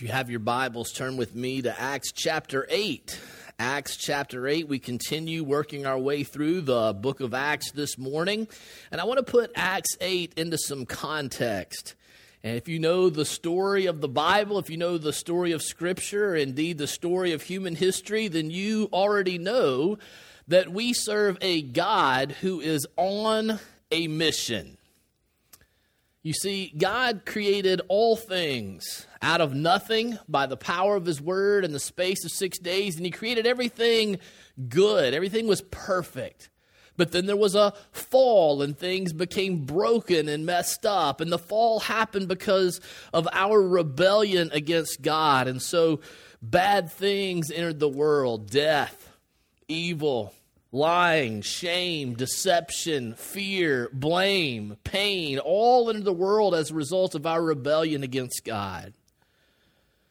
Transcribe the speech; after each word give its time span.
If 0.00 0.04
you 0.06 0.12
have 0.12 0.30
your 0.30 0.40
Bibles, 0.40 0.92
turn 0.92 1.18
with 1.18 1.34
me 1.34 1.60
to 1.60 1.78
Acts 1.78 2.10
chapter 2.10 2.66
8. 2.70 3.20
Acts 3.58 3.98
chapter 3.98 4.48
8, 4.48 4.66
we 4.66 4.78
continue 4.78 5.44
working 5.44 5.84
our 5.84 5.98
way 5.98 6.24
through 6.24 6.62
the 6.62 6.94
book 6.94 7.20
of 7.20 7.34
Acts 7.34 7.70
this 7.72 7.98
morning. 7.98 8.48
And 8.90 8.98
I 8.98 9.04
want 9.04 9.18
to 9.18 9.30
put 9.30 9.52
Acts 9.54 9.98
8 10.00 10.32
into 10.38 10.56
some 10.56 10.86
context. 10.86 11.96
And 12.42 12.56
if 12.56 12.66
you 12.66 12.78
know 12.78 13.10
the 13.10 13.26
story 13.26 13.84
of 13.84 14.00
the 14.00 14.08
Bible, 14.08 14.58
if 14.58 14.70
you 14.70 14.78
know 14.78 14.96
the 14.96 15.12
story 15.12 15.52
of 15.52 15.60
Scripture, 15.60 16.34
indeed 16.34 16.78
the 16.78 16.86
story 16.86 17.32
of 17.32 17.42
human 17.42 17.74
history, 17.74 18.26
then 18.28 18.48
you 18.50 18.88
already 18.94 19.36
know 19.36 19.98
that 20.48 20.72
we 20.72 20.94
serve 20.94 21.36
a 21.42 21.60
God 21.60 22.32
who 22.40 22.58
is 22.60 22.86
on 22.96 23.60
a 23.90 24.08
mission. 24.08 24.78
You 26.22 26.32
see, 26.32 26.72
God 26.74 27.26
created 27.26 27.82
all 27.88 28.16
things 28.16 29.06
out 29.22 29.40
of 29.40 29.54
nothing 29.54 30.18
by 30.28 30.46
the 30.46 30.56
power 30.56 30.96
of 30.96 31.06
His 31.06 31.20
Word 31.20 31.64
in 31.64 31.72
the 31.72 31.80
space 31.80 32.24
of 32.24 32.30
six 32.30 32.58
days, 32.58 32.96
and 32.96 33.04
He 33.04 33.10
created 33.10 33.46
everything 33.46 34.18
good. 34.68 35.14
Everything 35.14 35.46
was 35.46 35.62
perfect. 35.62 36.48
But 36.96 37.12
then 37.12 37.26
there 37.26 37.36
was 37.36 37.54
a 37.54 37.72
fall, 37.92 38.60
and 38.60 38.76
things 38.76 39.14
became 39.14 39.64
broken 39.64 40.28
and 40.28 40.44
messed 40.44 40.84
up. 40.84 41.20
And 41.20 41.32
the 41.32 41.38
fall 41.38 41.80
happened 41.80 42.28
because 42.28 42.80
of 43.14 43.26
our 43.32 43.60
rebellion 43.60 44.50
against 44.52 45.00
God. 45.00 45.48
And 45.48 45.62
so 45.62 46.00
bad 46.42 46.92
things 46.92 47.50
entered 47.50 47.78
the 47.78 47.88
world 47.88 48.50
death, 48.50 49.16
evil, 49.66 50.34
lying, 50.72 51.42
shame, 51.42 52.14
deception, 52.14 53.14
fear, 53.14 53.88
blame, 53.92 54.76
pain, 54.84 55.38
all 55.38 55.88
into 55.90 56.02
the 56.02 56.12
world 56.12 56.54
as 56.54 56.70
a 56.70 56.74
result 56.74 57.14
of 57.14 57.26
our 57.26 57.42
rebellion 57.42 58.02
against 58.02 58.44
God. 58.44 58.92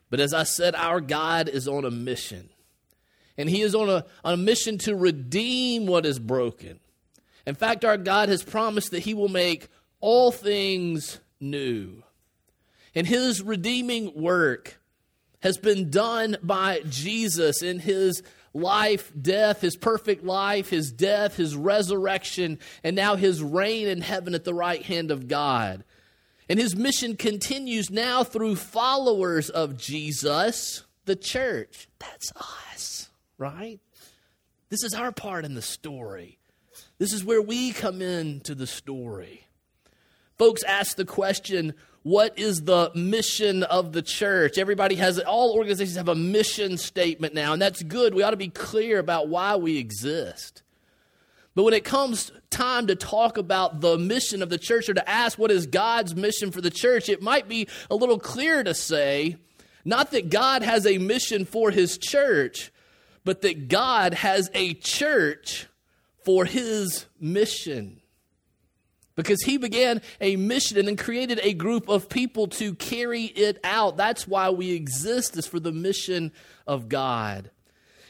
But 0.10 0.20
as 0.20 0.34
I 0.34 0.44
said, 0.44 0.76
our 0.76 1.02
God 1.02 1.50
is 1.50 1.68
on 1.68 1.86
a 1.86 1.92
mission. 1.92 2.50
And 3.38 3.50
He 3.50 3.62
is 3.62 3.76
on 3.76 3.90
a, 3.90 4.06
on 4.24 4.34
a 4.34 4.38
mission 4.38 4.78
to 4.80 4.96
redeem 4.96 5.86
what 5.86 6.06
is 6.06 6.20
broken. 6.20 6.80
In 7.46 7.56
fact, 7.56 7.86
our 7.86 7.98
God 7.98 8.30
has 8.30 8.44
promised 8.44 8.92
that 8.92 9.00
He 9.00 9.14
will 9.14 9.30
make 9.30 9.70
all 10.00 10.32
things 10.32 11.20
new. 11.40 12.04
And 12.96 13.08
His 13.08 13.42
redeeming 13.42 14.14
work 14.20 14.80
has 15.42 15.58
been 15.58 15.90
done 15.90 16.38
by 16.44 16.82
Jesus 16.90 17.62
in 17.62 17.80
His 17.80 18.24
life, 18.54 19.12
death, 19.20 19.62
his 19.62 19.76
perfect 19.76 20.24
life, 20.24 20.70
his 20.70 20.92
death, 20.92 21.36
his 21.36 21.56
resurrection, 21.56 22.60
and 22.84 22.96
now 22.96 23.16
his 23.16 23.42
reign 23.42 23.88
in 23.88 24.02
heaven 24.02 24.34
at 24.34 24.44
the 24.44 24.54
right 24.54 24.84
hand 24.84 25.12
of 25.12 25.28
God. 25.28 25.84
And 26.50 26.58
his 26.60 26.76
mission 26.76 27.16
continues 27.16 27.92
now 27.92 28.24
through 28.24 28.56
followers 28.56 29.52
of 29.52 29.78
Jesus, 29.78 30.84
the 31.06 31.16
church. 31.16 31.88
That's 32.00 32.32
us, 32.36 33.10
right? 33.38 33.80
This 34.70 34.84
is 34.84 34.96
our 34.96 35.12
part 35.12 35.46
in 35.46 35.54
the 35.54 35.62
story. 35.62 36.40
This 36.98 37.14
is 37.14 37.24
where 37.24 37.42
we 37.42 37.72
come 37.72 38.02
into 38.02 38.56
the 38.56 38.68
story. 38.68 39.46
Folks 40.38 40.64
ask 40.64 40.96
the 40.98 41.06
question 41.06 41.76
what 42.04 42.40
is 42.40 42.64
the 42.64 42.92
mission 42.96 43.64
of 43.64 43.92
the 43.92 44.02
church? 44.02 44.58
Everybody 44.58 44.96
has, 44.96 45.20
all 45.20 45.54
organizations 45.54 45.98
have 45.98 46.08
a 46.08 46.16
mission 46.16 46.78
statement 46.78 47.34
now, 47.34 47.54
and 47.54 47.62
that's 47.62 47.84
good. 47.84 48.14
We 48.14 48.24
ought 48.24 48.32
to 48.32 48.38
be 48.38 48.48
clear 48.48 49.00
about 49.00 49.28
why 49.28 49.58
we 49.58 49.78
exist. 49.78 50.64
But 51.60 51.64
when 51.64 51.74
it 51.74 51.84
comes 51.84 52.32
time 52.50 52.88
to 52.88 52.96
talk 52.96 53.38
about 53.38 53.82
the 53.82 53.98
mission 53.98 54.42
of 54.42 54.50
the 54.50 54.58
church 54.58 54.88
or 54.88 54.94
to 54.94 55.10
ask 55.10 55.38
what 55.38 55.52
is 55.52 55.68
God's 55.68 56.16
mission 56.16 56.52
for 56.52 56.62
the 56.62 56.70
church, 56.70 57.10
it 57.10 57.22
might 57.22 57.50
be 57.50 57.68
a 57.92 57.96
little 57.96 58.18
clearer 58.18 58.64
to 58.64 58.74
say 58.74 59.36
not 59.84 60.12
that 60.12 60.30
God 60.30 60.64
has 60.64 60.88
a 60.88 61.00
mission 61.00 61.44
for 61.44 61.70
his 61.70 61.98
church, 61.98 62.72
but 63.26 63.42
that 63.42 63.68
God 63.68 64.14
has 64.14 64.50
a 64.54 64.74
church 64.76 65.68
for 66.24 66.46
his 66.46 67.08
mission 67.20 68.00
because 69.18 69.44
he 69.44 69.58
began 69.58 70.02
a 70.22 70.38
mission 70.38 70.78
and 70.78 70.88
then 70.88 70.96
created 70.96 71.42
a 71.44 71.54
group 71.54 71.90
of 71.90 72.08
people 72.08 72.48
to 72.48 72.74
carry 72.74 73.24
it 73.24 73.60
out. 73.66 73.98
That's 73.98 74.26
why 74.26 74.50
we 74.50 74.72
exist, 74.72 75.36
is 75.36 75.46
for 75.46 75.60
the 75.60 75.74
mission 75.74 76.32
of 76.66 76.88
God. 76.88 77.52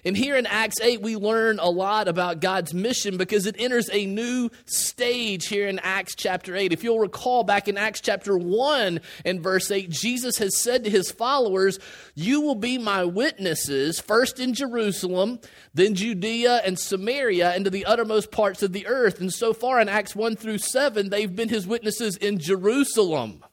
And 0.06 0.16
here 0.16 0.36
in 0.36 0.46
Acts 0.46 0.80
8, 0.80 1.02
we 1.02 1.16
learn 1.16 1.60
a 1.60 1.70
lot 1.70 2.08
about 2.08 2.40
God's 2.40 2.74
mission 2.74 3.18
because 3.18 3.46
it 3.46 3.56
enters 3.60 3.90
a 3.92 4.06
new 4.06 4.50
stage 4.66 5.48
here 5.48 5.68
in 5.68 5.80
Acts 5.80 6.16
chapter 6.16 6.56
8. 6.56 6.72
If 6.72 6.84
you'll 6.84 7.00
recall 7.00 7.44
back 7.44 7.68
in 7.68 7.78
Acts 7.78 8.02
chapter 8.02 8.38
1 8.38 9.02
and 9.26 9.42
verse 9.42 9.70
8, 9.70 9.90
Jesus 9.90 10.38
has 10.38 10.58
said 10.58 10.84
to 10.84 10.90
his 10.90 11.12
followers, 11.12 11.80
You 12.16 12.42
will 12.42 12.56
be 12.56 12.78
my 12.78 13.04
witnesses, 13.04 14.00
first 14.00 14.40
in 14.40 14.54
Jerusalem, 14.54 15.40
then 15.74 15.96
Judea 15.96 16.62
and 16.66 16.80
Samaria, 16.80 17.52
and 17.52 17.66
to 17.66 17.72
the 17.72 17.86
uttermost 17.86 18.31
parts 18.31 18.64
of 18.64 18.74
the 18.74 18.88
earth. 18.88 19.20
And 19.20 19.34
so 19.34 19.54
far 19.54 19.81
in 19.81 19.90
Acts 19.90 20.16
1 20.16 20.36
through 20.36 20.60
7, 20.60 21.10
they've 21.10 21.36
been 21.36 21.50
his 21.50 21.68
witnesses 21.68 22.16
in 22.18 22.40
Jerusalem. 22.40 23.44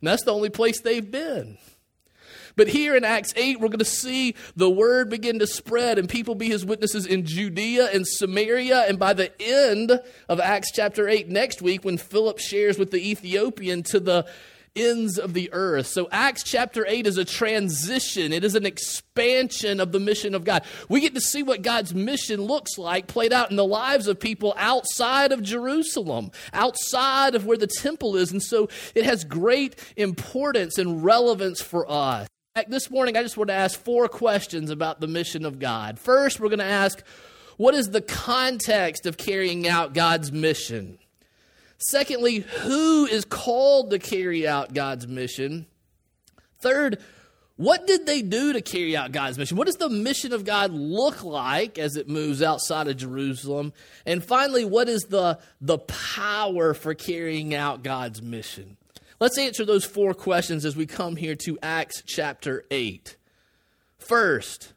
And 0.00 0.08
that's 0.08 0.24
the 0.24 0.34
only 0.34 0.50
place 0.50 0.80
they've 0.80 1.10
been. 1.10 1.58
But 2.58 2.66
here 2.66 2.96
in 2.96 3.04
Acts 3.04 3.32
8, 3.36 3.60
we're 3.60 3.68
going 3.68 3.78
to 3.78 3.84
see 3.84 4.34
the 4.56 4.68
word 4.68 5.08
begin 5.08 5.38
to 5.38 5.46
spread 5.46 5.96
and 5.96 6.08
people 6.08 6.34
be 6.34 6.48
his 6.48 6.64
witnesses 6.66 7.06
in 7.06 7.24
Judea 7.24 7.88
and 7.94 8.04
Samaria. 8.04 8.80
And 8.88 8.98
by 8.98 9.12
the 9.12 9.30
end 9.40 9.92
of 10.28 10.40
Acts 10.40 10.72
chapter 10.72 11.08
8 11.08 11.28
next 11.28 11.62
week, 11.62 11.84
when 11.84 11.98
Philip 11.98 12.40
shares 12.40 12.76
with 12.76 12.90
the 12.90 13.10
Ethiopian 13.10 13.84
to 13.84 14.00
the 14.00 14.26
ends 14.74 15.18
of 15.18 15.34
the 15.34 15.50
earth. 15.52 15.86
So, 15.86 16.08
Acts 16.10 16.42
chapter 16.42 16.84
8 16.86 17.06
is 17.06 17.16
a 17.16 17.24
transition, 17.24 18.32
it 18.32 18.42
is 18.42 18.56
an 18.56 18.66
expansion 18.66 19.78
of 19.78 19.92
the 19.92 20.00
mission 20.00 20.34
of 20.34 20.44
God. 20.44 20.64
We 20.88 21.00
get 21.00 21.14
to 21.14 21.20
see 21.20 21.44
what 21.44 21.62
God's 21.62 21.94
mission 21.94 22.42
looks 22.42 22.76
like 22.76 23.06
played 23.06 23.32
out 23.32 23.50
in 23.50 23.56
the 23.56 23.64
lives 23.64 24.08
of 24.08 24.18
people 24.18 24.54
outside 24.56 25.30
of 25.30 25.42
Jerusalem, 25.42 26.32
outside 26.52 27.34
of 27.34 27.46
where 27.46 27.56
the 27.56 27.66
temple 27.66 28.16
is. 28.16 28.32
And 28.32 28.42
so, 28.42 28.68
it 28.96 29.04
has 29.04 29.24
great 29.24 29.76
importance 29.96 30.76
and 30.76 31.04
relevance 31.04 31.60
for 31.60 31.90
us. 31.90 32.28
This 32.66 32.90
morning, 32.90 33.16
I 33.16 33.22
just 33.22 33.36
want 33.36 33.48
to 33.48 33.54
ask 33.54 33.78
four 33.78 34.08
questions 34.08 34.70
about 34.70 35.00
the 35.00 35.06
mission 35.06 35.44
of 35.44 35.60
God. 35.60 35.98
First, 35.98 36.40
we're 36.40 36.48
going 36.48 36.58
to 36.58 36.64
ask, 36.64 37.02
what 37.56 37.74
is 37.74 37.90
the 37.90 38.00
context 38.00 39.06
of 39.06 39.16
carrying 39.16 39.68
out 39.68 39.94
God's 39.94 40.32
mission? 40.32 40.98
Secondly, 41.78 42.38
who 42.38 43.06
is 43.06 43.24
called 43.24 43.90
to 43.90 43.98
carry 43.98 44.48
out 44.48 44.74
God's 44.74 45.06
mission? 45.06 45.66
Third, 46.58 46.98
what 47.54 47.86
did 47.86 48.06
they 48.06 48.22
do 48.22 48.52
to 48.52 48.60
carry 48.60 48.96
out 48.96 49.12
God's 49.12 49.38
mission? 49.38 49.56
What 49.56 49.66
does 49.66 49.76
the 49.76 49.88
mission 49.88 50.32
of 50.32 50.44
God 50.44 50.72
look 50.72 51.22
like 51.22 51.78
as 51.78 51.96
it 51.96 52.08
moves 52.08 52.42
outside 52.42 52.88
of 52.88 52.96
Jerusalem? 52.96 53.72
And 54.04 54.24
finally, 54.24 54.64
what 54.64 54.88
is 54.88 55.02
the, 55.02 55.38
the 55.60 55.78
power 55.78 56.74
for 56.74 56.94
carrying 56.94 57.54
out 57.54 57.84
God's 57.84 58.20
mission? 58.22 58.77
Let's 59.20 59.36
answer 59.36 59.64
those 59.64 59.84
four 59.84 60.14
questions 60.14 60.64
as 60.64 60.76
we 60.76 60.86
come 60.86 61.16
here 61.16 61.34
to 61.34 61.58
Acts 61.60 62.04
chapter 62.06 62.64
8. 62.70 63.16
First, 63.98 64.74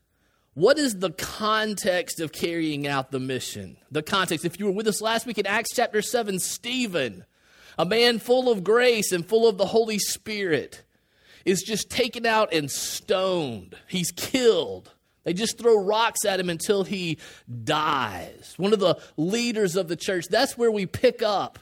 what 0.55 0.79
is 0.79 0.97
the 0.97 1.11
context 1.11 2.19
of 2.19 2.31
carrying 2.31 2.87
out 2.87 3.11
the 3.11 3.19
mission? 3.19 3.77
The 3.91 4.01
context. 4.01 4.43
If 4.43 4.59
you 4.59 4.65
were 4.65 4.71
with 4.71 4.87
us 4.87 4.99
last 4.99 5.27
week 5.27 5.37
in 5.37 5.45
Acts 5.45 5.75
chapter 5.75 6.01
7, 6.01 6.39
Stephen, 6.39 7.23
a 7.77 7.85
man 7.85 8.17
full 8.17 8.51
of 8.51 8.63
grace 8.63 9.11
and 9.11 9.23
full 9.23 9.47
of 9.47 9.59
the 9.59 9.67
Holy 9.67 9.99
Spirit, 9.99 10.83
is 11.45 11.61
just 11.61 11.91
taken 11.91 12.25
out 12.25 12.51
and 12.51 12.71
stoned. 12.71 13.75
He's 13.87 14.11
killed. 14.11 14.91
They 15.23 15.33
just 15.33 15.59
throw 15.59 15.77
rocks 15.83 16.25
at 16.25 16.39
him 16.39 16.49
until 16.49 16.83
he 16.83 17.19
dies. 17.63 18.55
One 18.57 18.73
of 18.73 18.79
the 18.79 18.99
leaders 19.17 19.75
of 19.75 19.87
the 19.87 19.95
church. 19.95 20.29
That's 20.29 20.57
where 20.57 20.71
we 20.71 20.87
pick 20.87 21.21
up 21.21 21.59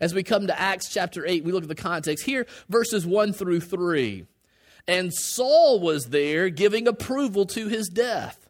as 0.00 0.14
we 0.14 0.22
come 0.22 0.46
to 0.46 0.60
Acts 0.60 0.92
chapter 0.92 1.26
8, 1.26 1.44
we 1.44 1.52
look 1.52 1.62
at 1.62 1.68
the 1.68 1.74
context. 1.74 2.24
Here, 2.24 2.46
verses 2.68 3.06
1 3.06 3.32
through 3.32 3.60
3. 3.60 4.26
And 4.88 5.12
Saul 5.12 5.80
was 5.80 6.06
there 6.06 6.48
giving 6.48 6.88
approval 6.88 7.46
to 7.46 7.68
his 7.68 7.88
death. 7.88 8.48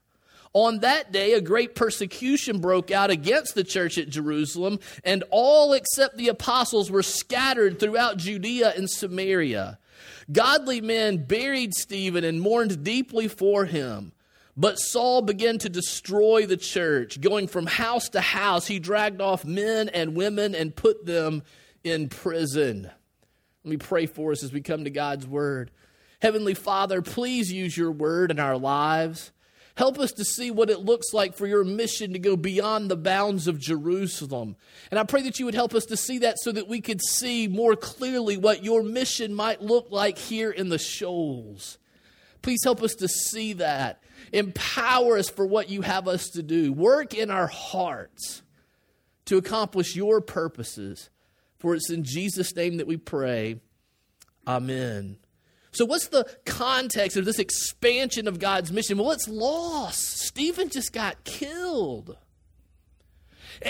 On 0.52 0.81
that 0.81 1.12
day, 1.12 1.35
a 1.35 1.41
great 1.41 1.76
persecution 1.76 2.61
broke 2.61 2.91
out 2.91 3.11
against 3.11 3.55
the 3.55 3.62
church 3.62 3.99
at 3.99 4.08
Jerusalem, 4.08 4.81
and 5.05 5.23
all 5.31 5.73
except 5.73 6.17
the 6.17 6.29
apostles 6.29 6.91
were 6.91 7.05
scattered 7.05 7.79
throughout 7.79 8.17
Judea 8.17 8.73
and 8.76 8.91
Samaria. 8.91 9.79
Godly 10.31 10.81
men 10.81 11.25
buried 11.25 11.75
Stephen 11.75 12.25
and 12.25 12.41
mourned 12.41 12.82
deeply 12.82 13.29
for 13.29 13.64
him. 13.64 14.12
But 14.61 14.79
Saul 14.79 15.23
began 15.23 15.57
to 15.61 15.71
destroy 15.71 16.45
the 16.45 16.59
church. 16.59 17.19
Going 17.19 17.49
from 17.49 17.65
house 17.65 18.11
to 18.11 18.21
house, 18.21 18.67
he 18.67 18.79
dragged 18.79 19.23
off 19.23 19.43
men 19.43 19.89
and 19.89 20.15
women 20.15 20.55
and 20.55 20.77
put 20.77 21.07
them 21.07 21.45
in 21.83 22.11
prison. 22.11 22.83
Let 23.65 23.71
me 23.71 23.79
pray 23.79 24.05
for 24.05 24.33
us 24.33 24.45
as 24.45 24.53
we 24.53 24.61
come 24.61 24.85
to 24.85 24.91
God's 24.91 25.27
word. 25.27 25.71
Heavenly 26.21 26.53
Father, 26.53 27.01
please 27.01 27.51
use 27.51 27.75
your 27.75 27.91
word 27.91 28.31
in 28.31 28.39
our 28.39 28.59
lives. 28.59 29.33
Help 29.77 29.99
us 29.99 30.12
to 30.12 30.27
see 30.27 30.51
what 30.51 30.69
it 30.69 30.81
looks 30.81 31.15
like 31.15 31.39
for 31.39 31.47
your 31.47 31.65
mission 31.65 32.12
to 32.12 32.19
go 32.19 32.37
beyond 32.37 32.91
the 32.91 32.99
bounds 32.99 33.49
of 33.49 33.59
Jerusalem. 33.59 34.57
And 34.91 35.01
I 35.01 35.05
pray 35.05 35.23
that 35.23 35.39
you 35.39 35.47
would 35.47 35.55
help 35.55 35.75
us 35.75 35.87
to 35.87 35.97
see 35.97 36.19
that 36.19 36.37
so 36.39 36.53
that 36.53 36.69
we 36.69 36.83
could 36.83 37.01
see 37.01 37.49
more 37.49 37.77
clearly 37.77 38.37
what 38.37 38.62
your 38.62 38.83
mission 38.83 39.33
might 39.33 39.62
look 39.62 39.87
like 39.91 40.19
here 40.19 40.51
in 40.51 40.69
the 40.69 40.79
shoals. 40.79 41.79
Please 42.43 42.61
help 42.62 42.83
us 42.83 42.95
to 42.97 43.09
see 43.09 43.55
that. 43.55 44.03
Empower 44.32 45.19
us 45.19 45.28
for 45.28 45.46
what 45.46 45.69
you 45.69 45.82
have 45.82 46.08
us 46.08 46.31
to 46.31 46.43
do. 46.43 46.72
Work 46.72 47.14
in 47.14 47.31
our 47.31 47.46
hearts 47.46 48.43
to 49.26 49.37
accomplish 49.37 49.96
your 49.96 50.20
purposes. 50.20 51.11
For 51.58 51.75
it's 51.75 51.90
in 51.90 52.05
Jesus' 52.05 52.55
name 52.56 52.78
that 52.78 52.87
we 52.87 52.96
pray. 52.96 53.61
Amen. 54.46 55.19
So, 55.72 55.84
what's 55.84 56.08
the 56.08 56.26
context 56.44 57.17
of 57.17 57.25
this 57.25 57.38
expansion 57.38 58.26
of 58.26 58.38
God's 58.40 58.72
mission? 58.72 58.99
Well, 58.99 59.12
it's 59.12 59.28
lost. 59.28 60.20
Stephen 60.20 60.69
just 60.69 60.93
got 60.93 61.23
killed. 61.25 62.16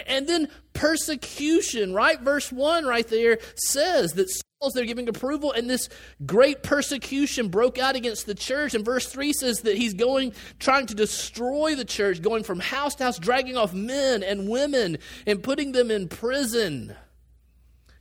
And 0.06 0.28
then 0.28 0.48
persecution, 0.72 1.92
right? 1.92 2.20
Verse 2.20 2.52
1 2.52 2.84
right 2.86 3.06
there 3.08 3.38
says 3.56 4.12
that 4.12 4.30
Saul's 4.30 4.74
there 4.74 4.84
giving 4.84 5.08
approval, 5.08 5.52
and 5.52 5.68
this 5.68 5.88
great 6.26 6.62
persecution 6.62 7.48
broke 7.48 7.78
out 7.78 7.96
against 7.96 8.26
the 8.26 8.34
church. 8.34 8.74
And 8.74 8.84
verse 8.84 9.06
3 9.06 9.32
says 9.32 9.60
that 9.62 9.76
he's 9.76 9.94
going, 9.94 10.32
trying 10.58 10.86
to 10.86 10.94
destroy 10.94 11.74
the 11.74 11.84
church, 11.84 12.22
going 12.22 12.44
from 12.44 12.60
house 12.60 12.94
to 12.96 13.04
house, 13.04 13.18
dragging 13.18 13.56
off 13.56 13.74
men 13.74 14.22
and 14.22 14.48
women 14.48 14.98
and 15.26 15.42
putting 15.42 15.72
them 15.72 15.90
in 15.90 16.08
prison. 16.08 16.94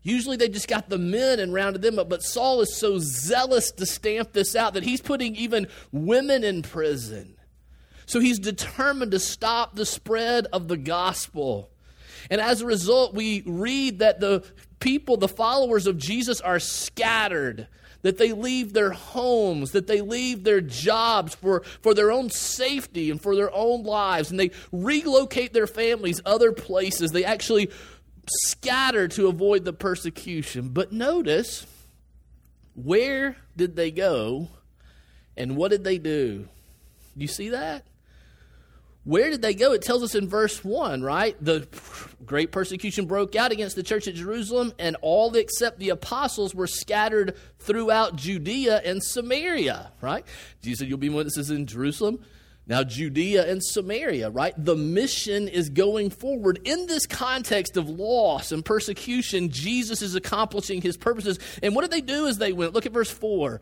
Usually 0.02 0.38
they 0.38 0.50
just 0.50 0.68
got 0.68 0.90
the 0.90 0.98
men 0.98 1.40
and 1.40 1.54
rounded 1.54 1.82
them 1.82 2.00
up, 2.00 2.10
but 2.10 2.24
Saul 2.24 2.62
is 2.62 2.78
so 2.78 3.00
zealous 3.00 3.72
to 3.72 3.86
stamp 3.86 4.34
this 4.34 4.56
out 4.56 4.74
that 4.74 4.84
he's 4.84 5.02
putting 5.02 5.36
even 5.36 5.68
women 5.92 6.44
in 6.44 6.62
prison. 6.62 7.36
So 8.06 8.20
he's 8.20 8.40
determined 8.40 9.12
to 9.12 9.20
stop 9.20 9.76
the 9.76 9.86
spread 9.86 10.48
of 10.48 10.68
the 10.68 10.78
gospel. 10.78 11.72
And 12.30 12.42
as 12.42 12.62
a 12.62 12.66
result, 12.66 13.14
we 13.14 13.44
read 13.46 14.00
that 14.00 14.20
the 14.20 14.44
people, 14.80 15.18
the 15.18 15.28
followers 15.28 15.88
of 15.88 15.98
Jesus, 15.98 16.42
are 16.42 16.60
scattered 16.60 17.68
that 18.02 18.18
they 18.18 18.32
leave 18.32 18.74
their 18.74 18.92
homes, 18.92 19.72
that 19.72 19.88
they 19.88 20.02
leave 20.02 20.44
their 20.44 20.62
jobs 20.62 21.36
for, 21.36 21.64
for 21.82 21.94
their 21.94 22.12
own 22.12 22.30
safety 22.30 23.12
and 23.12 23.22
for 23.22 23.36
their 23.36 23.54
own 23.54 23.84
lives, 23.84 24.32
and 24.32 24.40
they 24.40 24.52
relocate 24.72 25.54
their 25.54 25.68
families 25.68 26.22
other 26.26 26.52
places. 26.52 27.12
They 27.12 27.26
actually 27.26 27.70
scatter 28.30 29.08
to 29.10 29.28
avoid 29.28 29.66
the 29.66 29.74
persecution. 29.74 30.70
But 30.70 30.94
notice, 30.94 31.66
where 32.76 33.36
did 33.58 33.76
they 33.76 33.92
go 33.92 34.50
and 35.36 35.58
what 35.58 35.72
did 35.72 35.84
they 35.84 35.98
do? 35.98 36.48
You 37.16 37.28
see 37.28 37.50
that? 37.50 37.86
Where 39.10 39.32
did 39.32 39.42
they 39.42 39.56
go? 39.56 39.74
It 39.74 39.82
tells 39.82 40.04
us 40.04 40.14
in 40.14 40.30
verse 40.30 40.64
1, 40.64 41.02
right? 41.02 41.36
The 41.44 41.68
great 42.28 42.52
persecution 42.52 43.08
broke 43.08 43.36
out 43.36 43.52
against 43.52 43.76
the 43.76 43.82
church 43.82 44.08
at 44.08 44.14
Jerusalem, 44.14 44.72
and 44.78 44.96
all 45.02 45.36
except 45.36 45.80
the 45.80 45.90
apostles 45.90 46.54
were 46.54 46.68
scattered 46.68 47.36
throughout 47.58 48.18
Judea 48.18 48.82
and 48.86 49.04
Samaria, 49.04 49.92
right? 50.00 50.24
Jesus 50.62 50.78
said, 50.78 50.90
You'll 50.90 51.00
be 51.00 51.10
witnesses 51.10 51.50
in 51.50 51.66
Jerusalem. 51.66 52.24
Now, 52.68 52.84
Judea 52.84 53.50
and 53.50 53.64
Samaria, 53.64 54.30
right? 54.30 54.54
The 54.56 54.76
mission 54.76 55.48
is 55.48 55.72
going 55.72 56.12
forward. 56.12 56.60
In 56.64 56.86
this 56.86 57.08
context 57.08 57.78
of 57.78 57.90
loss 57.90 58.52
and 58.52 58.64
persecution, 58.64 59.50
Jesus 59.50 60.04
is 60.04 60.14
accomplishing 60.14 60.84
his 60.84 60.98
purposes. 60.98 61.40
And 61.64 61.74
what 61.74 61.82
did 61.82 61.90
they 61.90 62.02
do 62.02 62.28
as 62.28 62.38
they 62.38 62.54
went? 62.54 62.74
Look 62.74 62.86
at 62.86 62.92
verse 62.92 63.10
4. 63.10 63.60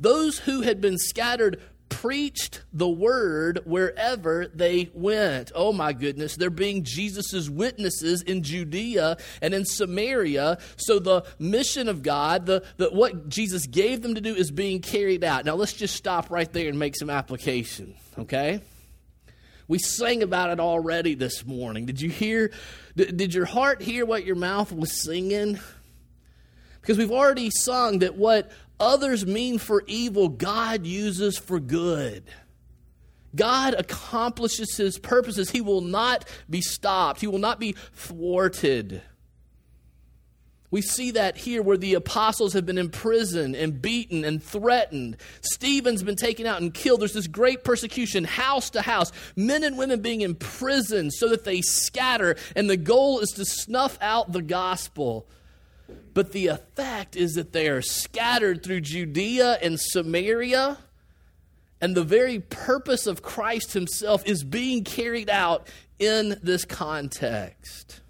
Those 0.00 0.40
who 0.40 0.62
had 0.62 0.80
been 0.80 0.98
scattered 0.98 1.60
preached 1.88 2.62
the 2.72 2.88
word 2.88 3.60
wherever 3.64 4.46
they 4.46 4.90
went. 4.94 5.52
Oh 5.54 5.72
my 5.72 5.92
goodness, 5.92 6.36
they're 6.36 6.50
being 6.50 6.84
Jesus's 6.84 7.50
witnesses 7.50 8.22
in 8.22 8.42
Judea 8.42 9.16
and 9.42 9.54
in 9.54 9.64
Samaria. 9.64 10.58
So 10.76 10.98
the 10.98 11.24
mission 11.38 11.88
of 11.88 12.02
God, 12.02 12.46
the, 12.46 12.64
the 12.76 12.90
what 12.90 13.28
Jesus 13.28 13.66
gave 13.66 14.02
them 14.02 14.14
to 14.14 14.20
do 14.20 14.34
is 14.34 14.50
being 14.50 14.80
carried 14.80 15.24
out. 15.24 15.44
Now 15.44 15.54
let's 15.54 15.72
just 15.72 15.96
stop 15.96 16.30
right 16.30 16.52
there 16.52 16.68
and 16.68 16.78
make 16.78 16.96
some 16.96 17.10
application, 17.10 17.94
okay? 18.18 18.60
We 19.66 19.78
sang 19.78 20.22
about 20.22 20.50
it 20.50 20.60
already 20.60 21.14
this 21.14 21.44
morning. 21.44 21.84
Did 21.84 22.00
you 22.00 22.08
hear 22.08 22.50
did 22.96 23.34
your 23.34 23.44
heart 23.44 23.82
hear 23.82 24.06
what 24.06 24.24
your 24.24 24.36
mouth 24.36 24.72
was 24.72 25.02
singing? 25.02 25.58
Because 26.80 26.96
we've 26.96 27.12
already 27.12 27.50
sung 27.50 27.98
that 27.98 28.16
what 28.16 28.50
others 28.80 29.26
mean 29.26 29.58
for 29.58 29.82
evil, 29.86 30.28
God 30.28 30.86
uses 30.86 31.38
for 31.38 31.60
good. 31.60 32.24
God 33.34 33.74
accomplishes 33.74 34.76
his 34.76 34.98
purposes. 34.98 35.50
He 35.50 35.60
will 35.60 35.80
not 35.80 36.24
be 36.48 36.60
stopped, 36.60 37.20
he 37.20 37.26
will 37.26 37.38
not 37.38 37.60
be 37.60 37.74
thwarted. 37.92 39.02
We 40.70 40.82
see 40.82 41.12
that 41.12 41.38
here 41.38 41.62
where 41.62 41.78
the 41.78 41.94
apostles 41.94 42.52
have 42.52 42.66
been 42.66 42.76
imprisoned 42.76 43.56
and 43.56 43.80
beaten 43.80 44.22
and 44.22 44.42
threatened. 44.42 45.16
Stephen's 45.40 46.02
been 46.02 46.16
taken 46.16 46.44
out 46.44 46.60
and 46.60 46.74
killed. 46.74 47.00
There's 47.00 47.14
this 47.14 47.26
great 47.26 47.64
persecution, 47.64 48.24
house 48.24 48.68
to 48.70 48.82
house, 48.82 49.10
men 49.34 49.64
and 49.64 49.78
women 49.78 50.02
being 50.02 50.20
imprisoned 50.20 51.14
so 51.14 51.30
that 51.30 51.44
they 51.44 51.62
scatter. 51.62 52.36
And 52.54 52.68
the 52.68 52.76
goal 52.76 53.20
is 53.20 53.30
to 53.36 53.46
snuff 53.46 53.96
out 54.02 54.32
the 54.32 54.42
gospel. 54.42 55.26
But 56.14 56.32
the 56.32 56.48
effect 56.48 57.16
is 57.16 57.34
that 57.34 57.52
they 57.52 57.68
are 57.68 57.82
scattered 57.82 58.62
through 58.62 58.80
Judea 58.82 59.58
and 59.62 59.78
Samaria. 59.78 60.78
And 61.80 61.94
the 61.94 62.04
very 62.04 62.40
purpose 62.40 63.06
of 63.06 63.22
Christ 63.22 63.72
himself 63.72 64.26
is 64.26 64.42
being 64.42 64.84
carried 64.84 65.30
out 65.30 65.68
in 65.98 66.38
this 66.42 66.64
context. 66.64 68.00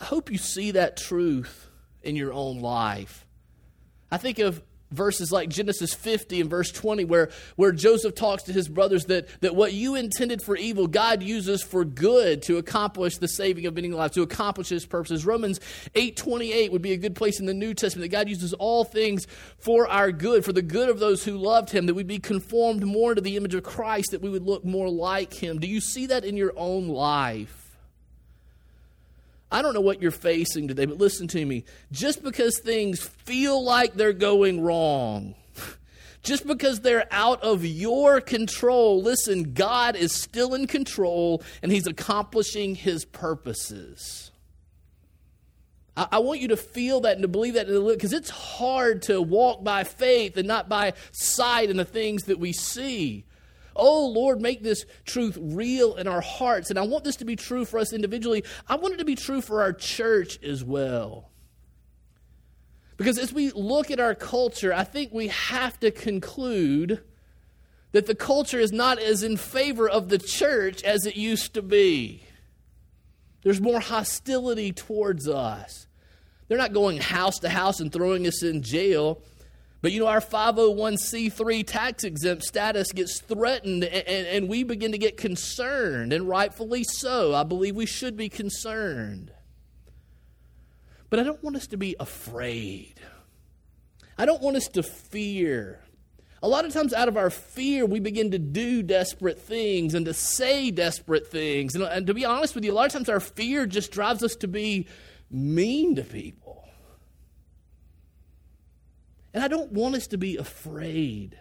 I 0.00 0.04
hope 0.04 0.30
you 0.30 0.38
see 0.38 0.72
that 0.72 0.96
truth 0.96 1.68
in 2.02 2.16
your 2.16 2.32
own 2.32 2.60
life. 2.60 3.26
I 4.10 4.16
think 4.16 4.38
of 4.38 4.62
verses 4.94 5.30
like 5.32 5.48
Genesis 5.48 5.92
50 5.94 6.40
and 6.40 6.50
verse 6.50 6.70
20, 6.70 7.04
where, 7.04 7.30
where 7.56 7.72
Joseph 7.72 8.14
talks 8.14 8.44
to 8.44 8.52
his 8.52 8.68
brothers 8.68 9.06
that, 9.06 9.28
that 9.40 9.54
what 9.54 9.72
you 9.72 9.94
intended 9.94 10.42
for 10.42 10.56
evil, 10.56 10.86
God 10.86 11.22
uses 11.22 11.62
for 11.62 11.84
good 11.84 12.42
to 12.42 12.56
accomplish 12.58 13.18
the 13.18 13.28
saving 13.28 13.66
of 13.66 13.74
many 13.74 13.88
lives, 13.88 14.14
to 14.14 14.22
accomplish 14.22 14.68
his 14.68 14.86
purposes. 14.86 15.26
Romans 15.26 15.60
8 15.94 16.16
28 16.16 16.72
would 16.72 16.82
be 16.82 16.92
a 16.92 16.96
good 16.96 17.14
place 17.14 17.40
in 17.40 17.46
the 17.46 17.54
New 17.54 17.74
Testament 17.74 18.10
that 18.10 18.16
God 18.16 18.28
uses 18.28 18.52
all 18.54 18.84
things 18.84 19.26
for 19.58 19.88
our 19.88 20.12
good, 20.12 20.44
for 20.44 20.52
the 20.52 20.62
good 20.62 20.88
of 20.88 20.98
those 20.98 21.24
who 21.24 21.36
loved 21.36 21.70
him, 21.70 21.86
that 21.86 21.94
we'd 21.94 22.06
be 22.06 22.18
conformed 22.18 22.84
more 22.84 23.14
to 23.14 23.20
the 23.20 23.36
image 23.36 23.54
of 23.54 23.62
Christ, 23.62 24.10
that 24.12 24.22
we 24.22 24.30
would 24.30 24.44
look 24.44 24.64
more 24.64 24.88
like 24.88 25.32
him. 25.32 25.58
Do 25.58 25.66
you 25.66 25.80
see 25.80 26.06
that 26.06 26.24
in 26.24 26.36
your 26.36 26.52
own 26.56 26.88
life? 26.88 27.63
I 29.54 29.62
don't 29.62 29.72
know 29.72 29.80
what 29.80 30.02
you're 30.02 30.10
facing 30.10 30.66
today, 30.66 30.84
but 30.84 30.98
listen 30.98 31.28
to 31.28 31.46
me. 31.46 31.62
Just 31.92 32.24
because 32.24 32.58
things 32.58 33.00
feel 33.00 33.62
like 33.62 33.94
they're 33.94 34.12
going 34.12 34.60
wrong, 34.60 35.36
just 36.24 36.44
because 36.44 36.80
they're 36.80 37.06
out 37.12 37.40
of 37.40 37.64
your 37.64 38.20
control, 38.20 39.00
listen, 39.00 39.52
God 39.54 39.94
is 39.94 40.10
still 40.10 40.54
in 40.54 40.66
control 40.66 41.40
and 41.62 41.70
He's 41.70 41.86
accomplishing 41.86 42.74
His 42.74 43.04
purposes. 43.04 44.32
I, 45.96 46.18
want 46.18 46.40
you 46.40 46.48
to 46.48 46.56
feel 46.56 47.02
that 47.02 47.12
and 47.12 47.22
to 47.22 47.28
believe 47.28 47.54
that 47.54 47.68
because 47.68 48.12
it's 48.12 48.30
hard 48.30 49.02
to 49.02 49.22
walk 49.22 49.62
by 49.62 49.84
faith 49.84 50.36
and 50.36 50.48
not 50.48 50.68
by 50.68 50.94
sight 51.12 51.70
in 51.70 51.76
the 51.76 51.84
things 51.84 52.24
that 52.24 52.40
we 52.40 52.52
see. 52.52 53.24
Oh, 53.76 54.06
Lord, 54.06 54.40
make 54.40 54.62
this 54.62 54.86
truth 55.04 55.36
real 55.40 55.96
in 55.96 56.06
our 56.06 56.20
hearts. 56.20 56.70
And 56.70 56.78
I 56.78 56.82
want 56.82 57.04
this 57.04 57.16
to 57.16 57.24
be 57.24 57.36
true 57.36 57.64
for 57.64 57.78
us 57.78 57.92
individually. 57.92 58.44
I 58.68 58.76
want 58.76 58.94
it 58.94 58.98
to 58.98 59.04
be 59.04 59.16
true 59.16 59.40
for 59.40 59.62
our 59.62 59.72
church 59.72 60.42
as 60.42 60.64
well. 60.64 61.30
Because 62.96 63.18
as 63.18 63.32
we 63.32 63.50
look 63.50 63.90
at 63.90 64.00
our 64.00 64.14
culture, 64.14 64.72
I 64.72 64.84
think 64.84 65.12
we 65.12 65.28
have 65.28 65.78
to 65.80 65.90
conclude 65.90 67.02
that 67.92 68.06
the 68.06 68.14
culture 68.14 68.58
is 68.58 68.72
not 68.72 68.98
as 68.98 69.22
in 69.22 69.36
favor 69.36 69.88
of 69.88 70.08
the 70.08 70.18
church 70.18 70.82
as 70.82 71.06
it 71.06 71.16
used 71.16 71.54
to 71.54 71.62
be. 71.62 72.24
There's 73.42 73.60
more 73.60 73.80
hostility 73.80 74.72
towards 74.72 75.28
us. 75.28 75.86
They're 76.48 76.58
not 76.58 76.72
going 76.72 76.98
house 76.98 77.38
to 77.40 77.48
house 77.48 77.80
and 77.80 77.92
throwing 77.92 78.26
us 78.26 78.42
in 78.42 78.62
jail. 78.62 79.22
But 79.84 79.92
you 79.92 80.00
know, 80.00 80.06
our 80.06 80.22
501c3 80.22 81.66
tax 81.66 82.04
exempt 82.04 82.44
status 82.44 82.90
gets 82.90 83.20
threatened, 83.20 83.84
and, 83.84 84.26
and, 84.26 84.48
we 84.48 84.62
begin 84.62 84.92
to 84.92 84.98
get 84.98 85.18
concerned, 85.18 86.14
and 86.14 86.26
rightfully 86.26 86.84
so. 86.84 87.34
I 87.34 87.42
believe 87.42 87.76
we 87.76 87.84
should 87.84 88.16
be 88.16 88.30
concerned. 88.30 89.30
But 91.10 91.20
I 91.20 91.22
don't 91.22 91.44
want 91.44 91.56
us 91.56 91.66
to 91.66 91.76
be 91.76 91.96
afraid. 92.00 92.94
I 94.16 94.24
don't 94.24 94.40
want 94.40 94.56
us 94.56 94.68
to 94.68 94.82
fear. 94.82 95.80
A 96.42 96.48
lot 96.48 96.64
of 96.64 96.72
times, 96.72 96.94
out 96.94 97.08
of 97.08 97.18
our 97.18 97.28
fear, 97.28 97.84
we 97.84 98.00
begin 98.00 98.30
to 98.30 98.38
do 98.38 98.82
desperate 98.82 99.38
things 99.38 99.92
and 99.92 100.06
to 100.06 100.14
say 100.14 100.70
desperate 100.70 101.26
things. 101.26 101.74
And, 101.74 101.84
and 101.84 102.06
to 102.06 102.14
be 102.14 102.24
honest 102.24 102.54
with 102.54 102.64
you, 102.64 102.72
a 102.72 102.74
lot 102.74 102.86
of 102.86 102.92
times 102.92 103.10
our 103.10 103.20
fear 103.20 103.66
just 103.66 103.92
drives 103.92 104.22
us 104.22 104.34
to 104.36 104.48
be 104.48 104.86
mean 105.30 105.94
to 105.96 106.04
people. 106.04 106.63
And 109.34 109.42
I 109.42 109.48
don't 109.48 109.72
want 109.72 109.96
us 109.96 110.06
to 110.08 110.16
be 110.16 110.36
afraid. 110.36 111.36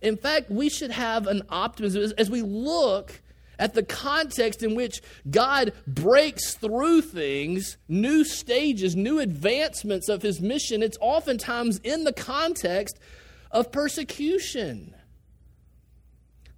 In 0.00 0.16
fact, 0.16 0.50
we 0.50 0.68
should 0.68 0.92
have 0.92 1.26
an 1.26 1.42
optimism 1.48 2.12
as, 2.16 2.30
we 2.30 2.42
look 2.42 3.20
at 3.58 3.74
the 3.74 3.82
context 3.82 4.62
in 4.62 4.74
which 4.74 5.02
God 5.28 5.72
breaks 5.86 6.54
through 6.54 7.02
things, 7.02 7.76
new 7.88 8.24
stages, 8.24 8.94
new 8.94 9.18
advancements 9.18 10.08
of 10.08 10.22
his 10.22 10.40
mission, 10.40 10.82
it's 10.82 10.98
oftentimes 11.00 11.78
in 11.78 12.04
the 12.04 12.12
context 12.12 12.98
of 13.50 13.72
persecution. 13.72 14.94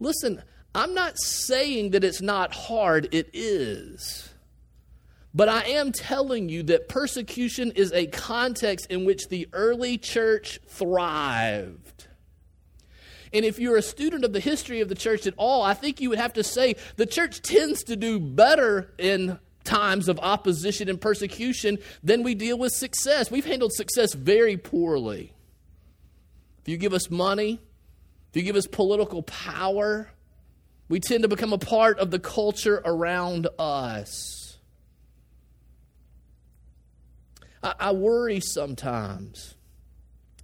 Listen, 0.00 0.42
I'm 0.74 0.92
not 0.94 1.18
saying 1.18 1.90
that 1.90 2.04
it's 2.04 2.20
not 2.20 2.52
hard, 2.52 3.08
it 3.12 3.30
is. 3.32 4.27
But 5.34 5.48
I 5.48 5.62
am 5.64 5.92
telling 5.92 6.48
you 6.48 6.62
that 6.64 6.88
persecution 6.88 7.72
is 7.72 7.92
a 7.92 8.06
context 8.06 8.86
in 8.90 9.04
which 9.04 9.28
the 9.28 9.48
early 9.52 9.98
church 9.98 10.58
thrived. 10.66 12.08
And 13.32 13.44
if 13.44 13.58
you're 13.58 13.76
a 13.76 13.82
student 13.82 14.24
of 14.24 14.32
the 14.32 14.40
history 14.40 14.80
of 14.80 14.88
the 14.88 14.94
church 14.94 15.26
at 15.26 15.34
all, 15.36 15.62
I 15.62 15.74
think 15.74 16.00
you 16.00 16.08
would 16.10 16.18
have 16.18 16.32
to 16.34 16.44
say 16.44 16.76
the 16.96 17.06
church 17.06 17.42
tends 17.42 17.84
to 17.84 17.96
do 17.96 18.18
better 18.18 18.90
in 18.96 19.38
times 19.64 20.08
of 20.08 20.18
opposition 20.20 20.88
and 20.88 20.98
persecution 20.98 21.78
than 22.02 22.22
we 22.22 22.34
deal 22.34 22.58
with 22.58 22.72
success. 22.72 23.30
We've 23.30 23.44
handled 23.44 23.74
success 23.74 24.14
very 24.14 24.56
poorly. 24.56 25.34
If 26.62 26.68
you 26.68 26.78
give 26.78 26.94
us 26.94 27.10
money, 27.10 27.60
if 28.30 28.36
you 28.36 28.42
give 28.42 28.56
us 28.56 28.66
political 28.66 29.22
power, 29.22 30.10
we 30.88 31.00
tend 31.00 31.22
to 31.22 31.28
become 31.28 31.52
a 31.52 31.58
part 31.58 31.98
of 31.98 32.10
the 32.10 32.18
culture 32.18 32.80
around 32.82 33.46
us. 33.58 34.37
I, 37.62 37.74
I 37.78 37.92
worry 37.92 38.40
sometimes 38.40 39.54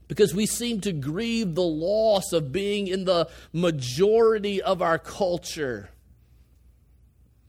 because 0.09 0.35
we 0.35 0.47
seem 0.47 0.81
to 0.83 0.93
grieve 0.93 1.55
the 1.55 1.63
loss 1.63 2.33
of 2.33 2.53
being 2.53 2.87
in 2.87 3.05
the 3.05 3.29
majority 3.53 4.61
of 4.61 4.83
our 4.83 4.99
culture. 4.99 5.91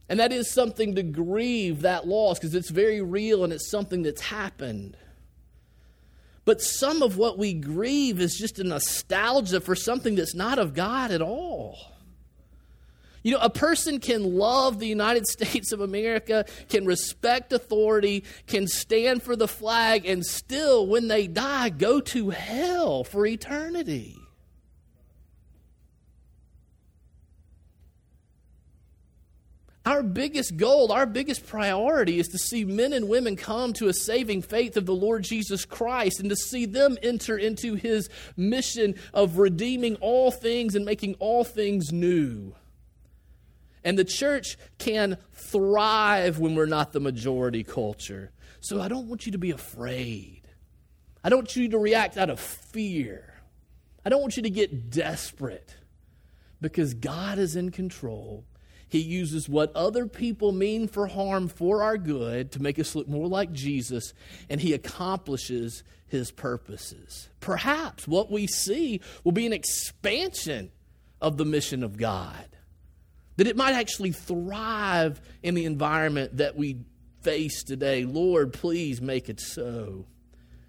And 0.07 0.19
that 0.19 0.31
is 0.31 0.51
something 0.51 0.95
to 0.95 1.03
grieve 1.03 1.81
that 1.81 2.07
loss 2.07 2.39
because 2.39 2.55
it's 2.55 2.69
very 2.69 3.01
real 3.01 3.43
and 3.43 3.51
it's 3.51 3.69
something 3.69 4.03
that's 4.03 4.21
happened. 4.21 4.97
But 6.45 6.61
some 6.61 7.01
of 7.01 7.17
what 7.17 7.39
we 7.39 7.53
grieve 7.53 8.21
is 8.21 8.37
just 8.37 8.59
a 8.59 8.63
nostalgia 8.63 9.59
for 9.59 9.75
something 9.75 10.15
that's 10.15 10.35
not 10.35 10.59
of 10.59 10.75
God 10.75 11.09
at 11.09 11.21
all. 11.21 11.94
You 13.25 13.31
know, 13.31 13.39
a 13.39 13.49
person 13.49 13.99
can 13.99 14.37
love 14.37 14.77
the 14.77 14.85
United 14.85 15.25
States 15.27 15.71
of 15.71 15.81
America, 15.81 16.45
can 16.69 16.85
respect 16.85 17.51
authority, 17.53 18.23
can 18.45 18.67
stand 18.67 19.23
for 19.23 19.35
the 19.35 19.47
flag, 19.47 20.05
and 20.05 20.23
still, 20.23 20.85
when 20.85 21.07
they 21.07 21.25
die, 21.25 21.69
go 21.69 21.99
to 22.01 22.29
hell 22.29 23.03
for 23.03 23.25
eternity. 23.25 24.15
Our 29.87 30.03
biggest 30.03 30.57
goal, 30.57 30.91
our 30.91 31.07
biggest 31.07 31.47
priority 31.47 32.19
is 32.19 32.27
to 32.27 32.37
see 32.37 32.63
men 32.63 32.93
and 32.93 33.09
women 33.09 33.35
come 33.37 33.73
to 33.73 33.87
a 33.87 33.93
saving 33.93 34.43
faith 34.43 34.77
of 34.77 34.85
the 34.85 34.93
Lord 34.93 35.23
Jesus 35.23 35.65
Christ 35.65 36.19
and 36.19 36.29
to 36.29 36.35
see 36.35 36.67
them 36.67 36.95
enter 37.01 37.39
into 37.39 37.73
his 37.73 38.07
mission 38.37 38.93
of 39.15 39.39
redeeming 39.39 39.95
all 39.95 40.29
things 40.29 40.75
and 40.75 40.85
making 40.85 41.15
all 41.15 41.43
things 41.43 41.91
new. 41.91 42.53
And 43.85 43.99
the 43.99 44.03
church 44.03 44.57
can 44.79 45.17
thrive 45.31 46.39
when 46.39 46.55
we're 46.55 46.65
not 46.65 46.91
the 46.91 46.99
majority 46.99 47.63
culture. 47.63 48.31
So 48.59 48.81
I 48.81 48.87
don't 48.87 49.07
want 49.07 49.27
you 49.27 49.31
to 49.33 49.37
be 49.37 49.51
afraid. 49.51 50.41
I 51.23 51.29
don't 51.29 51.41
want 51.41 51.55
you 51.55 51.69
to 51.69 51.77
react 51.77 52.17
out 52.17 52.31
of 52.31 52.39
fear. 52.39 53.35
I 54.03 54.09
don't 54.09 54.21
want 54.21 54.37
you 54.37 54.43
to 54.43 54.49
get 54.49 54.89
desperate 54.89 55.75
because 56.61 56.95
God 56.95 57.37
is 57.37 57.55
in 57.55 57.69
control. 57.69 58.43
He 58.87 58.99
uses 58.99 59.47
what 59.47 59.71
other 59.75 60.07
people 60.07 60.51
mean 60.51 60.87
for 60.87 61.05
harm 61.05 61.47
for 61.47 61.83
our 61.83 61.97
good 61.97 62.51
to 62.53 62.61
make 62.61 62.79
us 62.79 62.95
look 62.95 63.07
more 63.07 63.27
like 63.27 63.51
Jesus, 63.51 64.13
and 64.49 64.61
He 64.61 64.73
accomplishes 64.73 65.83
His 66.07 66.31
purposes. 66.31 67.29
Perhaps 67.39 68.07
what 68.07 68.31
we 68.31 68.47
see 68.47 69.01
will 69.23 69.31
be 69.31 69.45
an 69.45 69.53
expansion 69.53 70.71
of 71.21 71.37
the 71.37 71.45
mission 71.45 71.83
of 71.83 71.97
God 71.97 72.54
that 73.37 73.47
it 73.47 73.55
might 73.55 73.73
actually 73.73 74.11
thrive 74.11 75.21
in 75.43 75.55
the 75.55 75.65
environment 75.65 76.37
that 76.37 76.55
we 76.55 76.77
face 77.21 77.63
today. 77.63 78.05
Lord, 78.05 78.53
please 78.53 79.01
make 79.01 79.29
it 79.29 79.39
so. 79.39 80.05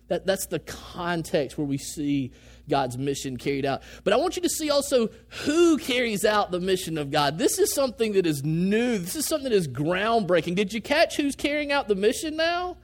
That, 0.09 0.25
that's 0.25 0.47
the 0.47 0.61
context 0.61 1.59
where 1.59 1.67
we 1.67 1.79
see 1.79 2.31
God's 2.69 2.97
mission 2.97 3.37
carried 3.37 3.67
out. 3.67 3.83
But 4.05 4.13
I 4.13 4.17
want 4.17 4.37
you 4.37 4.43
to 4.43 4.49
see 4.49 4.71
also 4.71 5.09
who 5.45 5.79
carries 5.79 6.25
out 6.25 6.51
the 6.51 6.61
mission 6.61 6.97
of 6.97 7.11
God. 7.11 7.39
This 7.39 7.59
is 7.59 7.75
something 7.75 8.13
that 8.13 8.27
is 8.27 8.45
new, 8.45 8.99
this 8.99 9.17
is 9.17 9.27
something 9.27 9.51
that 9.51 9.57
is 9.57 9.69
groundbreaking. 9.69 10.55
Did 10.55 10.73
you 10.73 10.81
catch 10.81 11.17
who's 11.17 11.35
carrying 11.35 11.73
out 11.73 11.89
the 11.89 11.95
mission 11.95 12.37
now? 12.37 12.77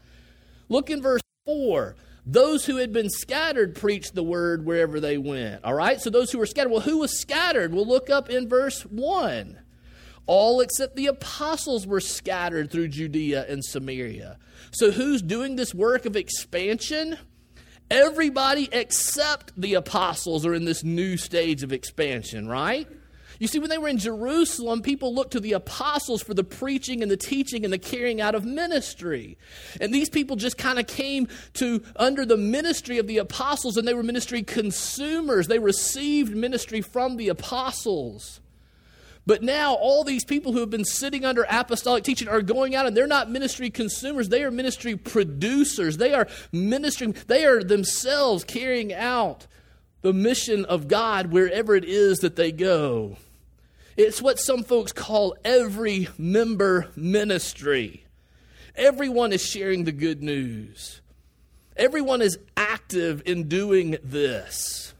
Look 0.69 0.91
in 0.91 1.01
verse 1.01 1.23
4. 1.47 1.97
Those 2.25 2.65
who 2.65 2.77
had 2.77 2.93
been 2.93 3.11
scattered 3.11 3.75
preached 3.75 4.15
the 4.15 4.23
word 4.23 4.65
wherever 4.65 5.01
they 5.01 5.19
went. 5.19 5.65
All 5.65 5.75
right? 5.75 6.01
So 6.01 6.11
those 6.11 6.31
who 6.31 6.39
were 6.39 6.47
scattered. 6.47 6.71
Well, 6.71 6.81
who 6.81 6.99
was 6.99 7.19
scattered? 7.19 7.73
We'll 7.73 7.87
look 7.87 8.11
up 8.11 8.31
in 8.31 8.49
verse 8.49 8.83
1. 8.83 9.59
All 10.27 10.61
except 10.61 10.97
the 10.97 11.07
apostles 11.07 11.87
were 11.87 12.01
scattered 12.01 12.71
through 12.71 12.89
Judea 12.89 13.47
and 13.49 13.65
Samaria. 13.65 14.39
So, 14.71 14.91
who's 14.91 15.21
doing 15.21 15.57
this 15.57 15.75
work 15.75 16.07
of 16.07 16.17
expansion? 16.17 17.19
Everybody 17.91 18.69
except 18.73 19.53
the 19.61 19.75
apostles 19.75 20.47
are 20.47 20.55
in 20.55 20.65
this 20.65 20.83
new 20.83 21.17
stage 21.17 21.63
of 21.63 21.73
expansion, 21.73 22.49
right? 22.49 22.89
You 23.39 23.49
see, 23.49 23.59
when 23.59 23.71
they 23.71 23.79
were 23.79 23.89
in 23.89 23.99
Jerusalem, 23.99 24.83
people 24.83 25.13
looked 25.13 25.33
to 25.33 25.41
the 25.41 25.55
apostles 25.55 26.23
for 26.23 26.33
the 26.33 26.45
preaching 26.45 27.03
and 27.03 27.11
the 27.11 27.17
teaching 27.17 27.65
and 27.65 27.73
the 27.73 27.79
carrying 27.79 28.21
out 28.21 28.37
of 28.37 28.45
ministry. 28.45 29.37
And 29.81 29.93
these 29.93 30.09
people 30.09 30.37
just 30.37 30.57
kind 30.57 30.79
of 30.79 30.87
came 30.87 31.27
to 31.55 31.83
under 31.97 32.25
the 32.25 32.37
ministry 32.37 32.99
of 32.99 33.09
the 33.09 33.19
apostles 33.19 33.77
and 33.77 33.89
they 33.89 33.95
were 33.95 34.05
ministry 34.05 34.45
consumers. 34.45 35.49
They 35.49 35.59
received 35.59 36.37
ministry 36.37 36.83
from 36.83 37.17
the 37.17 37.31
apostles. 37.31 38.42
But 39.25 39.43
now, 39.43 39.75
all 39.75 40.03
these 40.03 40.25
people 40.25 40.53
who 40.53 40.61
have 40.61 40.71
been 40.71 40.85
sitting 40.85 41.25
under 41.25 41.47
apostolic 41.49 42.03
teaching 42.03 42.29
are 42.29 42.43
going 42.43 42.75
out 42.75 42.87
and 42.87 42.97
they're 42.97 43.07
not 43.07 43.31
ministry 43.31 43.71
consumers, 43.71 44.29
they 44.29 44.43
are 44.43 44.51
ministry 44.51 44.97
producers. 44.97 45.97
They 45.97 46.13
are 46.13 46.27
ministering, 46.51 47.15
they 47.29 47.45
are 47.45 47.63
themselves 47.63 48.43
carrying 48.43 48.93
out 48.93 49.47
the 50.01 50.13
mission 50.13 50.65
of 50.65 50.89
God 50.89 51.33
wherever 51.33 51.77
it 51.77 51.85
is 51.85 52.19
that 52.19 52.35
they 52.35 52.51
go. 52.51 53.17
It's 53.97 54.21
what 54.21 54.41
some 54.41 54.65
folks 54.65 54.93
call 54.93 55.37
every 55.45 56.09
member 56.19 56.89
ministry. 56.97 58.05
Everyone 58.75 59.33
is 59.33 59.45
sharing 59.45 59.85
the 59.85 59.93
good 59.93 60.23
news, 60.23 61.01
everyone 61.77 62.23
is 62.23 62.39
active 62.57 63.23
in 63.25 63.49
doing 63.49 63.99
this. 64.03 64.92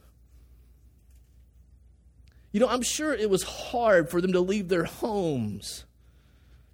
You 2.53 2.59
know, 2.59 2.69
I'm 2.69 2.83
sure 2.83 3.13
it 3.13 3.29
was 3.29 3.43
hard 3.43 4.09
for 4.09 4.21
them 4.21 4.31
to 4.33 4.39
leave 4.39 4.69
their 4.69 4.83
homes, 4.85 5.85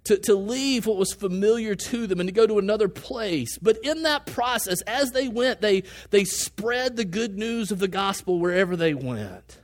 to, 0.04 0.18
to 0.18 0.34
leave 0.34 0.86
what 0.86 0.98
was 0.98 1.14
familiar 1.14 1.74
to 1.74 2.06
them 2.06 2.20
and 2.20 2.28
to 2.28 2.32
go 2.32 2.46
to 2.46 2.58
another 2.58 2.88
place. 2.88 3.56
But 3.58 3.78
in 3.82 4.02
that 4.02 4.26
process, 4.26 4.82
as 4.82 5.10
they 5.12 5.26
went, 5.26 5.62
they, 5.62 5.84
they 6.10 6.24
spread 6.24 6.96
the 6.96 7.06
good 7.06 7.38
news 7.38 7.70
of 7.70 7.78
the 7.78 7.88
gospel 7.88 8.38
wherever 8.38 8.76
they 8.76 8.92
went. 8.92 9.58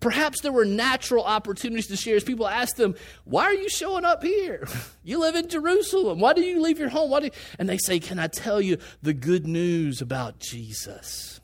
Perhaps 0.00 0.42
there 0.42 0.52
were 0.52 0.66
natural 0.66 1.24
opportunities 1.24 1.88
to 1.88 1.96
share 1.96 2.16
as 2.16 2.24
people 2.24 2.46
asked 2.46 2.76
them, 2.76 2.94
Why 3.24 3.44
are 3.44 3.54
you 3.54 3.68
showing 3.68 4.04
up 4.04 4.22
here? 4.22 4.68
You 5.08 5.20
live 5.20 5.36
in 5.36 5.48
Jerusalem. 5.48 6.20
Why 6.20 6.34
do 6.34 6.42
you 6.42 6.60
leave 6.60 6.78
your 6.78 6.90
home? 6.90 7.08
Why 7.08 7.20
do 7.20 7.30
And 7.58 7.66
they 7.66 7.78
say, 7.78 7.98
Can 7.98 8.18
I 8.18 8.26
tell 8.26 8.60
you 8.60 8.76
the 9.00 9.14
good 9.14 9.46
news 9.46 10.02
about 10.02 10.38
Jesus? 10.38 11.37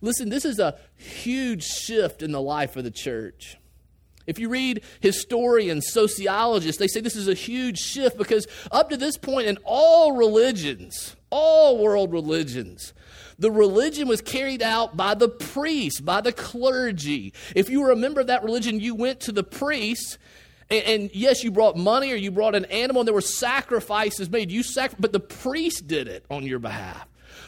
Listen, 0.00 0.28
this 0.28 0.44
is 0.44 0.58
a 0.58 0.78
huge 0.96 1.64
shift 1.64 2.22
in 2.22 2.32
the 2.32 2.40
life 2.40 2.76
of 2.76 2.84
the 2.84 2.90
church. 2.90 3.56
If 4.26 4.38
you 4.38 4.48
read 4.48 4.82
historians, 5.00 5.88
sociologists, 5.92 6.78
they 6.78 6.88
say 6.88 7.00
this 7.00 7.16
is 7.16 7.28
a 7.28 7.34
huge 7.34 7.78
shift 7.78 8.18
because 8.18 8.46
up 8.72 8.90
to 8.90 8.96
this 8.96 9.16
point 9.16 9.46
in 9.46 9.56
all 9.64 10.12
religions, 10.12 11.14
all 11.30 11.78
world 11.78 12.12
religions, 12.12 12.92
the 13.38 13.50
religion 13.50 14.08
was 14.08 14.20
carried 14.20 14.62
out 14.62 14.96
by 14.96 15.14
the 15.14 15.28
priests, 15.28 16.00
by 16.00 16.20
the 16.20 16.32
clergy. 16.32 17.32
If 17.54 17.68
you 17.68 17.82
were 17.82 17.90
a 17.90 17.96
member 17.96 18.20
of 18.20 18.26
that 18.28 18.42
religion, 18.42 18.80
you 18.80 18.94
went 18.94 19.20
to 19.20 19.32
the 19.32 19.44
priests. 19.44 20.18
And, 20.70 20.84
and 20.84 21.10
yes, 21.12 21.44
you 21.44 21.50
brought 21.50 21.76
money 21.76 22.10
or 22.10 22.16
you 22.16 22.30
brought 22.30 22.54
an 22.54 22.64
animal, 22.66 23.02
and 23.02 23.06
there 23.06 23.14
were 23.14 23.20
sacrifices 23.20 24.30
made. 24.30 24.50
You 24.50 24.62
sac- 24.62 24.96
but 24.98 25.12
the 25.12 25.20
priest 25.20 25.86
did 25.86 26.08
it 26.08 26.24
on 26.30 26.44
your 26.44 26.58
behalf. 26.58 27.06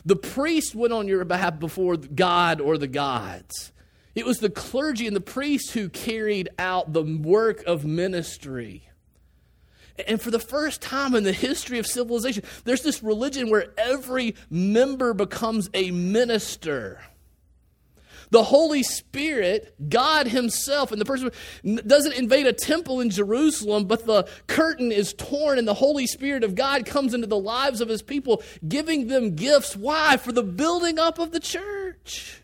The 0.08 0.16
priest 0.16 0.74
went 0.74 0.94
on 0.94 1.06
your 1.06 1.22
behalf 1.26 1.60
before 1.60 1.98
God 1.98 2.62
or 2.62 2.78
the 2.78 2.86
gods. 2.86 3.72
It 4.14 4.24
was 4.24 4.38
the 4.38 4.48
clergy 4.48 5.06
and 5.06 5.14
the 5.14 5.20
priests 5.20 5.72
who 5.72 5.90
carried 5.90 6.48
out 6.58 6.94
the 6.94 7.02
work 7.02 7.62
of 7.66 7.84
ministry. 7.84 8.88
And 10.08 10.18
for 10.18 10.30
the 10.30 10.38
first 10.38 10.80
time 10.80 11.14
in 11.14 11.24
the 11.24 11.32
history 11.32 11.78
of 11.78 11.86
civilization, 11.86 12.42
there's 12.64 12.80
this 12.80 13.02
religion 13.02 13.50
where 13.50 13.74
every 13.76 14.34
member 14.48 15.12
becomes 15.12 15.68
a 15.74 15.90
minister. 15.90 17.02
The 18.30 18.42
Holy 18.42 18.82
Spirit, 18.82 19.74
God 19.88 20.28
Himself, 20.28 20.92
and 20.92 21.00
the 21.00 21.04
person 21.04 21.30
doesn't 21.86 22.12
invade 22.12 22.46
a 22.46 22.52
temple 22.52 23.00
in 23.00 23.10
Jerusalem, 23.10 23.86
but 23.86 24.06
the 24.06 24.28
curtain 24.46 24.92
is 24.92 25.14
torn 25.14 25.58
and 25.58 25.66
the 25.66 25.74
Holy 25.74 26.06
Spirit 26.06 26.44
of 26.44 26.54
God 26.54 26.84
comes 26.84 27.14
into 27.14 27.26
the 27.26 27.38
lives 27.38 27.80
of 27.80 27.88
His 27.88 28.02
people, 28.02 28.42
giving 28.66 29.08
them 29.08 29.34
gifts. 29.34 29.76
Why? 29.76 30.16
For 30.16 30.32
the 30.32 30.42
building 30.42 30.98
up 30.98 31.18
of 31.18 31.32
the 31.32 31.40
church, 31.40 32.42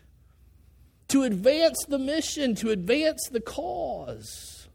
to 1.09 1.23
advance 1.23 1.85
the 1.87 1.99
mission, 1.99 2.55
to 2.55 2.71
advance 2.71 3.29
the 3.29 3.41
cause. 3.41 4.67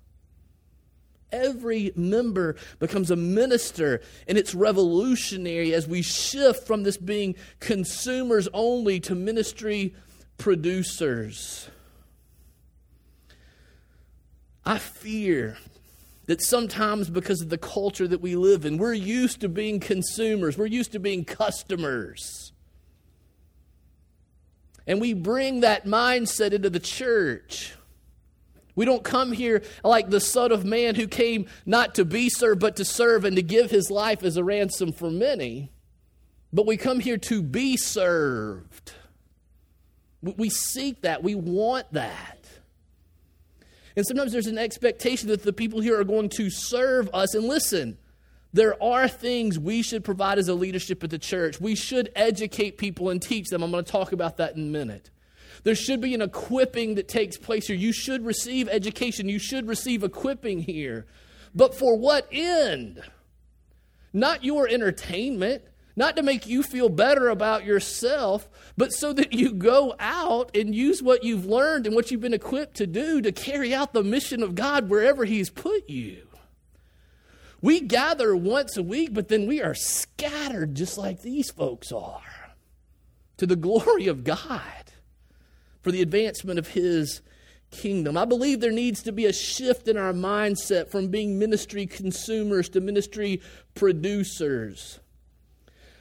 Every 1.32 1.92
member 1.94 2.56
becomes 2.78 3.10
a 3.10 3.16
minister, 3.16 4.00
and 4.26 4.36
it's 4.36 4.54
revolutionary 4.54 5.74
as 5.74 5.86
we 5.86 6.02
shift 6.02 6.66
from 6.66 6.82
this 6.82 6.96
being 6.96 7.36
consumers 7.60 8.48
only 8.52 9.00
to 9.00 9.14
ministry 9.14 9.94
producers. 10.40 11.68
I 14.64 14.78
fear 14.78 15.58
that 16.26 16.42
sometimes 16.42 17.10
because 17.10 17.42
of 17.42 17.50
the 17.50 17.58
culture 17.58 18.08
that 18.08 18.20
we 18.20 18.36
live 18.36 18.64
in, 18.64 18.78
we're 18.78 18.94
used 18.94 19.40
to 19.42 19.48
being 19.48 19.80
consumers, 19.80 20.56
we're 20.56 20.66
used 20.66 20.92
to 20.92 20.98
being 20.98 21.24
customers. 21.24 22.52
And 24.86 25.00
we 25.00 25.12
bring 25.12 25.60
that 25.60 25.84
mindset 25.84 26.52
into 26.52 26.70
the 26.70 26.80
church. 26.80 27.74
We 28.74 28.86
don't 28.86 29.04
come 29.04 29.32
here 29.32 29.62
like 29.84 30.08
the 30.08 30.20
Son 30.20 30.52
of 30.52 30.64
Man 30.64 30.94
who 30.94 31.06
came 31.06 31.46
not 31.66 31.94
to 31.96 32.04
be 32.04 32.30
served, 32.30 32.60
but 32.60 32.76
to 32.76 32.84
serve 32.84 33.24
and 33.24 33.36
to 33.36 33.42
give 33.42 33.70
his 33.70 33.90
life 33.90 34.22
as 34.22 34.36
a 34.36 34.44
ransom 34.44 34.92
for 34.92 35.10
many. 35.10 35.70
But 36.52 36.66
we 36.66 36.76
come 36.78 37.00
here 37.00 37.18
to 37.18 37.42
be 37.42 37.76
served. 37.76 38.94
We 40.22 40.50
seek 40.50 41.02
that. 41.02 41.22
We 41.22 41.34
want 41.34 41.92
that. 41.92 42.46
And 43.96 44.06
sometimes 44.06 44.32
there's 44.32 44.46
an 44.46 44.58
expectation 44.58 45.28
that 45.28 45.42
the 45.42 45.52
people 45.52 45.80
here 45.80 45.98
are 45.98 46.04
going 46.04 46.28
to 46.30 46.50
serve 46.50 47.08
us. 47.12 47.34
And 47.34 47.44
listen, 47.44 47.98
there 48.52 48.80
are 48.82 49.08
things 49.08 49.58
we 49.58 49.82
should 49.82 50.04
provide 50.04 50.38
as 50.38 50.48
a 50.48 50.54
leadership 50.54 51.02
at 51.04 51.10
the 51.10 51.18
church. 51.18 51.60
We 51.60 51.74
should 51.74 52.10
educate 52.14 52.78
people 52.78 53.10
and 53.10 53.20
teach 53.20 53.48
them. 53.48 53.62
I'm 53.62 53.70
going 53.70 53.84
to 53.84 53.90
talk 53.90 54.12
about 54.12 54.36
that 54.38 54.56
in 54.56 54.62
a 54.62 54.70
minute. 54.70 55.10
There 55.62 55.74
should 55.74 56.00
be 56.00 56.14
an 56.14 56.22
equipping 56.22 56.94
that 56.94 57.08
takes 57.08 57.36
place 57.36 57.66
here. 57.66 57.76
You 57.76 57.92
should 57.92 58.24
receive 58.24 58.68
education, 58.68 59.28
you 59.28 59.38
should 59.38 59.68
receive 59.68 60.02
equipping 60.02 60.60
here. 60.60 61.06
But 61.54 61.74
for 61.74 61.96
what 61.96 62.28
end? 62.32 63.02
Not 64.12 64.44
your 64.44 64.68
entertainment, 64.68 65.62
not 66.00 66.16
to 66.16 66.22
make 66.22 66.46
you 66.46 66.62
feel 66.62 66.88
better 66.88 67.28
about 67.28 67.66
yourself, 67.66 68.48
but 68.74 68.90
so 68.90 69.12
that 69.12 69.34
you 69.34 69.52
go 69.52 69.94
out 70.00 70.50
and 70.56 70.74
use 70.74 71.02
what 71.02 71.24
you've 71.24 71.44
learned 71.44 71.86
and 71.86 71.94
what 71.94 72.10
you've 72.10 72.22
been 72.22 72.32
equipped 72.32 72.78
to 72.78 72.86
do 72.86 73.20
to 73.20 73.30
carry 73.30 73.74
out 73.74 73.92
the 73.92 74.02
mission 74.02 74.42
of 74.42 74.54
God 74.54 74.88
wherever 74.88 75.26
He's 75.26 75.50
put 75.50 75.90
you. 75.90 76.26
We 77.60 77.80
gather 77.80 78.34
once 78.34 78.78
a 78.78 78.82
week, 78.82 79.12
but 79.12 79.28
then 79.28 79.46
we 79.46 79.60
are 79.60 79.74
scattered 79.74 80.74
just 80.74 80.96
like 80.96 81.20
these 81.20 81.50
folks 81.50 81.92
are 81.92 82.54
to 83.36 83.46
the 83.46 83.54
glory 83.54 84.06
of 84.06 84.24
God 84.24 84.92
for 85.82 85.92
the 85.92 86.00
advancement 86.00 86.58
of 86.58 86.68
His 86.68 87.20
kingdom. 87.70 88.16
I 88.16 88.24
believe 88.24 88.60
there 88.60 88.72
needs 88.72 89.02
to 89.02 89.12
be 89.12 89.26
a 89.26 89.34
shift 89.34 89.86
in 89.86 89.98
our 89.98 90.14
mindset 90.14 90.90
from 90.90 91.08
being 91.08 91.38
ministry 91.38 91.84
consumers 91.84 92.70
to 92.70 92.80
ministry 92.80 93.42
producers. 93.74 94.99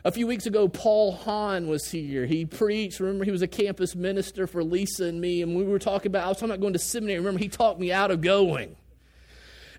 A 0.06 0.12
few 0.12 0.28
weeks 0.28 0.46
ago, 0.46 0.70
Paul 0.70 1.12
Hahn 1.12 1.68
was 1.68 1.92
here. 1.92 2.26
He 2.26 2.46
preached. 2.46 3.02
Remember, 3.02 3.26
he 3.26 3.32
was 3.32 3.42
a 3.42 3.48
campus 3.48 3.96
minister 3.96 4.48
for 4.48 4.64
Lisa 4.64 5.06
and 5.06 5.20
me, 5.20 5.42
and 5.42 5.58
we 5.58 5.64
were 5.64 5.80
talking 5.80 6.10
about, 6.10 6.26
I 6.26 6.30
was 6.30 6.38
talking 6.38 6.52
about 6.52 6.62
going 6.62 6.74
to 6.74 6.80
seminary. 6.80 7.20
Remember, 7.20 7.40
he 7.40 7.50
talked 7.50 7.80
me 7.80 7.92
out 7.92 8.10
of 8.10 8.22
going. 8.22 8.78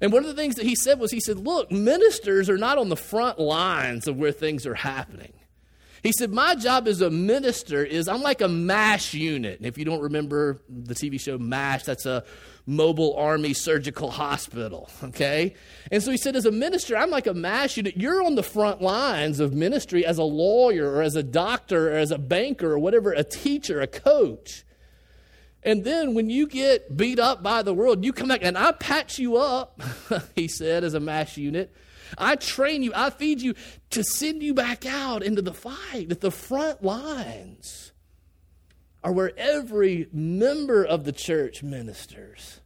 And 0.02 0.12
one 0.12 0.22
of 0.22 0.28
the 0.28 0.40
things 0.40 0.56
that 0.56 0.66
he 0.66 0.74
said 0.74 0.98
was, 0.98 1.10
he 1.10 1.20
said, 1.20 1.38
Look, 1.38 1.70
ministers 1.70 2.50
are 2.50 2.58
not 2.58 2.76
on 2.76 2.90
the 2.90 2.96
front 2.96 3.38
lines 3.38 4.06
of 4.06 4.16
where 4.16 4.32
things 4.32 4.66
are 4.66 4.74
happening. 4.74 5.32
He 6.02 6.12
said, 6.12 6.32
My 6.32 6.54
job 6.54 6.88
as 6.88 7.00
a 7.00 7.10
minister 7.10 7.84
is 7.84 8.08
I'm 8.08 8.22
like 8.22 8.40
a 8.40 8.48
MASH 8.48 9.14
unit. 9.14 9.58
And 9.58 9.66
if 9.66 9.76
you 9.76 9.84
don't 9.84 10.00
remember 10.00 10.60
the 10.68 10.94
TV 10.94 11.20
show 11.20 11.38
MASH, 11.38 11.84
that's 11.84 12.06
a 12.06 12.24
mobile 12.66 13.14
army 13.16 13.52
surgical 13.52 14.10
hospital, 14.10 14.88
okay? 15.02 15.54
And 15.90 16.02
so 16.02 16.10
he 16.10 16.16
said, 16.16 16.36
as 16.36 16.46
a 16.46 16.52
minister, 16.52 16.96
I'm 16.96 17.10
like 17.10 17.26
a 17.26 17.34
MASH 17.34 17.76
unit. 17.76 17.96
You're 17.96 18.22
on 18.22 18.36
the 18.36 18.42
front 18.42 18.80
lines 18.80 19.40
of 19.40 19.52
ministry 19.52 20.06
as 20.06 20.18
a 20.18 20.24
lawyer 20.24 20.90
or 20.90 21.02
as 21.02 21.16
a 21.16 21.22
doctor 21.22 21.92
or 21.92 21.96
as 21.96 22.10
a 22.10 22.18
banker 22.18 22.72
or 22.72 22.78
whatever, 22.78 23.12
a 23.12 23.24
teacher, 23.24 23.80
a 23.80 23.86
coach. 23.86 24.64
And 25.62 25.84
then 25.84 26.14
when 26.14 26.30
you 26.30 26.46
get 26.46 26.96
beat 26.96 27.18
up 27.18 27.42
by 27.42 27.62
the 27.62 27.74
world, 27.74 28.04
you 28.04 28.12
come 28.12 28.28
back 28.28 28.42
and 28.42 28.56
I 28.56 28.72
patch 28.72 29.18
you 29.18 29.36
up, 29.36 29.80
he 30.34 30.48
said, 30.48 30.84
as 30.84 30.94
a 30.94 31.00
MASH 31.00 31.36
unit. 31.36 31.74
I 32.18 32.36
train 32.36 32.82
you, 32.82 32.92
I 32.94 33.10
feed 33.10 33.40
you 33.40 33.54
to 33.90 34.04
send 34.04 34.42
you 34.42 34.54
back 34.54 34.86
out 34.86 35.22
into 35.22 35.42
the 35.42 35.54
fight 35.54 36.08
at 36.10 36.20
the 36.20 36.30
front 36.30 36.82
lines 36.82 37.92
are 39.02 39.12
where 39.12 39.32
every 39.36 40.08
member 40.12 40.84
of 40.84 41.04
the 41.04 41.12
church 41.12 41.62
ministers. 41.62 42.60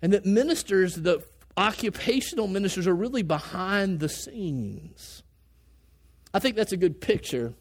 And 0.00 0.12
that 0.12 0.24
ministers, 0.24 0.94
the 0.94 1.24
occupational 1.56 2.46
ministers, 2.46 2.86
are 2.86 2.94
really 2.94 3.22
behind 3.22 3.98
the 3.98 4.08
scenes. 4.08 5.22
I 6.32 6.38
think 6.38 6.56
that's 6.56 6.72
a 6.72 6.76
good 6.76 7.00
picture. 7.00 7.54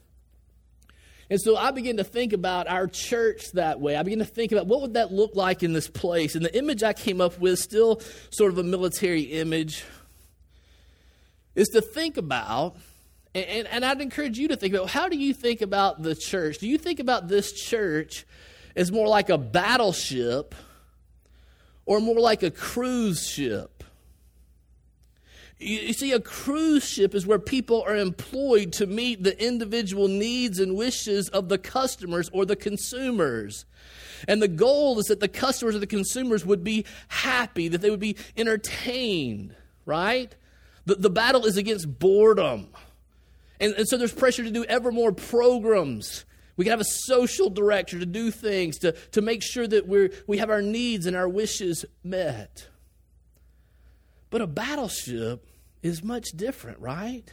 And 1.30 1.42
so 1.42 1.58
I 1.58 1.72
begin 1.72 1.98
to 1.98 2.04
think 2.04 2.32
about 2.32 2.68
our 2.68 2.88
church 2.88 3.52
that 3.54 3.82
way. 3.82 3.96
I 3.96 4.04
begin 4.04 4.20
to 4.20 4.26
think 4.26 4.52
about 4.52 4.68
what 4.68 4.82
would 4.82 4.94
that 4.94 5.12
look 5.12 5.36
like 5.36 5.62
in 5.62 5.74
this 5.74 5.90
place. 5.90 6.36
And 6.36 6.46
the 6.46 6.56
image 6.56 6.84
I 6.84 6.94
came 6.94 7.20
up 7.20 7.38
with, 7.40 7.60
still 7.60 8.02
sort 8.30 8.52
of 8.52 8.58
a 8.60 8.64
military 8.64 9.22
image, 9.22 9.84
is 11.58 11.68
to 11.70 11.82
think 11.82 12.16
about 12.16 12.78
and, 13.36 13.68
and 13.68 13.86
I'd 13.86 14.02
encourage 14.02 14.40
you 14.40 14.48
to 14.48 14.56
think 14.56 14.74
about 14.74 14.90
how 14.90 15.10
do 15.10 15.18
you 15.18 15.34
think 15.34 15.62
about 15.62 16.02
the 16.02 16.16
church? 16.16 16.58
Do 16.58 16.68
you 16.68 16.78
think 16.78 17.00
about 17.00 17.28
this 17.28 17.52
church 17.52 18.26
as 18.76 18.92
more 18.92 19.08
like 19.08 19.30
a 19.30 19.38
battleship 19.38 20.56
or 21.86 22.00
more 22.00 22.20
like 22.20 22.42
a 22.42 22.50
cruise 22.50 23.28
ship? 23.28 23.84
You, 25.60 25.94
see, 25.94 26.12
a 26.12 26.20
cruise 26.20 26.88
ship 26.88 27.16
is 27.16 27.26
where 27.26 27.40
people 27.40 27.84
are 27.88 27.96
employed 27.96 28.74
to 28.74 28.86
meet 28.86 29.24
the 29.24 29.44
individual 29.44 30.08
needs 30.08 30.60
and 30.60 30.76
wishes 30.76 31.30
of 31.30 31.50
the 31.50 31.58
customers 31.58 32.30
or 32.32 32.46
the 32.46 32.56
consumers. 32.56 33.66
And 34.28 34.42
the 34.42 34.48
goal 34.48 35.00
is 35.00 35.06
that 35.08 35.20
the 35.20 35.28
customers 35.28 35.76
or 35.76 35.80
the 35.80 35.88
consumers 35.88 36.46
would 36.46 36.64
be 36.64 36.86
happy, 37.08 37.68
that 37.70 37.82
they 37.82 37.90
would 37.90 38.00
be 38.00 38.18
entertained, 38.36 39.56
right? 39.86 40.36
The, 40.88 40.96
the 40.96 41.10
battle 41.10 41.46
is 41.46 41.58
against 41.58 42.00
boredom. 42.00 42.70
And, 43.60 43.74
and 43.74 43.88
so 43.88 43.98
there's 43.98 44.14
pressure 44.14 44.44
to 44.44 44.52
do 44.52 44.64
ever 44.64 44.90
more 44.90 45.12
programs. 45.12 46.24
We 46.56 46.64
can 46.64 46.72
have 46.72 46.80
a 46.80 46.86
social 46.86 47.50
director 47.50 48.00
to 48.00 48.06
do 48.06 48.32
things, 48.32 48.78
to, 48.80 48.94
to 49.12 49.22
make 49.22 49.44
sure 49.44 49.68
that 49.68 49.86
we're, 49.86 50.12
we 50.28 50.38
have 50.38 50.50
our 50.50 50.62
needs 50.62 51.06
and 51.06 51.16
our 51.16 51.28
wishes 51.28 51.84
met. 52.06 52.70
But 54.30 54.42
a 54.42 54.48
battleship 54.48 55.46
is 55.84 56.02
much 56.04 56.30
different, 56.34 56.80
right? 56.80 57.26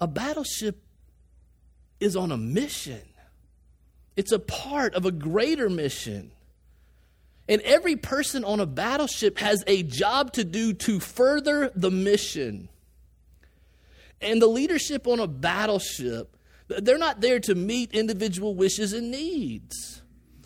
A 0.00 0.08
battleship 0.08 0.82
is 2.00 2.16
on 2.16 2.32
a 2.32 2.38
mission, 2.38 3.02
it's 4.16 4.32
a 4.32 4.38
part 4.38 4.94
of 4.94 5.04
a 5.04 5.12
greater 5.12 5.68
mission. 5.68 6.32
And 7.50 7.60
every 7.62 7.96
person 7.96 8.44
on 8.44 8.60
a 8.60 8.64
battleship 8.64 9.38
has 9.38 9.64
a 9.66 9.82
job 9.82 10.32
to 10.34 10.44
do 10.44 10.72
to 10.72 11.00
further 11.00 11.72
the 11.74 11.90
mission. 11.90 12.68
And 14.20 14.40
the 14.40 14.46
leadership 14.46 15.08
on 15.08 15.18
a 15.18 15.26
battleship, 15.26 16.36
they're 16.68 16.96
not 16.96 17.20
there 17.20 17.40
to 17.40 17.56
meet 17.56 17.92
individual 17.92 18.54
wishes 18.54 18.92
and 18.92 19.10
needs. 19.10 20.00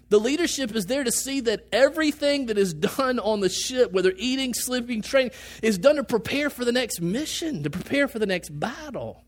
The 0.08 0.18
leadership 0.18 0.74
is 0.74 0.86
there 0.86 1.04
to 1.04 1.12
see 1.12 1.40
that 1.40 1.66
everything 1.72 2.46
that 2.46 2.56
is 2.56 2.72
done 2.72 3.18
on 3.18 3.40
the 3.40 3.50
ship, 3.50 3.92
whether 3.92 4.14
eating, 4.16 4.54
sleeping, 4.54 5.02
training, 5.02 5.32
is 5.62 5.76
done 5.76 5.96
to 5.96 6.04
prepare 6.04 6.48
for 6.48 6.64
the 6.64 6.72
next 6.72 7.02
mission, 7.02 7.64
to 7.64 7.70
prepare 7.70 8.08
for 8.08 8.18
the 8.18 8.26
next 8.26 8.48
battle. 8.48 9.24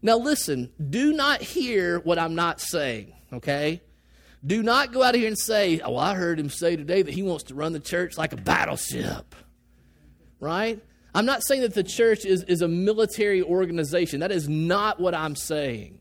Now, 0.00 0.16
listen, 0.16 0.70
do 0.90 1.12
not 1.12 1.42
hear 1.42 1.98
what 1.98 2.20
I'm 2.20 2.36
not 2.36 2.60
saying, 2.60 3.14
okay? 3.32 3.80
Do 4.46 4.62
not 4.62 4.92
go 4.92 5.02
out 5.02 5.14
of 5.14 5.20
here 5.20 5.28
and 5.28 5.38
say, 5.38 5.80
Oh, 5.80 5.96
I 5.96 6.14
heard 6.14 6.38
him 6.38 6.50
say 6.50 6.76
today 6.76 7.02
that 7.02 7.12
he 7.12 7.22
wants 7.22 7.44
to 7.44 7.54
run 7.54 7.72
the 7.72 7.80
church 7.80 8.16
like 8.16 8.32
a 8.32 8.36
battleship, 8.36 9.34
right? 10.40 10.80
I'm 11.14 11.26
not 11.26 11.42
saying 11.42 11.62
that 11.62 11.74
the 11.74 11.82
church 11.82 12.24
is, 12.24 12.44
is 12.44 12.62
a 12.62 12.68
military 12.68 13.42
organization. 13.42 14.20
That 14.20 14.30
is 14.30 14.48
not 14.48 15.00
what 15.00 15.14
I'm 15.14 15.34
saying. 15.34 15.98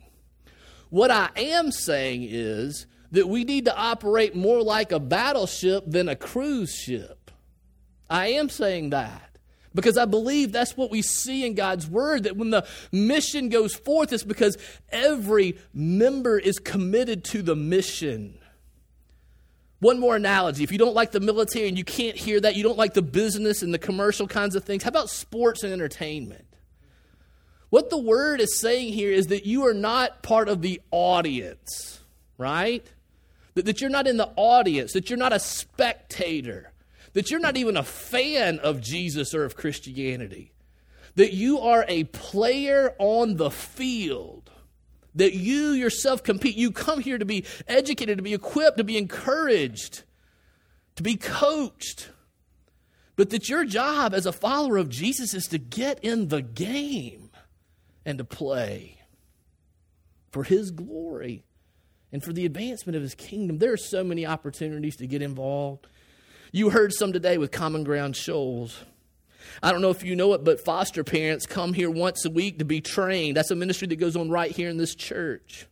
What 0.90 1.12
I 1.12 1.30
am 1.36 1.72
saying 1.72 2.28
is 2.30 2.86
that 3.12 3.28
we 3.28 3.44
need 3.44 3.66
to 3.66 3.76
operate 3.76 4.36
more 4.36 4.62
like 4.62 4.92
a 4.92 5.00
battleship 5.00 5.86
than 5.88 6.08
a 6.10 6.16
cruise 6.16 6.74
ship. 6.74 7.32
I 8.10 8.28
am 8.28 8.50
saying 8.50 8.92
that 8.92 9.27
because 9.74 9.98
I 9.98 10.06
believe 10.06 10.52
that's 10.52 10.76
what 10.76 10.92
we 10.92 11.02
see 11.02 11.46
in 11.46 11.54
God's 11.54 11.88
Word 11.88 12.24
that 12.24 12.38
when 12.38 12.50
the 12.50 12.66
mission 12.92 13.50
goes 13.50 13.76
forth, 13.76 14.14
it's 14.14 14.24
because 14.24 14.58
every 14.90 15.58
member 15.74 16.40
is 16.40 16.60
committed 16.60 17.24
to 17.26 17.42
the 17.42 17.56
mission. 17.56 18.40
One 19.80 20.00
more 20.00 20.16
analogy. 20.16 20.64
If 20.64 20.72
you 20.72 20.80
don't 20.80 20.96
like 20.96 21.12
the 21.12 21.20
military 21.20 21.68
and 21.68 21.78
you 21.78 21.84
can't 21.84 22.18
hear 22.18 22.40
that, 22.42 22.56
you 22.56 22.64
don't 22.64 22.78
like 22.78 22.96
the 22.96 23.04
business 23.04 23.62
and 23.62 23.74
the 23.74 23.80
commercial 23.80 24.28
kinds 24.28 24.56
of 24.56 24.64
things, 24.64 24.84
how 24.84 24.90
about 24.90 25.10
sports 25.10 25.64
and 25.64 25.72
entertainment? 25.72 26.46
What 27.70 27.90
the 27.90 27.98
word 27.98 28.40
is 28.40 28.60
saying 28.60 28.94
here 28.94 29.12
is 29.12 29.28
that 29.28 29.46
you 29.46 29.68
are 29.68 29.74
not 29.74 30.24
part 30.24 30.50
of 30.50 30.62
the 30.62 30.82
audience, 30.90 32.00
right? 32.38 32.86
That, 33.54 33.66
that 33.66 33.82
you're 33.82 33.90
not 33.90 34.08
in 34.08 34.18
the 34.18 34.32
audience, 34.36 34.94
that 34.94 35.10
you're 35.10 35.20
not 35.20 35.34
a 35.34 35.40
spectator, 35.40 36.72
that 37.18 37.32
you're 37.32 37.40
not 37.40 37.58
even 37.58 37.76
a 37.76 37.82
fan 37.82 38.60
of 38.60 38.80
Jesus 38.80 39.34
or 39.34 39.44
of 39.44 39.56
Christianity, 39.56 40.52
that 41.16 41.34
you 41.34 41.58
are 41.58 41.84
a 41.88 42.04
player 42.04 42.94
on 43.00 43.38
the 43.38 43.50
field, 43.50 44.52
that 45.16 45.34
you 45.34 45.70
yourself 45.70 46.22
compete. 46.22 46.56
You 46.56 46.70
come 46.70 47.00
here 47.00 47.18
to 47.18 47.26
be 47.26 47.44
educated, 47.68 48.20
to 48.20 48.24
be 48.24 48.36
equipped, 48.36 48.78
to 48.78 48.84
be 48.84 49.00
encouraged, 49.00 50.04
to 50.96 51.02
be 51.02 51.16
coached. 51.16 52.12
But 53.16 53.32
that 53.32 53.50
your 53.50 53.66
job 53.66 54.14
as 54.14 54.28
a 54.28 54.32
follower 54.32 54.78
of 54.78 54.88
Jesus 54.88 55.34
is 55.34 55.46
to 55.46 55.58
get 55.58 56.00
in 56.04 56.28
the 56.28 56.44
game 56.44 57.32
and 58.06 58.20
to 58.20 58.26
play 58.26 59.00
for 60.30 60.44
His 60.44 60.70
glory 60.70 61.46
and 62.12 62.24
for 62.24 62.32
the 62.32 62.46
advancement 62.46 62.96
of 62.96 63.02
His 63.02 63.16
kingdom. 63.16 63.58
There 63.58 63.74
are 63.74 63.78
so 63.78 64.04
many 64.04 64.24
opportunities 64.24 64.98
to 64.98 65.08
get 65.08 65.24
involved. 65.24 65.88
You 66.54 66.70
heard 66.70 66.94
some 66.94 67.12
today 67.12 67.38
with 67.38 67.52
Common 67.52 67.84
Ground 67.84 68.16
Shoals. 68.16 68.86
I 69.62 69.72
don't 69.72 69.82
know 69.82 69.90
if 69.90 70.04
you 70.04 70.16
know 70.16 70.34
it, 70.34 70.46
but 70.46 70.64
foster 70.64 71.04
parents 71.04 71.46
come 71.46 71.74
here 71.74 71.90
once 71.90 72.24
a 72.24 72.30
week 72.30 72.60
to 72.60 72.66
be 72.66 72.80
trained. 72.80 73.36
That's 73.36 73.52
a 73.52 73.56
ministry 73.56 73.88
that 73.90 73.98
goes 73.98 74.16
on 74.16 74.30
right 74.30 74.52
here 74.52 74.70
in 74.70 74.78
this 74.78 74.96
church. 74.96 75.68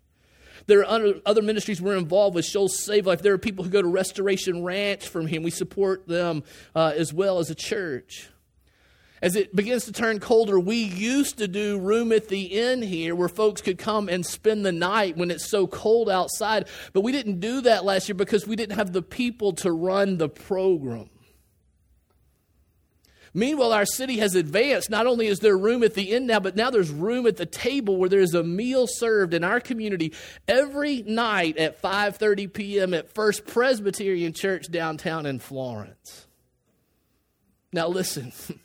There 0.67 0.85
are 0.85 1.13
other 1.25 1.41
ministries 1.41 1.81
we're 1.81 1.95
involved 1.95 2.35
with, 2.35 2.43
Shoals 2.43 2.83
Save 2.83 3.05
Life. 3.05 3.21
There 3.21 3.33
are 3.33 3.37
people 3.37 3.63
who 3.63 3.69
go 3.69 3.81
to 3.81 3.87
Restoration 3.87 4.63
Ranch 4.63 5.07
from 5.07 5.27
him. 5.27 5.43
We 5.43 5.51
support 5.51 6.07
them 6.07 6.43
uh, 6.75 6.93
as 6.95 7.13
well 7.13 7.39
as 7.39 7.49
a 7.49 7.55
church. 7.55 8.29
As 9.21 9.35
it 9.35 9.55
begins 9.55 9.85
to 9.85 9.91
turn 9.91 10.19
colder, 10.19 10.59
we 10.59 10.75
used 10.75 11.37
to 11.37 11.47
do 11.47 11.79
room 11.79 12.11
at 12.11 12.27
the 12.27 12.43
inn 12.43 12.81
here 12.81 13.15
where 13.15 13.29
folks 13.29 13.61
could 13.61 13.77
come 13.77 14.09
and 14.09 14.25
spend 14.25 14.65
the 14.65 14.71
night 14.71 15.15
when 15.15 15.31
it's 15.31 15.49
so 15.49 15.67
cold 15.67 16.09
outside. 16.09 16.67
But 16.91 17.01
we 17.01 17.11
didn't 17.11 17.39
do 17.39 17.61
that 17.61 17.85
last 17.85 18.09
year 18.09 18.15
because 18.15 18.45
we 18.45 18.55
didn't 18.55 18.75
have 18.75 18.91
the 18.91 19.01
people 19.01 19.53
to 19.53 19.71
run 19.71 20.17
the 20.17 20.29
program. 20.29 21.09
Meanwhile, 23.37 23.73
our 23.73 23.85
city 23.85 24.19
has 24.19 24.33
advanced. 24.33 24.89
Not 24.89 25.07
only 25.07 25.27
is 25.27 25.39
there 25.39 25.57
room 25.57 25.83
at 25.83 25.93
the 25.93 26.13
inn 26.13 26.25
now, 26.25 26.39
but 26.39 26.55
now 26.55 26.69
there's 26.69 26.89
room 26.89 27.27
at 27.27 27.35
the 27.35 27.45
table 27.45 27.97
where 27.97 28.07
there's 28.07 28.33
a 28.33 28.43
meal 28.43 28.87
served 28.87 29.33
in 29.33 29.43
our 29.43 29.59
community 29.59 30.13
every 30.47 31.01
night 31.01 31.57
at 31.57 31.81
5:30 31.81 32.53
p.m. 32.53 32.93
at 32.93 33.13
First 33.13 33.45
Presbyterian 33.45 34.31
Church 34.31 34.71
downtown 34.71 35.25
in 35.25 35.39
Florence. 35.39 36.27
Now 37.73 37.89
listen, 37.89 38.31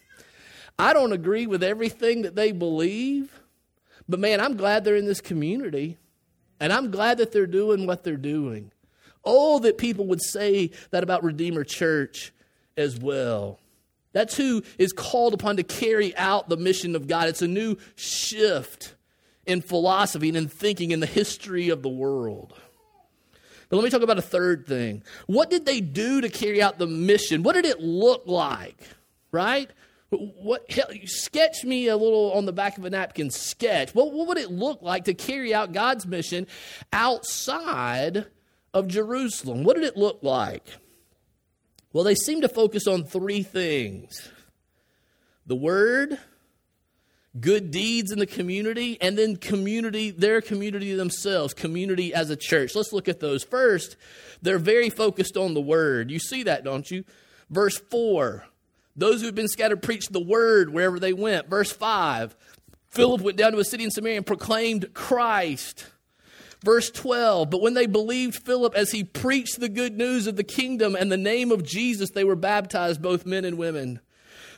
I 0.81 0.93
don't 0.93 1.13
agree 1.13 1.47
with 1.47 1.63
everything 1.63 2.23
that 2.23 2.35
they 2.35 2.53
believe, 2.53 3.41
but 4.09 4.19
man, 4.19 4.41
I'm 4.41 4.57
glad 4.57 4.85
they're 4.85 4.97
in 4.97 5.07
this 5.07 5.21
community. 5.21 5.99
And 6.61 6.73
I'm 6.75 6.91
glad 6.91 7.19
that 7.19 7.33
they're 7.33 7.47
doing 7.47 7.87
what 7.87 8.05
they're 8.05 8.19
doing. 8.19 8.71
Oh, 9.25 9.59
that 9.61 9.79
people 9.79 10.07
would 10.09 10.23
say 10.23 10.71
that 10.91 11.03
about 11.03 11.25
Redeemer 11.25 11.65
Church 11.65 12.33
as 12.77 12.99
well. 12.99 13.59
That's 14.13 14.37
who 14.37 14.63
is 14.79 14.93
called 14.93 15.35
upon 15.35 15.57
to 15.57 15.63
carry 15.63 16.15
out 16.17 16.49
the 16.49 16.57
mission 16.57 16.95
of 16.95 17.07
God. 17.07 17.29
It's 17.29 17.43
a 17.43 17.49
new 17.49 17.77
shift 17.97 18.95
in 19.47 19.63
philosophy 19.63 20.29
and 20.29 20.37
in 20.37 20.49
thinking 20.49 20.91
in 20.91 21.01
the 21.01 21.07
history 21.07 21.71
of 21.71 21.83
the 21.83 21.89
world. 21.89 22.53
But 23.69 23.77
let 23.77 23.85
me 23.85 23.91
talk 23.91 24.03
about 24.03 24.19
a 24.19 24.23
third 24.23 24.67
thing. 24.67 25.03
What 25.27 25.49
did 25.49 25.65
they 25.65 25.81
do 25.81 26.21
to 26.21 26.29
carry 26.29 26.61
out 26.61 26.79
the 26.79 26.87
mission? 26.87 27.43
What 27.43 27.55
did 27.55 27.65
it 27.65 27.81
look 27.81 28.25
like? 28.27 28.83
Right? 29.33 29.71
What 30.11 30.69
hell, 30.71 30.89
sketch 31.05 31.65
me 31.65 31.87
a 31.87 31.97
little 31.97 32.33
on 32.33 32.45
the 32.45 32.53
back 32.53 32.79
of 32.79 32.85
a 32.85 32.91
napkin 32.91 33.31
sketch. 33.31 33.95
What, 33.95 34.13
what 34.13 34.27
would 34.27 34.39
it 34.39 34.51
look 34.51 34.83
like 34.83 35.05
to 35.05 35.15
carry 35.15 35.55
out 35.55 35.73
God's 35.73 36.05
mission 36.05 36.49
outside 36.93 38.27
of 38.75 38.89
Jerusalem? 38.89 39.63
What 39.63 39.77
did 39.77 39.85
it 39.85 39.97
look 39.97 40.19
like? 40.23 40.67
Well, 41.93 42.05
they 42.05 42.17
seem 42.17 42.41
to 42.41 42.49
focus 42.49 42.87
on 42.87 43.05
three 43.05 43.43
things 43.43 44.29
the 45.47 45.57
word, 45.57 46.19
good 47.41 47.71
deeds 47.71 48.11
in 48.11 48.19
the 48.19 48.27
community, 48.27 49.01
and 49.01 49.17
then 49.17 49.37
community, 49.37 50.11
their 50.11 50.41
community 50.41 50.95
themselves, 50.95 51.55
community 51.55 52.13
as 52.13 52.31
a 52.31 52.37
church. 52.37 52.75
Let's 52.75 52.93
look 52.93 53.09
at 53.09 53.21
those. 53.21 53.45
First, 53.45 53.97
they're 54.43 54.59
very 54.59 54.91
focused 54.91 55.37
on 55.37 55.55
the 55.55 55.61
word. 55.61 56.11
You 56.11 56.19
see 56.19 56.43
that, 56.45 56.65
don't 56.65 56.89
you? 56.91 57.05
Verse 57.49 57.79
4 57.91 58.45
those 58.97 59.21
who 59.21 59.27
had 59.27 59.35
been 59.35 59.49
scattered 59.49 59.83
preached 59.83 60.13
the 60.13 60.21
word 60.21 60.71
wherever 60.71 60.99
they 60.99 61.13
went. 61.13 61.49
Verse 61.49 61.73
5 61.73 62.37
Philip 62.91 63.21
went 63.21 63.37
down 63.37 63.53
to 63.53 63.59
a 63.59 63.65
city 63.65 63.85
in 63.85 63.91
Samaria 63.91 64.19
and 64.19 64.27
proclaimed 64.27 64.93
Christ. 64.95 65.87
Verse 66.63 66.91
12, 66.91 67.49
but 67.49 67.63
when 67.63 67.73
they 67.73 67.87
believed 67.87 68.45
Philip 68.45 68.75
as 68.75 68.91
he 68.91 69.03
preached 69.03 69.61
the 69.61 69.69
good 69.69 69.97
news 69.97 70.27
of 70.27 70.37
the 70.37 70.45
kingdom 70.45 70.95
and 70.95 71.11
the 71.11 71.17
name 71.17 71.53
of 71.53 71.65
Jesus, 71.65 72.11
they 72.11 72.25
were 72.25 72.37
baptized, 72.37 73.01
both 73.01 73.25
men 73.25 73.47
and 73.47 73.57
women. 73.57 74.01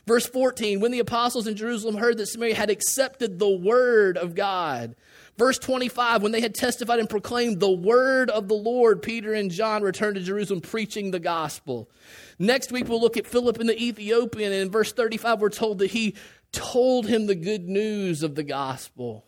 Verse 0.05 0.25
14, 0.25 0.81
when 0.81 0.91
the 0.91 0.99
apostles 0.99 1.47
in 1.47 1.55
Jerusalem 1.55 1.95
heard 1.95 2.17
that 2.17 2.27
Samaria 2.27 2.55
had 2.55 2.69
accepted 2.69 3.39
the 3.39 3.49
word 3.49 4.17
of 4.17 4.35
God. 4.35 4.95
Verse 5.37 5.57
25, 5.57 6.21
when 6.21 6.33
they 6.33 6.41
had 6.41 6.53
testified 6.53 6.99
and 6.99 7.09
proclaimed 7.09 7.59
the 7.59 7.71
word 7.71 8.29
of 8.29 8.47
the 8.49 8.53
Lord, 8.53 9.01
Peter 9.01 9.33
and 9.33 9.49
John 9.49 9.81
returned 9.81 10.15
to 10.15 10.21
Jerusalem 10.21 10.61
preaching 10.61 11.11
the 11.11 11.19
gospel. 11.19 11.89
Next 12.37 12.71
week, 12.71 12.89
we'll 12.89 13.01
look 13.01 13.17
at 13.17 13.25
Philip 13.25 13.59
and 13.59 13.69
the 13.69 13.81
Ethiopian. 13.81 14.51
And 14.51 14.61
in 14.61 14.71
verse 14.71 14.91
35, 14.91 15.39
we're 15.39 15.49
told 15.49 15.79
that 15.79 15.91
he 15.91 16.15
told 16.51 17.07
him 17.07 17.25
the 17.25 17.35
good 17.35 17.67
news 17.67 18.23
of 18.23 18.35
the 18.35 18.43
gospel. 18.43 19.25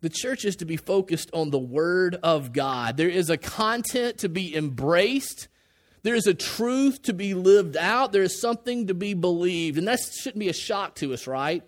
The 0.00 0.08
church 0.08 0.44
is 0.44 0.56
to 0.56 0.64
be 0.64 0.76
focused 0.76 1.30
on 1.32 1.50
the 1.50 1.58
Word 1.58 2.16
of 2.22 2.52
God. 2.52 2.96
There 2.96 3.08
is 3.08 3.30
a 3.30 3.36
content 3.36 4.18
to 4.18 4.28
be 4.28 4.56
embraced. 4.56 5.48
There 6.08 6.14
is 6.14 6.26
a 6.26 6.32
truth 6.32 7.02
to 7.02 7.12
be 7.12 7.34
lived 7.34 7.76
out. 7.76 8.12
There 8.12 8.22
is 8.22 8.40
something 8.40 8.86
to 8.86 8.94
be 8.94 9.12
believed. 9.12 9.76
And 9.76 9.86
that 9.88 10.00
shouldn't 10.00 10.38
be 10.38 10.48
a 10.48 10.54
shock 10.54 10.94
to 10.94 11.12
us, 11.12 11.26
right? 11.26 11.62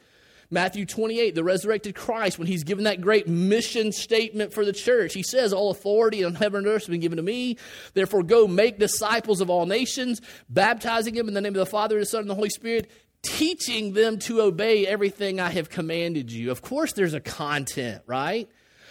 Matthew 0.48 0.87
28, 0.87 1.35
the 1.35 1.44
resurrected 1.44 1.94
Christ, 1.94 2.38
when 2.38 2.48
he's 2.48 2.64
given 2.64 2.85
that 2.85 3.03
great 3.03 3.29
mission 3.29 3.92
statement 3.92 4.55
for 4.55 4.64
the 4.64 4.72
church, 4.72 5.12
he 5.12 5.22
says, 5.22 5.53
All 5.53 5.70
authority 5.70 6.24
on 6.24 6.37
heaven 6.37 6.61
and 6.61 6.68
earth 6.68 6.85
has 6.85 6.88
been 6.88 7.03
given 7.03 7.18
to 7.18 7.22
me. 7.22 7.59
Therefore, 7.92 8.22
go 8.22 8.48
make 8.48 8.79
disciples 8.79 9.42
of 9.42 9.50
all 9.50 9.66
nations, 9.66 10.22
baptizing 10.48 11.16
them 11.16 11.29
in 11.29 11.35
the 11.35 11.42
name 11.42 11.53
of 11.53 11.59
the 11.59 11.66
Father, 11.66 11.98
the 11.98 12.07
Son, 12.07 12.22
and 12.22 12.31
the 12.31 12.35
Holy 12.35 12.48
Spirit, 12.48 12.90
teaching 13.20 13.92
them 13.92 14.18
to 14.20 14.40
obey 14.40 14.87
everything 14.87 15.38
I 15.38 15.50
have 15.50 15.68
commanded 15.68 16.33
you. 16.33 16.50
Of 16.50 16.62
course, 16.62 16.94
there's 16.94 17.12
a 17.12 17.20
content, 17.20 18.05
right? 18.07 18.48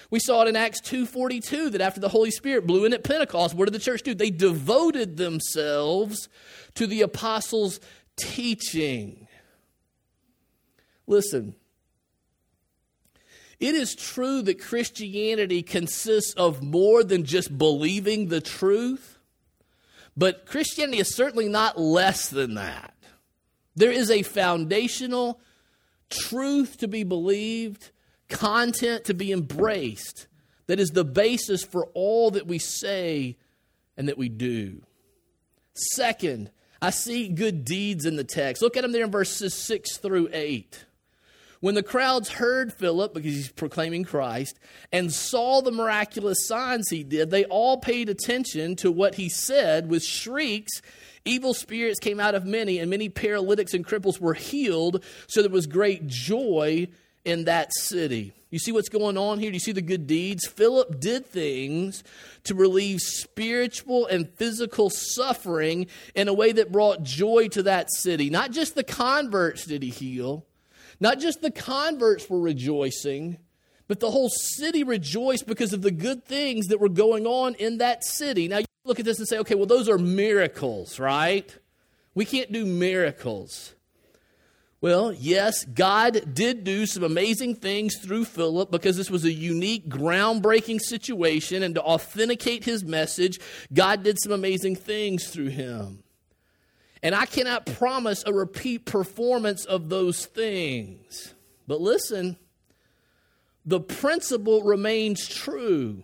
We 0.09 0.19
saw 0.19 0.41
it 0.41 0.47
in 0.47 0.55
Acts 0.55 0.81
2:42 0.81 1.69
that 1.71 1.81
after 1.81 1.99
the 1.99 2.09
Holy 2.09 2.31
Spirit 2.31 2.65
blew 2.65 2.85
in 2.85 2.93
at 2.93 3.03
Pentecost, 3.03 3.53
what 3.53 3.65
did 3.65 3.73
the 3.73 3.79
church 3.79 4.01
do? 4.01 4.15
They 4.15 4.31
devoted 4.31 5.17
themselves 5.17 6.29
to 6.75 6.87
the 6.87 7.01
apostles' 7.01 7.79
teaching. 8.15 9.27
Listen, 11.05 11.55
it 13.59 13.75
is 13.75 13.93
true 13.93 14.41
that 14.43 14.59
Christianity 14.59 15.61
consists 15.61 16.33
of 16.33 16.63
more 16.63 17.03
than 17.03 17.25
just 17.25 17.57
believing 17.57 18.27
the 18.27 18.41
truth, 18.41 19.19
but 20.15 20.45
Christianity 20.45 20.99
is 20.99 21.15
certainly 21.15 21.49
not 21.49 21.79
less 21.79 22.29
than 22.29 22.55
that. 22.55 22.95
There 23.75 23.91
is 23.91 24.09
a 24.09 24.23
foundational 24.23 25.39
truth 26.09 26.77
to 26.77 26.87
be 26.87 27.03
believed, 27.03 27.91
content 28.29 29.05
to 29.05 29.13
be 29.13 29.31
embraced, 29.31 30.27
that 30.67 30.79
is 30.79 30.91
the 30.91 31.03
basis 31.03 31.63
for 31.63 31.87
all 31.93 32.31
that 32.31 32.47
we 32.47 32.59
say 32.59 33.37
and 33.97 34.07
that 34.07 34.17
we 34.17 34.29
do. 34.29 34.81
Second, 35.73 36.51
I 36.81 36.91
see 36.91 37.27
good 37.27 37.65
deeds 37.65 38.05
in 38.05 38.15
the 38.15 38.23
text. 38.23 38.61
Look 38.61 38.77
at 38.77 38.83
them 38.83 38.91
there 38.91 39.03
in 39.03 39.11
verses 39.11 39.53
6 39.53 39.97
through 39.97 40.29
8. 40.31 40.85
When 41.61 41.75
the 41.75 41.83
crowds 41.83 42.29
heard 42.29 42.71
Philip, 42.71 43.13
because 43.13 43.33
he's 43.33 43.51
proclaiming 43.51 44.05
Christ, 44.05 44.57
and 44.93 45.11
saw 45.11 45.61
the 45.61 45.71
miraculous 45.71 46.47
signs 46.47 46.89
he 46.89 47.03
did, 47.03 47.31
they 47.31 47.43
all 47.45 47.77
paid 47.77 48.07
attention 48.07 48.77
to 48.77 48.91
what 48.91 49.15
he 49.15 49.27
said 49.27 49.89
with 49.89 50.03
shrieks. 50.03 50.81
Evil 51.25 51.53
spirits 51.53 51.99
came 51.99 52.19
out 52.21 52.33
of 52.33 52.45
many, 52.45 52.79
and 52.79 52.89
many 52.89 53.09
paralytics 53.09 53.73
and 53.73 53.85
cripples 53.85 54.21
were 54.21 54.35
healed, 54.35 55.03
so 55.27 55.41
there 55.41 55.51
was 55.51 55.67
great 55.67 56.07
joy 56.07 56.87
in 57.25 57.45
that 57.45 57.73
city. 57.73 58.33
You 58.49 58.57
see 58.57 58.71
what's 58.71 58.89
going 58.89 59.17
on 59.17 59.39
here? 59.39 59.51
Do 59.51 59.55
you 59.55 59.59
see 59.59 59.71
the 59.71 59.81
good 59.81 60.07
deeds? 60.07 60.47
Philip 60.47 60.99
did 60.99 61.25
things 61.25 62.03
to 62.45 62.55
relieve 62.55 62.99
spiritual 62.99 64.07
and 64.07 64.27
physical 64.27 64.89
suffering 64.89 65.87
in 66.15 66.27
a 66.27 66.33
way 66.33 66.51
that 66.53 66.71
brought 66.71 67.03
joy 67.03 67.47
to 67.49 67.63
that 67.63 67.91
city. 67.91 68.29
Not 68.29 68.51
just 68.51 68.73
the 68.73 68.83
converts 68.83 69.65
did 69.65 69.83
he 69.83 69.89
heal, 69.89 70.47
not 70.99 71.19
just 71.19 71.41
the 71.41 71.51
converts 71.51 72.29
were 72.29 72.39
rejoicing, 72.39 73.37
but 73.87 73.99
the 73.99 74.11
whole 74.11 74.29
city 74.29 74.83
rejoiced 74.83 75.45
because 75.47 75.73
of 75.73 75.81
the 75.81 75.91
good 75.91 76.25
things 76.25 76.67
that 76.67 76.79
were 76.79 76.89
going 76.89 77.25
on 77.25 77.55
in 77.55 77.77
that 77.77 78.03
city. 78.03 78.47
Now, 78.47 78.59
you 78.59 78.65
look 78.83 78.99
at 78.99 79.05
this 79.05 79.19
and 79.19 79.27
say, 79.27 79.37
okay, 79.39 79.55
well, 79.55 79.65
those 79.65 79.89
are 79.89 79.97
miracles, 79.97 80.99
right? 80.99 81.55
We 82.15 82.25
can't 82.25 82.51
do 82.51 82.65
miracles. 82.65 83.75
Well, 84.81 85.11
yes, 85.11 85.65
God 85.65 86.33
did 86.33 86.63
do 86.63 86.85
some 86.85 87.03
amazing 87.03 87.55
things 87.55 87.97
through 87.97 88.23
Philip 88.25 88.71
because 88.71 88.95
this 88.95 89.11
was 89.11 89.25
a 89.25 89.31
unique, 89.31 89.89
groundbreaking 89.89 90.79
situation. 90.79 91.63
And 91.63 91.75
to 91.75 91.81
authenticate 91.81 92.63
his 92.63 92.85
message, 92.85 93.39
God 93.73 94.03
did 94.03 94.17
some 94.21 94.31
amazing 94.31 94.77
things 94.77 95.27
through 95.27 95.49
him. 95.49 96.03
And 97.03 97.13
I 97.13 97.25
cannot 97.25 97.65
promise 97.65 98.23
a 98.25 98.33
repeat 98.33 98.85
performance 98.85 99.65
of 99.65 99.89
those 99.89 100.25
things. 100.25 101.33
But 101.67 101.81
listen, 101.81 102.37
the 103.65 103.81
principle 103.81 104.63
remains 104.63 105.27
true 105.27 106.03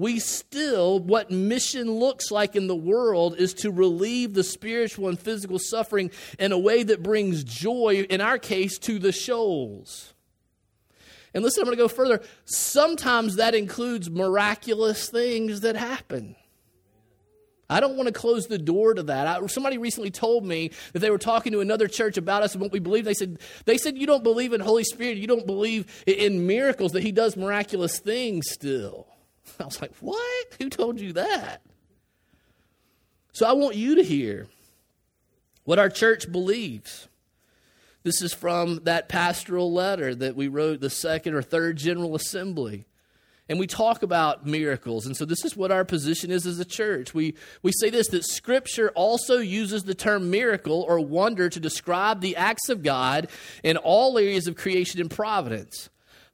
we 0.00 0.18
still, 0.18 0.98
what 0.98 1.30
mission 1.30 1.90
looks 1.90 2.30
like 2.30 2.56
in 2.56 2.68
the 2.68 2.74
world 2.74 3.36
is 3.36 3.52
to 3.54 3.70
relieve 3.70 4.32
the 4.32 4.42
spiritual 4.42 5.08
and 5.08 5.20
physical 5.20 5.58
suffering 5.58 6.10
in 6.38 6.52
a 6.52 6.58
way 6.58 6.82
that 6.82 7.02
brings 7.02 7.44
joy, 7.44 8.06
in 8.08 8.22
our 8.22 8.38
case, 8.38 8.78
to 8.78 8.98
the 8.98 9.12
shoals. 9.12 10.14
And 11.34 11.44
listen, 11.44 11.60
I'm 11.60 11.66
going 11.66 11.76
to 11.76 11.84
go 11.84 11.88
further. 11.88 12.22
Sometimes 12.46 13.36
that 13.36 13.54
includes 13.54 14.10
miraculous 14.10 15.10
things 15.10 15.60
that 15.60 15.76
happen. 15.76 16.34
I 17.68 17.80
don't 17.80 17.96
want 17.96 18.06
to 18.06 18.12
close 18.14 18.46
the 18.46 18.58
door 18.58 18.94
to 18.94 19.02
that. 19.02 19.26
I, 19.26 19.46
somebody 19.48 19.76
recently 19.76 20.10
told 20.10 20.46
me 20.46 20.70
that 20.94 21.00
they 21.00 21.10
were 21.10 21.18
talking 21.18 21.52
to 21.52 21.60
another 21.60 21.88
church 21.88 22.16
about 22.16 22.42
us 22.42 22.54
and 22.54 22.62
what 22.62 22.72
we 22.72 22.80
believe. 22.80 23.04
They 23.04 23.14
said, 23.14 23.38
they 23.66 23.76
said, 23.76 23.98
You 23.98 24.06
don't 24.06 24.24
believe 24.24 24.54
in 24.54 24.60
Holy 24.60 24.82
Spirit. 24.82 25.18
You 25.18 25.26
don't 25.26 25.46
believe 25.46 26.02
in 26.06 26.46
miracles, 26.46 26.92
that 26.92 27.02
He 27.02 27.12
does 27.12 27.36
miraculous 27.36 28.00
things 28.00 28.50
still. 28.50 29.06
I 29.60 29.64
was 29.64 29.80
like, 29.80 29.94
What? 30.00 30.56
Who 30.60 30.68
told 30.68 31.00
you 31.00 31.12
that? 31.14 31.62
So 33.32 33.46
I 33.46 33.52
want 33.52 33.76
you 33.76 33.94
to 33.96 34.02
hear 34.02 34.48
what 35.64 35.78
our 35.78 35.88
church 35.88 36.30
believes. 36.30 37.08
This 38.02 38.22
is 38.22 38.32
from 38.32 38.80
that 38.84 39.08
pastoral 39.08 39.72
letter 39.72 40.14
that 40.14 40.34
we 40.34 40.48
wrote 40.48 40.80
the 40.80 40.90
second 40.90 41.34
or 41.34 41.42
third 41.42 41.76
General 41.76 42.14
Assembly. 42.14 42.86
And 43.48 43.58
we 43.58 43.66
talk 43.66 44.02
about 44.04 44.46
miracles. 44.46 45.06
And 45.06 45.16
so 45.16 45.24
this 45.24 45.44
is 45.44 45.56
what 45.56 45.72
our 45.72 45.84
position 45.84 46.30
is 46.30 46.46
as 46.46 46.60
a 46.60 46.64
church. 46.64 47.12
We, 47.12 47.34
we 47.62 47.72
say 47.72 47.90
this 47.90 48.06
that 48.08 48.24
Scripture 48.24 48.90
also 48.94 49.38
uses 49.38 49.82
the 49.82 49.94
term 49.94 50.30
miracle 50.30 50.84
or 50.88 51.00
wonder 51.00 51.48
to 51.48 51.60
describe 51.60 52.20
the 52.20 52.36
acts 52.36 52.68
of 52.68 52.84
God 52.84 53.28
in 53.64 53.76
all 53.76 54.16
areas 54.18 54.46
of 54.46 54.54
creation 54.54 55.00
and 55.00 55.10
providence. 55.10 55.90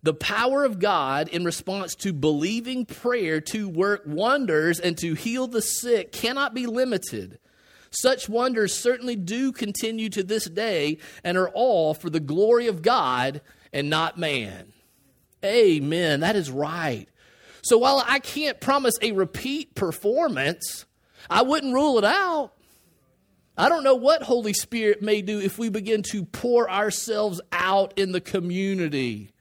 The 0.07 0.15
power 0.15 0.63
of 0.63 0.79
God 0.79 1.27
in 1.31 1.45
response 1.45 1.97
to 1.97 2.13
believing 2.13 2.87
prayer 2.87 3.41
to 3.41 3.69
work 3.69 4.05
wonders 4.07 4.79
and 4.79 4.97
to 4.99 5.15
heal 5.15 5.49
the 5.49 5.61
sick 5.61 6.13
cannot 6.13 6.55
be 6.55 6.67
limited. 6.67 7.41
Such 7.91 8.29
wonders 8.29 8.73
certainly 8.73 9.17
do 9.17 9.51
continue 9.51 10.09
to 10.11 10.23
this 10.23 10.49
day 10.49 10.99
and 11.25 11.37
are 11.37 11.49
all 11.49 11.93
for 11.93 12.09
the 12.09 12.21
glory 12.21 12.69
of 12.69 12.83
God 12.83 13.41
and 13.73 13.91
not 13.91 14.17
man. 14.17 14.73
Amen. 15.45 16.21
That 16.21 16.37
is 16.37 16.53
right. 16.53 17.09
So 17.63 17.77
while 17.77 18.01
I 18.07 18.21
can't 18.21 18.61
promise 18.61 18.95
a 19.03 19.11
repeat 19.11 19.75
performance, 19.75 20.87
I 21.29 21.43
wouldn't 21.43 21.75
rule 21.75 21.99
it 21.99 22.05
out. 22.05 22.53
I 23.59 23.69
don't 23.69 23.83
know 23.83 23.97
what 23.97 24.23
Holy 24.23 24.53
Spirit 24.53 25.03
may 25.03 25.21
do 25.21 25.41
if 25.41 25.59
we 25.59 25.69
begin 25.69 26.05
to 26.13 26.25
pour 26.25 26.71
ourselves 26.71 27.41
out 27.51 27.99
in 27.99 28.13
the 28.13 28.21
community. 28.21 29.33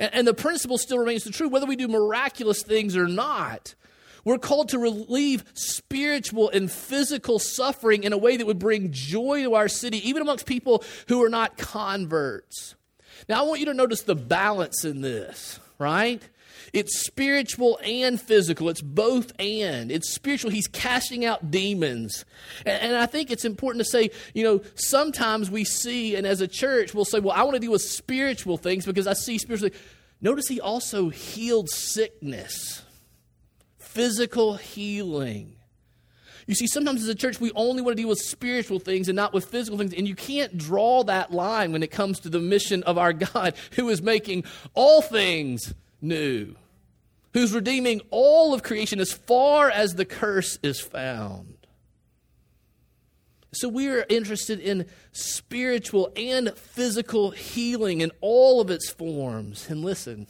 And, 0.00 0.12
and 0.12 0.26
the 0.26 0.34
principle 0.34 0.78
still 0.78 0.98
remains 0.98 1.22
the 1.22 1.30
true, 1.30 1.48
whether 1.48 1.66
we 1.66 1.76
do 1.76 1.86
miraculous 1.86 2.62
things 2.62 2.96
or 2.96 3.06
not. 3.06 3.76
We're 4.24 4.38
called 4.38 4.70
to 4.70 4.78
relieve 4.78 5.44
spiritual 5.54 6.50
and 6.50 6.70
physical 6.70 7.38
suffering 7.38 8.04
in 8.04 8.12
a 8.12 8.18
way 8.18 8.36
that 8.36 8.46
would 8.46 8.58
bring 8.58 8.92
joy 8.92 9.44
to 9.44 9.54
our 9.54 9.68
city, 9.68 10.06
even 10.08 10.22
amongst 10.22 10.46
people 10.46 10.82
who 11.08 11.22
are 11.22 11.28
not 11.28 11.56
converts. 11.56 12.74
Now, 13.28 13.40
I 13.40 13.46
want 13.46 13.60
you 13.60 13.66
to 13.66 13.74
notice 13.74 14.02
the 14.02 14.14
balance 14.14 14.84
in 14.84 15.00
this, 15.00 15.60
right? 15.80 16.22
It's 16.72 17.00
spiritual 17.00 17.80
and 17.82 18.20
physical. 18.20 18.68
It's 18.68 18.82
both 18.82 19.32
and. 19.40 19.90
It's 19.90 20.12
spiritual. 20.12 20.50
He's 20.50 20.68
casting 20.68 21.24
out 21.24 21.50
demons. 21.50 22.24
And, 22.64 22.82
and, 22.82 22.96
I 22.96 23.06
think 23.06 23.30
it's 23.30 23.44
important 23.44 23.84
to 23.84 23.90
say, 23.90 24.10
you 24.34 24.44
know, 24.44 24.60
sometimes 24.76 25.50
we 25.50 25.64
see, 25.64 26.14
and 26.14 26.26
as 26.26 26.40
a 26.40 26.46
church, 26.46 26.94
we'll 26.94 27.04
say, 27.04 27.18
well, 27.18 27.34
I 27.34 27.42
want 27.42 27.54
to 27.54 27.60
deal 27.60 27.72
with 27.72 27.82
spiritual 27.82 28.56
things 28.56 28.86
because 28.86 29.06
I 29.06 29.14
see 29.14 29.38
spiritually. 29.38 29.72
Notice 30.20 30.46
he 30.46 30.60
also 30.60 31.08
healed 31.08 31.70
sickness, 31.70 32.82
physical 33.78 34.54
healing. 34.54 35.56
You 36.50 36.56
see, 36.56 36.66
sometimes 36.66 37.00
as 37.00 37.08
a 37.08 37.14
church, 37.14 37.38
we 37.40 37.52
only 37.52 37.80
want 37.80 37.96
to 37.96 38.02
deal 38.02 38.08
with 38.08 38.18
spiritual 38.18 38.80
things 38.80 39.08
and 39.08 39.14
not 39.14 39.32
with 39.32 39.44
physical 39.44 39.78
things. 39.78 39.94
And 39.94 40.08
you 40.08 40.16
can't 40.16 40.58
draw 40.58 41.04
that 41.04 41.30
line 41.30 41.70
when 41.70 41.84
it 41.84 41.92
comes 41.92 42.18
to 42.20 42.28
the 42.28 42.40
mission 42.40 42.82
of 42.82 42.98
our 42.98 43.12
God, 43.32 43.54
who 43.76 43.88
is 43.88 44.02
making 44.02 44.42
all 44.74 45.00
things 45.00 45.72
new, 46.00 46.56
who's 47.34 47.54
redeeming 47.54 48.00
all 48.10 48.52
of 48.52 48.64
creation 48.64 48.98
as 48.98 49.12
far 49.12 49.70
as 49.70 49.94
the 49.94 50.04
curse 50.04 50.58
is 50.60 50.80
found. 50.80 51.54
So 53.52 53.68
we 53.68 53.88
are 53.88 54.04
interested 54.08 54.58
in 54.58 54.86
spiritual 55.12 56.12
and 56.16 56.52
physical 56.56 57.30
healing 57.30 58.00
in 58.00 58.10
all 58.20 58.60
of 58.60 58.70
its 58.70 58.90
forms. 58.90 59.70
And 59.70 59.84
listen, 59.84 60.26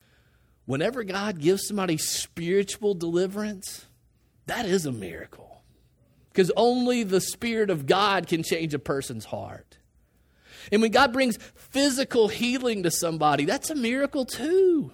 whenever 0.66 1.02
God 1.02 1.40
gives 1.40 1.66
somebody 1.66 1.96
spiritual 1.96 2.94
deliverance, 2.94 3.86
that 4.46 4.64
is 4.64 4.86
a 4.86 4.92
miracle. 4.92 5.47
Because 6.38 6.52
only 6.56 7.02
the 7.02 7.20
Spirit 7.20 7.68
of 7.68 7.84
God 7.84 8.28
can 8.28 8.44
change 8.44 8.72
a 8.72 8.78
person's 8.78 9.24
heart. 9.24 9.76
And 10.70 10.80
when 10.80 10.92
God 10.92 11.12
brings 11.12 11.36
physical 11.36 12.28
healing 12.28 12.84
to 12.84 12.92
somebody, 12.92 13.44
that's 13.44 13.70
a 13.70 13.74
miracle 13.74 14.24
too. 14.24 14.92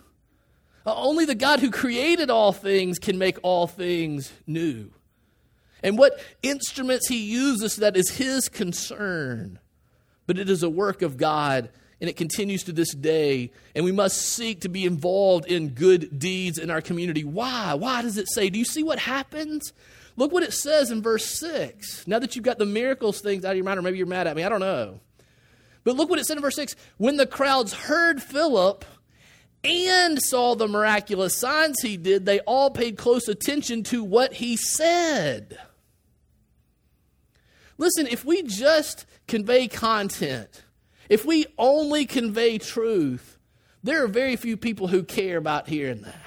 Uh, 0.86 0.94
only 0.96 1.26
the 1.26 1.34
God 1.34 1.60
who 1.60 1.70
created 1.70 2.30
all 2.30 2.52
things 2.52 2.98
can 2.98 3.18
make 3.18 3.36
all 3.42 3.66
things 3.66 4.32
new. 4.46 4.90
And 5.82 5.98
what 5.98 6.18
instruments 6.42 7.08
he 7.08 7.22
uses, 7.22 7.76
that 7.76 7.94
is 7.94 8.12
his 8.12 8.48
concern. 8.48 9.58
But 10.26 10.38
it 10.38 10.48
is 10.48 10.62
a 10.62 10.70
work 10.70 11.02
of 11.02 11.18
God, 11.18 11.68
and 12.00 12.08
it 12.08 12.16
continues 12.16 12.62
to 12.62 12.72
this 12.72 12.94
day. 12.94 13.52
And 13.74 13.84
we 13.84 13.92
must 13.92 14.16
seek 14.16 14.62
to 14.62 14.70
be 14.70 14.86
involved 14.86 15.44
in 15.44 15.74
good 15.74 16.18
deeds 16.18 16.56
in 16.56 16.70
our 16.70 16.80
community. 16.80 17.22
Why? 17.22 17.74
Why 17.74 18.00
does 18.00 18.16
it 18.16 18.32
say? 18.32 18.48
Do 18.48 18.58
you 18.58 18.64
see 18.64 18.82
what 18.82 18.98
happens? 18.98 19.74
Look 20.16 20.32
what 20.32 20.42
it 20.42 20.52
says 20.52 20.90
in 20.90 21.02
verse 21.02 21.24
6. 21.26 22.06
Now 22.06 22.18
that 22.18 22.36
you've 22.36 22.44
got 22.44 22.58
the 22.58 22.66
miracles 22.66 23.20
things 23.20 23.44
out 23.44 23.50
of 23.50 23.56
your 23.56 23.64
mind, 23.64 23.78
or 23.78 23.82
maybe 23.82 23.98
you're 23.98 24.06
mad 24.06 24.26
at 24.26 24.36
me, 24.36 24.44
I 24.44 24.48
don't 24.48 24.60
know. 24.60 25.00
But 25.82 25.96
look 25.96 26.08
what 26.08 26.18
it 26.18 26.24
said 26.24 26.36
in 26.36 26.42
verse 26.42 26.56
6. 26.56 26.76
When 26.96 27.16
the 27.16 27.26
crowds 27.26 27.72
heard 27.72 28.22
Philip, 28.22 28.84
and 29.64 30.20
saw 30.22 30.54
the 30.54 30.68
miraculous 30.68 31.36
signs 31.36 31.80
he 31.80 31.96
did, 31.96 32.26
they 32.26 32.40
all 32.40 32.70
paid 32.70 32.98
close 32.98 33.28
attention 33.28 33.82
to 33.84 34.04
what 34.04 34.34
he 34.34 34.56
said. 34.56 35.58
Listen, 37.78 38.06
if 38.06 38.24
we 38.24 38.42
just 38.42 39.06
convey 39.26 39.66
content, 39.66 40.64
if 41.08 41.24
we 41.24 41.46
only 41.58 42.06
convey 42.06 42.58
truth, 42.58 43.38
there 43.82 44.04
are 44.04 44.08
very 44.08 44.36
few 44.36 44.56
people 44.56 44.88
who 44.88 45.02
care 45.02 45.38
about 45.38 45.68
hearing 45.68 46.02
that. 46.02 46.20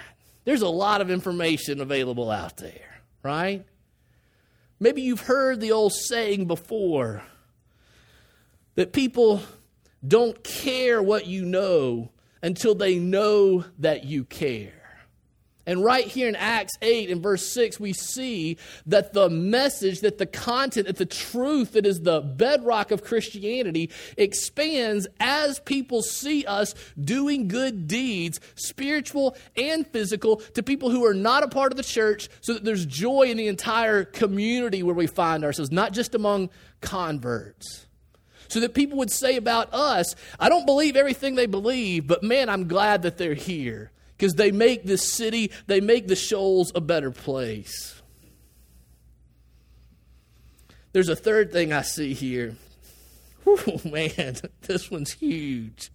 There's 0.43 0.61
a 0.61 0.69
lot 0.69 1.01
of 1.01 1.11
information 1.11 1.79
available 1.79 2.31
out 2.31 2.57
there, 2.57 3.01
right? 3.23 3.65
Maybe 4.79 5.01
you've 5.01 5.21
heard 5.21 5.59
the 5.59 5.71
old 5.71 5.93
saying 5.93 6.45
before 6.45 7.23
that 8.75 8.93
people 8.93 9.41
don't 10.07 10.43
care 10.43 11.01
what 11.01 11.25
you 11.25 11.45
know 11.45 12.11
until 12.43 12.75
they 12.75 12.99
know 12.99 13.65
that 13.79 14.05
you 14.05 14.23
care. 14.23 14.76
And 15.67 15.83
right 15.83 16.07
here 16.07 16.29
in 16.29 16.37
Acts 16.37 16.77
8 16.81 17.09
and 17.09 17.21
verse 17.21 17.45
6, 17.45 17.77
we 17.77 17.91
see 17.91 18.57
that 18.85 19.11
the 19.11 19.29
message, 19.29 19.99
that 19.99 20.17
the 20.17 20.25
content, 20.25 20.87
that 20.87 20.95
the 20.95 21.05
truth 21.05 21.73
that 21.73 21.85
is 21.85 21.99
the 21.99 22.21
bedrock 22.21 22.91
of 22.91 23.03
Christianity 23.03 23.91
expands 24.15 25.07
as 25.19 25.59
people 25.59 26.01
see 26.01 26.45
us 26.45 26.73
doing 26.97 27.49
good 27.49 27.85
deeds, 27.85 28.39
spiritual 28.55 29.35
and 29.57 29.85
physical, 29.85 30.37
to 30.37 30.63
people 30.63 30.89
who 30.89 31.05
are 31.05 31.13
not 31.13 31.43
a 31.43 31.49
part 31.49 31.73
of 31.73 31.77
the 31.77 31.83
church, 31.83 32.29
so 32.39 32.53
that 32.53 32.63
there's 32.63 32.85
joy 32.85 33.23
in 33.23 33.35
the 33.35 33.49
entire 33.49 34.05
community 34.05 34.83
where 34.83 34.95
we 34.95 35.05
find 35.05 35.43
ourselves, 35.43 35.69
not 35.69 35.91
just 35.91 36.15
among 36.15 36.49
converts. 36.79 37.87
So 38.47 38.61
that 38.61 38.73
people 38.73 38.99
would 38.99 39.11
say 39.11 39.35
about 39.35 39.73
us, 39.73 40.15
I 40.39 40.47
don't 40.47 40.65
believe 40.65 40.95
everything 40.95 41.35
they 41.35 41.45
believe, 41.45 42.07
but 42.07 42.23
man, 42.23 42.47
I'm 42.47 42.69
glad 42.69 43.01
that 43.01 43.17
they're 43.17 43.33
here 43.33 43.91
because 44.17 44.33
they 44.33 44.51
make 44.51 44.83
this 44.83 45.13
city, 45.13 45.51
they 45.67 45.79
make 45.79 46.07
the 46.07 46.15
shoals 46.15 46.71
a 46.73 46.81
better 46.81 47.11
place. 47.11 48.01
There's 50.91 51.09
a 51.09 51.15
third 51.15 51.51
thing 51.51 51.71
I 51.71 51.83
see 51.83 52.13
here. 52.13 52.55
Man, 53.85 54.35
this 54.61 54.89
one's 54.89 55.13
huge. 55.13 55.91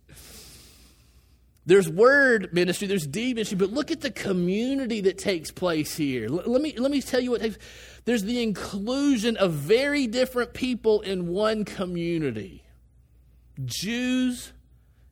There's 1.64 1.88
word 1.88 2.52
ministry, 2.52 2.88
there's 2.88 3.06
deed 3.06 3.36
ministry, 3.36 3.56
but 3.56 3.70
look 3.70 3.90
at 3.90 4.00
the 4.00 4.10
community 4.10 5.00
that 5.02 5.18
takes 5.18 5.50
place 5.50 5.96
here. 5.96 6.26
L- 6.26 6.42
let, 6.46 6.60
me, 6.60 6.74
let 6.76 6.90
me 6.90 7.00
tell 7.00 7.20
you 7.20 7.32
what 7.32 7.40
takes 7.40 7.56
There's 8.04 8.24
the 8.24 8.42
inclusion 8.42 9.36
of 9.36 9.52
very 9.52 10.06
different 10.08 10.54
people 10.54 11.00
in 11.02 11.28
one 11.28 11.64
community 11.64 12.64
Jews 13.64 14.52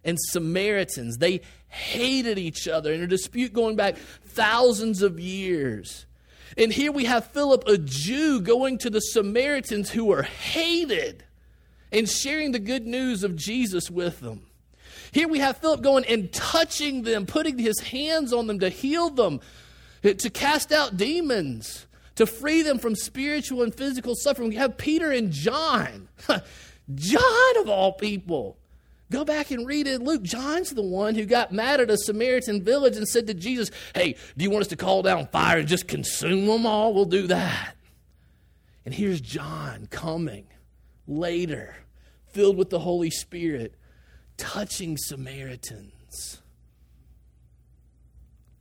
and 0.04 0.18
Samaritans. 0.20 1.18
They 1.18 1.40
hated 1.68 2.38
each 2.38 2.66
other 2.68 2.92
in 2.92 3.02
a 3.02 3.06
dispute 3.06 3.52
going 3.52 3.76
back 3.76 3.96
thousands 3.96 5.02
of 5.02 5.20
years. 5.20 6.06
And 6.56 6.72
here 6.72 6.92
we 6.92 7.04
have 7.04 7.26
Philip, 7.26 7.64
a 7.66 7.78
Jew, 7.78 8.40
going 8.40 8.78
to 8.78 8.90
the 8.90 9.00
Samaritans 9.00 9.90
who 9.90 10.12
are 10.12 10.22
hated 10.22 11.24
and 11.92 12.08
sharing 12.08 12.52
the 12.52 12.58
good 12.58 12.86
news 12.86 13.22
of 13.22 13.36
Jesus 13.36 13.90
with 13.90 14.20
them. 14.20 14.46
Here 15.12 15.28
we 15.28 15.38
have 15.40 15.58
Philip 15.58 15.82
going 15.82 16.04
and 16.06 16.32
touching 16.32 17.02
them, 17.02 17.26
putting 17.26 17.58
his 17.58 17.80
hands 17.80 18.32
on 18.32 18.46
them 18.46 18.60
to 18.60 18.68
heal 18.68 19.10
them, 19.10 19.40
to 20.02 20.30
cast 20.30 20.72
out 20.72 20.96
demons, 20.96 21.86
to 22.16 22.26
free 22.26 22.62
them 22.62 22.78
from 22.78 22.94
spiritual 22.94 23.62
and 23.62 23.74
physical 23.74 24.14
suffering. 24.14 24.50
We 24.50 24.56
have 24.56 24.76
Peter 24.76 25.10
and 25.10 25.32
John. 25.32 26.08
John, 26.94 27.56
of 27.58 27.68
all 27.68 27.92
people. 27.92 28.59
Go 29.10 29.24
back 29.24 29.50
and 29.50 29.66
read 29.66 29.88
it. 29.88 30.00
Luke, 30.00 30.22
John's 30.22 30.70
the 30.70 30.82
one 30.82 31.16
who 31.16 31.26
got 31.26 31.52
mad 31.52 31.80
at 31.80 31.90
a 31.90 31.98
Samaritan 31.98 32.62
village 32.62 32.96
and 32.96 33.08
said 33.08 33.26
to 33.26 33.34
Jesus, 33.34 33.70
Hey, 33.94 34.14
do 34.36 34.44
you 34.44 34.50
want 34.50 34.62
us 34.62 34.68
to 34.68 34.76
call 34.76 35.02
down 35.02 35.26
fire 35.26 35.58
and 35.58 35.68
just 35.68 35.88
consume 35.88 36.46
them 36.46 36.64
all? 36.64 36.94
We'll 36.94 37.06
do 37.06 37.26
that. 37.26 37.74
And 38.84 38.94
here's 38.94 39.20
John 39.20 39.88
coming 39.90 40.46
later, 41.08 41.74
filled 42.28 42.56
with 42.56 42.70
the 42.70 42.78
Holy 42.78 43.10
Spirit, 43.10 43.74
touching 44.36 44.96
Samaritans, 44.96 46.40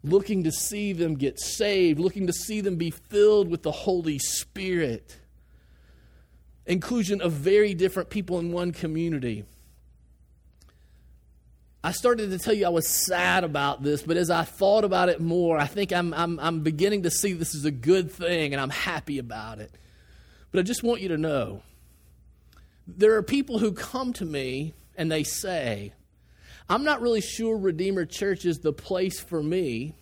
looking 0.03 0.43
to 0.43 0.51
see 0.51 0.93
them 0.93 1.13
get 1.13 1.39
saved, 1.39 1.99
looking 1.99 2.25
to 2.25 2.33
see 2.33 2.59
them 2.61 2.75
be 2.75 2.89
filled 2.89 3.49
with 3.49 3.61
the 3.61 3.71
Holy 3.71 4.17
Spirit. 4.17 5.19
Inclusion 6.65 7.21
of 7.21 7.33
very 7.33 7.75
different 7.75 8.09
people 8.09 8.39
in 8.39 8.51
one 8.51 8.71
community. 8.71 9.45
I 11.81 11.93
started 11.93 12.31
to 12.31 12.37
tell 12.37 12.53
you 12.53 12.65
I 12.65 12.69
was 12.69 12.87
sad 12.87 13.45
about 13.45 13.83
this, 13.83 14.01
but 14.01 14.17
as 14.17 14.29
I 14.29 14.43
thought 14.43 14.83
about 14.83 15.07
it 15.07 15.21
more, 15.21 15.57
I 15.57 15.65
think 15.65 15.93
I'm, 15.93 16.13
I'm, 16.13 16.37
I'm 16.39 16.59
beginning 16.59 17.03
to 17.03 17.11
see 17.11 17.33
this 17.33 17.55
is 17.55 17.63
a 17.63 17.71
good 17.71 18.11
thing 18.11 18.53
and 18.53 18.61
I'm 18.61 18.69
happy 18.69 19.17
about 19.17 19.59
it. 19.59 19.71
But 20.51 20.59
I 20.59 20.63
just 20.63 20.83
want 20.83 21.01
you 21.01 21.09
to 21.09 21.17
know 21.17 21.63
there 22.85 23.15
are 23.15 23.23
people 23.23 23.59
who 23.59 23.71
come 23.71 24.11
to 24.13 24.25
me 24.25 24.73
and 24.97 25.09
they 25.09 25.23
say, 25.23 25.93
I'm 26.67 26.83
not 26.83 27.01
really 27.01 27.21
sure 27.21 27.57
Redeemer 27.57 28.05
Church 28.05 28.45
is 28.45 28.59
the 28.59 28.73
place 28.73 29.19
for 29.19 29.41
me 29.41 29.95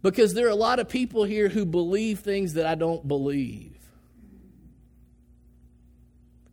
because 0.00 0.32
there 0.32 0.46
are 0.46 0.50
a 0.50 0.56
lot 0.56 0.78
of 0.78 0.88
people 0.88 1.24
here 1.24 1.48
who 1.48 1.66
believe 1.66 2.20
things 2.20 2.54
that 2.54 2.66
I 2.66 2.76
don't 2.76 3.06
believe. 3.06 3.76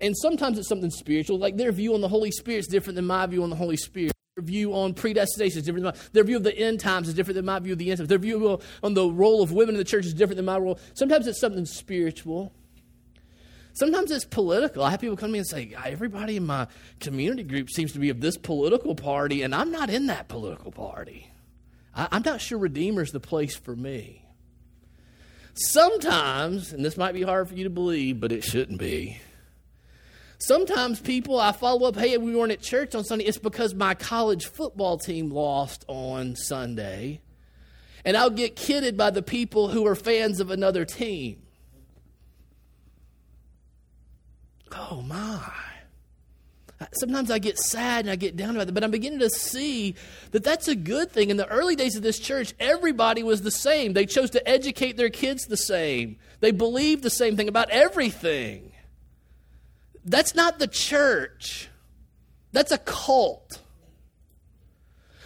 And 0.03 0.17
sometimes 0.17 0.59
it's 0.59 0.67
something 0.67 0.91
spiritual, 0.91 1.39
like 1.39 1.55
their 1.55 1.71
view 1.71 1.93
on 1.93 2.01
the 2.01 2.09
Holy 2.09 2.29
Spirit 2.29 2.59
is 2.59 2.67
different 2.67 2.97
than 2.97 3.07
my 3.07 3.25
view 3.25 3.41
on 3.41 3.49
the 3.49 3.55
Holy 3.55 3.77
Spirit. 3.77 4.11
Their 4.35 4.43
view 4.43 4.73
on 4.73 4.93
predestination 4.93 5.59
is 5.59 5.65
different 5.65 5.85
than 5.85 5.93
my, 5.93 6.09
their 6.11 6.25
view 6.25 6.35
of 6.35 6.43
the 6.43 6.53
end 6.57 6.81
times 6.81 7.07
is 7.07 7.13
different 7.13 7.35
than 7.35 7.45
my 7.45 7.57
view 7.59 7.71
of 7.71 7.79
the 7.79 7.89
end 7.89 7.99
times. 7.99 8.09
Their 8.09 8.17
view 8.17 8.59
on 8.83 8.95
the 8.95 9.07
role 9.07 9.41
of 9.41 9.53
women 9.53 9.75
in 9.75 9.79
the 9.79 9.85
church 9.85 10.05
is 10.05 10.13
different 10.13 10.35
than 10.35 10.45
my 10.45 10.57
role. 10.57 10.77
Sometimes 10.93 11.25
it's 11.25 11.39
something 11.39 11.65
spiritual. 11.65 12.51
Sometimes 13.71 14.11
it's 14.11 14.25
political. 14.25 14.83
I 14.83 14.91
have 14.91 14.99
people 14.99 15.15
come 15.15 15.29
to 15.29 15.33
me 15.33 15.39
and 15.39 15.47
say, 15.47 15.73
everybody 15.85 16.35
in 16.35 16.45
my 16.45 16.67
community 16.99 17.43
group 17.43 17.69
seems 17.69 17.93
to 17.93 17.99
be 17.99 18.09
of 18.09 18.19
this 18.19 18.37
political 18.37 18.95
party, 18.95 19.41
and 19.41 19.55
I'm 19.55 19.71
not 19.71 19.89
in 19.89 20.07
that 20.07 20.27
political 20.27 20.73
party. 20.73 21.31
I, 21.95 22.09
I'm 22.11 22.23
not 22.23 22.41
sure 22.41 22.59
Redeemer's 22.59 23.11
the 23.13 23.21
place 23.21 23.55
for 23.55 23.73
me. 23.73 24.25
Sometimes, 25.53 26.73
and 26.73 26.83
this 26.83 26.97
might 26.97 27.13
be 27.13 27.21
hard 27.21 27.47
for 27.47 27.55
you 27.55 27.63
to 27.63 27.69
believe, 27.69 28.19
but 28.19 28.33
it 28.33 28.43
shouldn't 28.43 28.79
be. 28.79 29.21
Sometimes 30.45 30.99
people, 30.99 31.39
I 31.39 31.53
follow 31.53 31.87
up, 31.87 31.95
hey, 31.95 32.17
we 32.17 32.35
weren't 32.35 32.51
at 32.51 32.61
church 32.61 32.95
on 32.95 33.05
Sunday. 33.05 33.23
It's 33.23 33.37
because 33.37 33.73
my 33.73 33.93
college 33.93 34.47
football 34.47 34.97
team 34.97 35.29
lost 35.29 35.85
on 35.87 36.35
Sunday. 36.35 37.21
And 38.03 38.17
I'll 38.17 38.29
get 38.29 38.57
kidded 38.57 38.97
by 38.97 39.09
the 39.09 39.21
people 39.21 39.69
who 39.69 39.87
are 39.87 39.95
fans 39.95 40.41
of 40.41 40.51
another 40.51 40.83
team. 40.83 41.43
oh 44.75 45.01
my. 45.01 45.49
Sometimes 46.91 47.31
I 47.31 47.39
get 47.39 47.57
sad 47.57 48.01
and 48.01 48.11
I 48.11 48.17
get 48.17 48.35
down 48.35 48.57
about 48.57 48.67
it, 48.67 48.73
but 48.73 48.83
I'm 48.83 48.91
beginning 48.91 49.19
to 49.19 49.29
see 49.29 49.95
that 50.31 50.43
that's 50.43 50.67
a 50.67 50.75
good 50.75 51.09
thing. 51.09 51.29
In 51.29 51.37
the 51.37 51.47
early 51.47 51.77
days 51.77 51.95
of 51.95 52.03
this 52.03 52.19
church, 52.19 52.53
everybody 52.59 53.23
was 53.23 53.43
the 53.43 53.51
same. 53.51 53.93
They 53.93 54.05
chose 54.05 54.31
to 54.31 54.45
educate 54.45 54.97
their 54.97 55.09
kids 55.09 55.45
the 55.45 55.55
same, 55.55 56.17
they 56.41 56.51
believed 56.51 57.01
the 57.01 57.09
same 57.09 57.37
thing 57.37 57.47
about 57.47 57.69
everything. 57.69 58.72
That's 60.05 60.35
not 60.35 60.59
the 60.59 60.67
church, 60.67 61.69
that's 62.51 62.71
a 62.71 62.77
cult. 62.77 63.59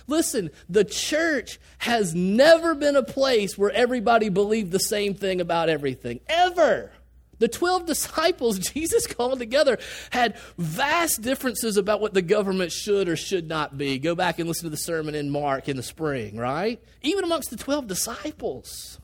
Listen, 0.09 0.51
the 0.69 0.85
church 0.85 1.59
has 1.79 2.15
never 2.15 2.73
been 2.73 2.95
a 2.95 3.03
place 3.03 3.57
where 3.57 3.71
everybody 3.71 4.29
believed 4.29 4.71
the 4.71 4.79
same 4.79 5.13
thing 5.13 5.41
about 5.41 5.67
everything, 5.67 6.21
ever. 6.29 6.91
The 7.39 7.47
12 7.47 7.85
disciples 7.85 8.57
Jesus 8.73 9.05
called 9.05 9.39
together 9.39 9.77
had 10.11 10.37
vast 10.57 11.21
differences 11.21 11.77
about 11.77 12.01
what 12.01 12.13
the 12.13 12.21
government 12.21 12.71
should 12.71 13.09
or 13.09 13.15
should 13.15 13.47
not 13.47 13.77
be. 13.77 13.99
Go 13.99 14.15
back 14.15 14.39
and 14.39 14.47
listen 14.47 14.63
to 14.63 14.69
the 14.69 14.77
sermon 14.77 15.13
in 15.13 15.29
Mark 15.29 15.67
in 15.67 15.77
the 15.77 15.83
spring, 15.83 16.37
right? 16.37 16.81
Even 17.01 17.23
amongst 17.23 17.49
the 17.49 17.57
12 17.57 17.87
disciples. 17.87 18.99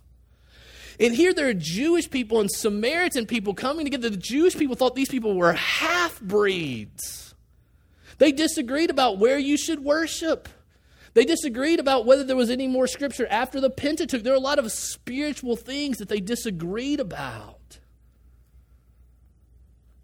And 0.99 1.13
here 1.13 1.33
there 1.33 1.47
are 1.47 1.53
Jewish 1.53 2.09
people 2.09 2.39
and 2.39 2.49
Samaritan 2.51 3.25
people 3.25 3.53
coming 3.53 3.85
together. 3.85 4.09
The 4.09 4.17
Jewish 4.17 4.55
people 4.55 4.75
thought 4.75 4.95
these 4.95 5.09
people 5.09 5.35
were 5.35 5.53
half 5.53 6.21
breeds. 6.21 7.35
They 8.17 8.31
disagreed 8.31 8.89
about 8.89 9.17
where 9.17 9.39
you 9.39 9.57
should 9.57 9.83
worship. 9.83 10.47
They 11.13 11.25
disagreed 11.25 11.79
about 11.79 12.05
whether 12.05 12.23
there 12.23 12.35
was 12.35 12.49
any 12.49 12.67
more 12.67 12.87
scripture 12.87 13.27
after 13.27 13.59
the 13.59 13.69
Pentateuch. 13.69 14.23
There 14.23 14.33
are 14.33 14.37
a 14.37 14.39
lot 14.39 14.59
of 14.59 14.71
spiritual 14.71 15.55
things 15.55 15.97
that 15.97 16.09
they 16.09 16.19
disagreed 16.19 16.99
about. 16.99 17.79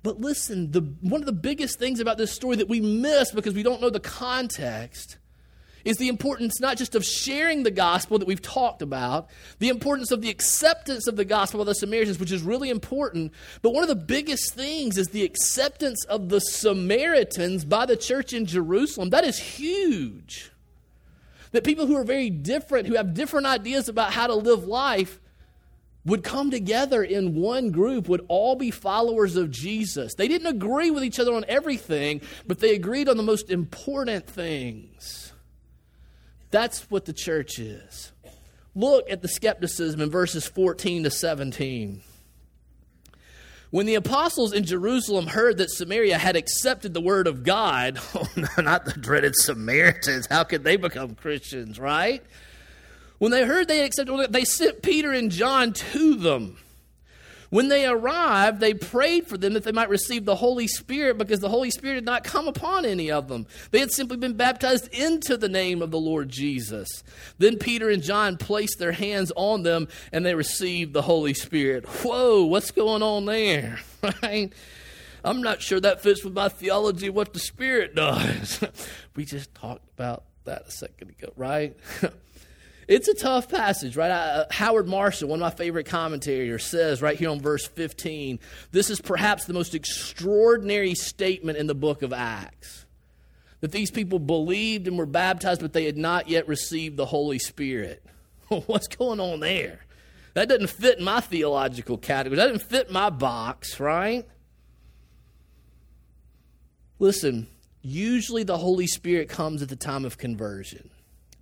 But 0.02 0.20
listen, 0.20 0.72
the, 0.72 0.82
one 1.02 1.22
of 1.22 1.26
the 1.26 1.34
biggest 1.34 1.78
things 1.78 2.00
about 2.00 2.18
this 2.18 2.32
story 2.32 2.56
that 2.58 2.70
we 2.70 2.80
miss 2.80 3.32
because 3.32 3.54
we 3.54 3.64
don't 3.64 3.82
know 3.82 3.90
the 3.90 4.00
context 4.00 5.18
is 5.86 5.98
the 5.98 6.08
importance 6.08 6.60
not 6.60 6.78
just 6.78 6.96
of 6.96 7.06
sharing 7.06 7.64
the 7.64 7.72
gospel 7.72 8.20
that 8.20 8.28
we've 8.28 8.42
talked 8.42 8.82
about, 8.82 9.30
the 9.60 9.70
importance 9.70 10.12
of 10.12 10.22
the 10.22 10.30
acceptance 10.30 11.08
of 11.08 11.16
the 11.16 11.26
gospel 11.26 11.62
of 11.62 11.68
the 11.68 11.74
Samaritans, 11.74 12.20
which 12.20 12.32
is 12.32 12.42
really 12.42 12.70
important. 12.70 13.34
But 13.62 13.74
one 13.74 13.84
of 13.84 13.90
the 13.90 13.96
biggest 13.96 14.54
things 14.54 14.98
is 14.98 15.10
the 15.10 15.24
acceptance 15.24 16.04
of 16.06 16.30
the 16.30 16.40
Samaritans 16.40 17.66
by 17.66 17.86
the 17.86 17.98
church 17.98 18.34
in 18.34 18.46
Jerusalem. 18.46 19.10
That 19.10 19.26
is 19.26 19.38
huge. 19.38 20.52
That 21.52 21.64
people 21.64 21.88
who 21.88 21.96
are 21.96 22.04
very 22.04 22.30
different, 22.30 22.88
who 22.88 22.96
have 22.96 23.14
different 23.14 23.48
ideas 23.48 23.90
about 23.90 24.14
how 24.14 24.28
to 24.28 24.36
live 24.36 24.66
life, 24.66 25.20
would 26.06 26.24
come 26.24 26.50
together 26.50 27.04
in 27.04 27.36
one 27.36 27.72
group, 27.72 28.08
would 28.08 28.26
all 28.28 28.56
be 28.56 28.72
followers 28.72 29.36
of 29.36 29.52
Jesus. 29.52 30.14
They 30.16 30.28
didn't 30.28 30.48
agree 30.48 30.92
with 30.92 31.04
each 31.04 31.20
other 31.20 31.34
on 31.34 31.46
everything, 31.48 32.22
but 32.48 32.60
they 32.60 32.74
agreed 32.74 33.10
on 33.10 33.18
the 33.18 33.24
most 33.24 33.50
important 33.50 34.26
things. 34.28 35.19
That's 36.52 36.90
what 36.90 37.06
the 37.06 37.14
church 37.14 37.60
is. 37.60 38.12
Look 38.76 39.10
at 39.10 39.22
the 39.22 39.28
skepticism 39.28 40.02
in 40.02 40.10
verses 40.10 40.48
14 40.48 41.04
to 41.04 41.12
17. 41.12 42.02
When 43.72 43.86
the 43.86 43.96
apostles 43.96 44.52
in 44.52 44.64
Jerusalem 44.64 45.28
heard 45.28 45.58
that 45.58 45.70
Samaria 45.70 46.18
had 46.18 46.36
accepted 46.36 46.94
the 46.94 47.02
word 47.02 47.28
of 47.28 47.44
God, 47.44 48.00
oh, 48.16 48.28
not 48.58 48.86
the 48.86 48.94
dreaded 48.94 49.36
Samaritans, 49.36 50.28
how 50.28 50.44
could 50.44 50.64
they 50.64 50.76
become 50.76 51.14
Christians, 51.14 51.80
right? 51.80 52.24
When 53.20 53.32
they 53.32 53.46
heard 53.46 53.68
they 53.68 53.84
accepted, 53.84 54.32
they 54.32 54.46
sent 54.46 54.82
Peter 54.82 55.12
and 55.12 55.30
John 55.30 55.74
to 55.74 56.16
them. 56.16 56.58
When 57.50 57.70
they 57.70 57.86
arrived, 57.86 58.60
they 58.60 58.74
prayed 58.74 59.28
for 59.28 59.38
them 59.38 59.54
that 59.54 59.64
they 59.64 59.72
might 59.72 59.90
receive 59.90 60.26
the 60.26 60.36
Holy 60.36 60.68
Spirit 60.68 61.18
because 61.18 61.40
the 61.40 61.50
Holy 61.50 61.72
Spirit 61.72 61.96
had 61.96 62.06
not 62.06 62.24
come 62.24 62.48
upon 62.48 62.86
any 62.86 63.12
of 63.12 63.28
them. 63.28 63.48
They 63.72 63.80
had 63.80 63.92
simply 63.92 64.18
been 64.18 64.34
baptized 64.34 64.88
into 64.94 65.36
the 65.36 65.50
name 65.50 65.82
of 65.82 65.92
the 65.92 66.00
Lord 66.00 66.30
Jesus. 66.30 66.88
Then 67.40 67.58
Peter 67.58 67.90
and 67.90 68.04
John 68.04 68.38
placed 68.38 68.78
their 68.78 68.92
hands 68.92 69.32
on 69.36 69.64
them 69.64 69.88
and 70.12 70.26
they 70.26 70.36
received 70.36 70.94
the 70.94 71.02
Holy 71.02 71.34
Spirit. 71.34 71.86
Whoa, 71.88 72.46
what's 72.46 72.72
going 72.72 73.04
on 73.04 73.26
there? 73.26 73.80
Right? 74.24 74.54
I'm 75.26 75.42
not 75.42 75.62
sure 75.62 75.80
that 75.82 76.02
fits 76.02 76.24
with 76.24 76.34
my 76.34 76.48
theology 76.48 77.08
of 77.08 77.16
what 77.16 77.34
the 77.34 77.40
Spirit 77.40 77.96
does. 77.96 78.64
we 79.16 79.26
just 79.26 79.54
talked 79.54 79.90
about 79.94 80.24
that 80.46 80.68
a 80.68 80.72
second 80.72 81.10
ago, 81.10 81.34
right? 81.36 81.76
It's 82.90 83.08
a 83.08 83.14
tough 83.14 83.50
passage, 83.50 83.96
right? 83.96 84.10
Uh, 84.10 84.46
Howard 84.50 84.88
Marshall, 84.88 85.30
one 85.30 85.40
of 85.40 85.42
my 85.42 85.56
favorite 85.56 85.86
commentators, 85.86 86.66
says 86.66 87.04
right 87.04 87.16
here 87.16 87.30
on 87.30 87.40
verse 87.40 87.68
15 87.68 88.40
this 88.72 88.90
is 88.90 89.00
perhaps 89.00 89.46
the 89.46 89.54
most 89.54 89.76
extraordinary 89.76 90.96
statement 90.96 91.60
in 91.60 91.68
the 91.68 91.76
book 91.76 92.02
of 92.02 92.12
Acts. 92.12 92.88
that 93.62 93.72
these 93.72 93.92
people 93.92 94.18
believed 94.18 94.88
and 94.88 94.98
were 94.98 95.06
baptized, 95.06 95.62
but 95.62 95.72
they 95.72 95.86
had 95.86 95.98
not 95.98 96.30
yet 96.30 96.48
received 96.48 96.98
the 96.98 97.06
Holy 97.06 97.38
Spirit. 97.38 98.04
What's 98.66 98.88
going 98.88 99.20
on 99.20 99.40
there? 99.40 99.86
That 100.34 100.50
doesn't 100.50 100.72
fit 100.72 101.00
my 101.00 101.20
theological 101.22 102.00
category. 102.00 102.38
That 102.38 102.48
doesn't 102.52 102.68
fit 102.68 102.90
my 102.90 103.12
box, 103.12 103.80
right? 103.80 104.28
Listen, 106.98 107.46
usually 107.84 108.42
the 108.42 108.58
Holy 108.58 108.88
Spirit 108.88 109.30
comes 109.30 109.62
at 109.62 109.70
the 109.70 109.76
time 109.76 110.06
of 110.06 110.18
conversion. 110.18 110.90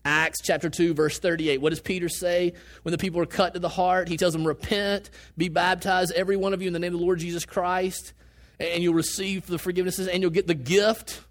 Acts 0.08 0.40
chapter 0.42 0.70
2, 0.70 0.94
verse 0.94 1.20
38. 1.20 1.60
What 1.60 1.72
does 1.72 1.82
Peter 1.82 2.08
say 2.08 2.54
when 2.84 2.94
the 2.94 2.98
people 2.98 3.20
are 3.20 3.26
cut 3.26 3.56
to 3.56 3.60
the 3.60 3.68
heart? 3.68 4.08
He 4.08 4.16
tells 4.16 4.32
them, 4.32 4.48
Repent, 4.48 5.10
be 5.38 5.50
baptized, 5.50 6.14
every 6.14 6.38
one 6.38 6.54
of 6.54 6.62
you, 6.62 6.68
in 6.68 6.74
the 6.74 6.80
name 6.80 6.94
of 6.94 7.00
the 7.02 7.06
Lord 7.06 7.20
Jesus 7.20 7.46
Christ, 7.46 8.14
and 8.58 8.82
you'll 8.82 8.94
receive 8.94 9.48
the 9.48 9.58
forgivenesses, 9.58 10.08
and 10.08 10.22
you'll 10.22 10.32
get 10.32 10.48
the 10.48 10.56
gift, 10.56 11.22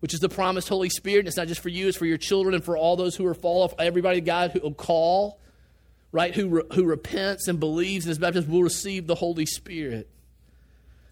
which 0.00 0.12
is 0.12 0.20
the 0.20 0.28
promised 0.28 0.68
Holy 0.68 0.90
Spirit. 0.90 1.20
And 1.20 1.28
it's 1.28 1.38
not 1.38 1.48
just 1.48 1.62
for 1.62 1.70
you, 1.70 1.88
it's 1.88 1.96
for 1.96 2.04
your 2.04 2.18
children 2.18 2.54
and 2.54 2.62
for 2.62 2.76
all 2.76 2.94
those 2.94 3.16
who 3.16 3.24
are 3.24 3.32
fall 3.32 3.62
off, 3.62 3.72
everybody 3.78 4.20
God 4.20 4.50
who 4.50 4.60
will 4.60 4.74
call, 4.74 5.40
right, 6.12 6.34
who, 6.34 6.48
re- 6.48 6.62
who 6.74 6.84
repents 6.84 7.48
and 7.48 7.58
believes 7.58 8.04
and 8.04 8.12
is 8.12 8.18
baptized 8.18 8.50
will 8.50 8.62
receive 8.62 9.06
the 9.06 9.14
Holy 9.14 9.46
Spirit. 9.46 10.10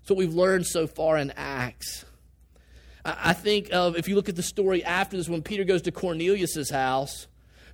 That's 0.00 0.10
what 0.10 0.18
we've 0.18 0.34
learned 0.34 0.66
so 0.66 0.86
far 0.86 1.16
in 1.16 1.32
Acts. 1.38 2.04
I 3.18 3.32
think 3.32 3.70
of, 3.72 3.96
if 3.96 4.08
you 4.08 4.14
look 4.14 4.28
at 4.28 4.36
the 4.36 4.42
story 4.42 4.84
after 4.84 5.16
this, 5.16 5.28
when 5.28 5.42
Peter 5.42 5.64
goes 5.64 5.82
to 5.82 5.92
Cornelius' 5.92 6.70
house, 6.70 7.26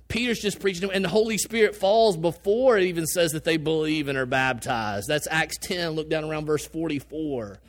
Peter's 0.07 0.39
just 0.39 0.59
preaching, 0.59 0.89
and 0.91 1.03
the 1.03 1.09
Holy 1.09 1.37
Spirit 1.37 1.75
falls 1.75 2.15
before 2.15 2.77
it 2.77 2.83
even 2.83 3.05
says 3.07 3.31
that 3.31 3.43
they 3.43 3.57
believe 3.57 4.07
and 4.07 4.17
are 4.17 4.25
baptized. 4.25 5.07
That's 5.07 5.27
Acts 5.29 5.57
10. 5.57 5.91
Look 5.91 6.09
down 6.09 6.23
around 6.23 6.45
verse 6.45 6.65
44. 6.65 7.59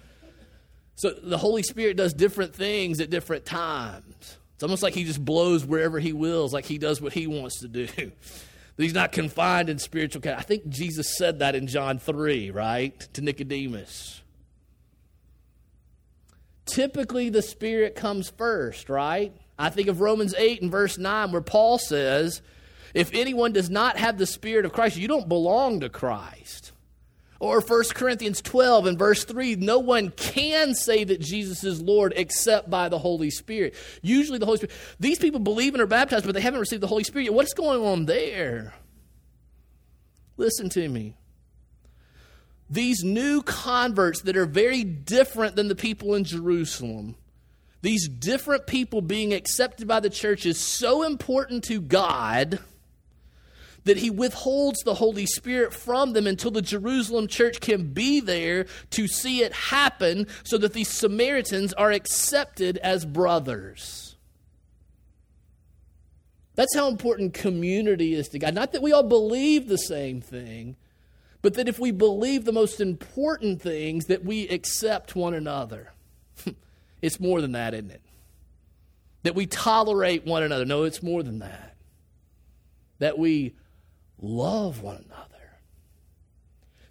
So 0.96 1.10
the 1.10 1.38
Holy 1.38 1.62
Spirit 1.62 1.96
does 1.96 2.12
different 2.12 2.54
things 2.54 3.00
at 3.00 3.10
different 3.10 3.46
times. 3.46 4.38
It's 4.54 4.62
almost 4.62 4.82
like 4.82 4.94
he 4.94 5.04
just 5.04 5.22
blows 5.22 5.64
wherever 5.64 5.98
he 5.98 6.12
wills, 6.12 6.52
like 6.52 6.64
he 6.64 6.78
does 6.78 7.00
what 7.00 7.12
he 7.12 7.26
wants 7.26 7.60
to 7.60 7.68
do. 7.68 7.88
He's 8.78 8.94
not 8.94 9.12
confined 9.12 9.70
in 9.70 9.78
spiritual. 9.78 10.22
I 10.26 10.42
think 10.42 10.68
Jesus 10.68 11.16
said 11.16 11.38
that 11.38 11.54
in 11.54 11.66
John 11.66 11.98
3, 11.98 12.50
right? 12.50 12.98
To 13.14 13.22
Nicodemus 13.22 14.20
typically 16.66 17.30
the 17.30 17.42
Spirit 17.42 17.94
comes 17.94 18.30
first, 18.30 18.88
right? 18.88 19.32
I 19.58 19.70
think 19.70 19.88
of 19.88 20.00
Romans 20.00 20.34
8 20.36 20.62
and 20.62 20.70
verse 20.70 20.98
9, 20.98 21.32
where 21.32 21.40
Paul 21.40 21.78
says, 21.78 22.42
If 22.92 23.14
anyone 23.14 23.52
does 23.52 23.70
not 23.70 23.96
have 23.96 24.18
the 24.18 24.26
Spirit 24.26 24.66
of 24.66 24.72
Christ, 24.72 24.96
you 24.96 25.08
don't 25.08 25.28
belong 25.28 25.80
to 25.80 25.88
Christ. 25.88 26.72
Or 27.38 27.60
1 27.60 27.84
Corinthians 27.94 28.40
12 28.40 28.86
and 28.86 28.98
verse 28.98 29.24
3, 29.24 29.56
no 29.56 29.78
one 29.78 30.10
can 30.10 30.74
say 30.74 31.04
that 31.04 31.20
Jesus 31.20 31.64
is 31.64 31.82
Lord 31.82 32.14
except 32.16 32.70
by 32.70 32.88
the 32.88 32.98
Holy 32.98 33.30
Spirit. 33.30 33.74
Usually 34.00 34.38
the 34.38 34.46
Holy 34.46 34.58
Spirit. 34.58 34.74
These 34.98 35.18
people 35.18 35.40
believe 35.40 35.74
and 35.74 35.82
are 35.82 35.86
baptized, 35.86 36.24
but 36.24 36.34
they 36.34 36.40
haven't 36.40 36.60
received 36.60 36.82
the 36.82 36.86
Holy 36.86 37.04
Spirit. 37.04 37.32
What's 37.32 37.52
going 37.52 37.82
on 37.82 38.06
there? 38.06 38.74
Listen 40.38 40.70
to 40.70 40.88
me 40.88 41.14
these 42.68 43.04
new 43.04 43.42
converts 43.42 44.22
that 44.22 44.36
are 44.36 44.46
very 44.46 44.82
different 44.82 45.56
than 45.56 45.68
the 45.68 45.76
people 45.76 46.14
in 46.14 46.24
Jerusalem, 46.24 47.14
these 47.82 48.08
different 48.08 48.66
people 48.66 49.00
being 49.00 49.32
accepted 49.32 49.86
by 49.86 50.00
the 50.00 50.10
church 50.10 50.44
is 50.46 50.58
so 50.58 51.02
important 51.02 51.62
to 51.64 51.80
God 51.80 52.58
that 53.84 53.98
he 53.98 54.10
withholds 54.10 54.80
the 54.80 54.94
Holy 54.94 55.26
Spirit 55.26 55.72
from 55.72 56.12
them 56.12 56.26
until 56.26 56.50
the 56.50 56.60
Jerusalem 56.60 57.28
church 57.28 57.60
can 57.60 57.92
be 57.92 58.18
there 58.18 58.66
to 58.90 59.06
see 59.06 59.42
it 59.42 59.52
happen 59.52 60.26
so 60.42 60.58
that 60.58 60.72
these 60.72 60.88
Samaritans 60.88 61.72
are 61.74 61.92
accepted 61.92 62.78
as 62.78 63.04
brothers. 63.04 64.16
That's 66.56 66.74
how 66.74 66.88
important 66.88 67.32
community 67.32 68.14
is 68.14 68.28
to 68.30 68.40
God. 68.40 68.54
Not 68.54 68.72
that 68.72 68.82
we 68.82 68.92
all 68.92 69.04
believe 69.04 69.68
the 69.68 69.78
same 69.78 70.20
thing, 70.20 70.74
but 71.46 71.54
that 71.54 71.68
if 71.68 71.78
we 71.78 71.92
believe 71.92 72.44
the 72.44 72.50
most 72.50 72.80
important 72.80 73.62
things, 73.62 74.06
that 74.06 74.24
we 74.24 74.48
accept 74.48 75.14
one 75.14 75.32
another. 75.32 75.92
it's 77.00 77.20
more 77.20 77.40
than 77.40 77.52
that, 77.52 77.72
isn't 77.72 77.92
it? 77.92 78.02
That 79.22 79.36
we 79.36 79.46
tolerate 79.46 80.26
one 80.26 80.42
another. 80.42 80.64
No, 80.64 80.82
it's 80.82 81.04
more 81.04 81.22
than 81.22 81.38
that. 81.38 81.76
That 82.98 83.16
we 83.16 83.54
love 84.18 84.82
one 84.82 84.96
another. 84.96 85.52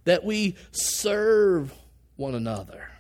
That 0.06 0.24
we 0.24 0.56
serve 0.72 1.74
one 2.16 2.34
another. 2.34 2.92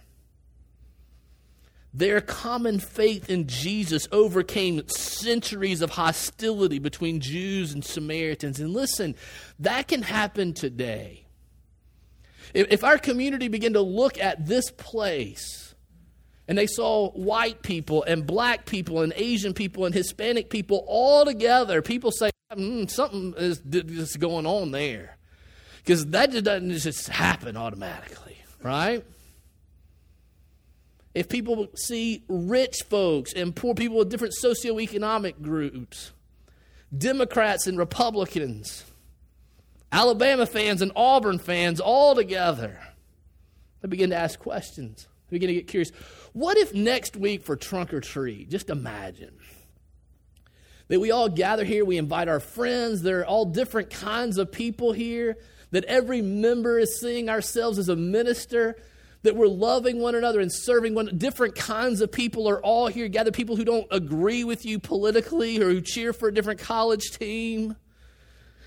Their 1.94 2.20
common 2.20 2.80
faith 2.80 3.30
in 3.30 3.48
Jesus 3.48 4.10
overcame 4.12 4.86
centuries 4.90 5.82
of 5.82 5.92
hostility 5.92 6.80
between 6.80 7.22
Jews 7.22 7.72
and 7.72 7.86
Samaritans. 7.86 8.60
And 8.60 8.74
listen, 8.74 9.16
that 9.60 9.88
can 9.88 10.02
happen 10.02 10.54
today. 10.54 11.25
If, 12.54 12.84
our 12.84 12.98
community 12.98 13.48
began 13.48 13.74
to 13.74 13.82
look 13.82 14.20
at 14.20 14.46
this 14.46 14.72
place 14.72 15.76
and 16.48 16.58
they 16.58 16.68
saw 16.68 17.10
white 17.12 17.62
people 17.62 18.04
and 18.04 18.26
black 18.26 18.66
people 18.66 19.02
and 19.02 19.14
Asian 19.16 19.54
people 19.54 19.86
and 19.86 19.94
Hispanic 19.94 20.50
people 20.50 20.86
all 20.88 21.26
together, 21.26 21.82
people 21.82 22.12
say, 22.12 22.30
mm, 22.54 22.90
something 22.90 23.34
is, 23.38 23.62
is 23.72 24.18
going 24.18 24.46
on 24.46 24.72
there. 24.72 25.18
Because 25.78 26.08
that 26.08 26.32
just 26.32 26.46
doesn't 26.46 26.72
just 26.72 27.10
happen 27.10 27.58
automatically, 27.58 28.38
right? 28.64 29.04
If 31.14 31.30
people 31.30 31.68
see 31.76 32.24
rich 32.28 32.84
folks 32.90 33.34
and 33.34 33.56
poor 33.56 33.74
people 33.74 33.98
with 33.98 34.10
different 34.10 34.34
socioeconomic 34.44 35.42
groups, 35.42 36.12
Democrats 36.96 37.68
and 37.68 37.78
Republicans, 37.78 38.84
Alabama 39.96 40.46
fans 40.46 40.82
and 40.82 40.92
Auburn 40.94 41.40
fans 41.40 41.80
all 41.80 42.16
together. 42.16 42.82
They 43.80 43.88
begin 43.88 44.10
to 44.10 44.18
ask 44.18 44.38
questions. 44.38 45.08
They 45.30 45.38
begin 45.38 45.48
to 45.48 45.54
get 45.54 45.70
curious. 45.70 45.92
What 46.34 46.58
if 46.58 46.74
next 46.74 47.16
week 47.16 47.46
for 47.46 47.56
trunk 47.56 47.94
or 47.94 48.02
treat, 48.02 48.50
just 48.50 48.70
imagine 48.70 49.38
that 50.90 51.00
we 51.00 51.12
all 51.12 51.30
gather 51.30 51.64
here, 51.64 51.86
we 51.86 51.98
invite 51.98 52.28
our 52.28 52.42
friends, 52.42 53.04
there 53.04 53.22
are 53.22 53.26
all 53.26 53.46
different 53.46 53.90
kinds 53.90 54.38
of 54.38 54.52
people 54.52 54.92
here, 54.92 55.38
that 55.72 55.86
every 55.86 56.22
member 56.22 56.78
is 56.78 57.00
seeing 57.00 57.30
ourselves 57.30 57.80
as 57.80 57.88
a 57.88 57.96
minister, 57.96 58.76
that 59.24 59.38
we're 59.38 59.48
loving 59.48 60.02
one 60.02 60.14
another 60.14 60.42
and 60.42 60.52
serving 60.52 60.94
one 60.94 61.18
different 61.18 61.56
kinds 61.56 62.02
of 62.02 62.12
people 62.12 62.50
are 62.50 62.62
all 62.62 62.88
here 62.88 63.08
gather 63.08 63.32
people 63.32 63.56
who 63.56 63.64
don't 63.64 63.88
agree 63.92 64.44
with 64.44 64.66
you 64.66 64.78
politically 64.78 65.60
or 65.62 65.70
who 65.70 65.80
cheer 65.80 66.12
for 66.12 66.28
a 66.28 66.34
different 66.34 66.60
college 66.60 67.12
team 67.18 67.78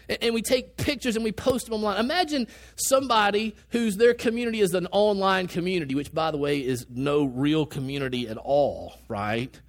and 0.08 0.34
we 0.34 0.42
take 0.42 0.76
pictures 0.76 1.16
and 1.16 1.24
we 1.24 1.32
post 1.32 1.66
them 1.66 1.74
online. 1.74 1.98
Imagine 2.00 2.46
somebody 2.76 3.54
whose 3.70 3.96
their 3.96 4.14
community 4.14 4.60
is 4.60 4.74
an 4.74 4.86
online 4.90 5.48
community, 5.48 5.94
which, 5.94 6.12
by 6.12 6.30
the 6.30 6.38
way, 6.38 6.64
is 6.64 6.86
no 6.88 7.24
real 7.24 7.66
community 7.66 8.28
at 8.28 8.38
all, 8.38 8.94
right? 9.08 9.60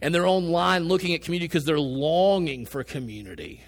And 0.00 0.14
they're 0.14 0.26
online 0.26 0.84
looking 0.84 1.14
at 1.14 1.22
community 1.22 1.48
because 1.48 1.64
they're 1.64 1.78
longing 1.78 2.66
for 2.66 2.82
community. 2.82 3.62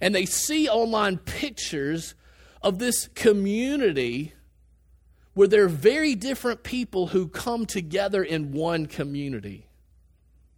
And 0.00 0.14
they 0.14 0.26
see 0.26 0.68
online 0.68 1.18
pictures 1.18 2.14
of 2.62 2.78
this 2.78 3.08
community 3.08 4.34
where 5.34 5.48
there 5.48 5.64
are 5.64 5.68
very 5.68 6.14
different 6.14 6.64
people 6.64 7.08
who 7.08 7.28
come 7.28 7.64
together 7.64 8.22
in 8.22 8.52
one 8.52 8.86
community 8.86 9.68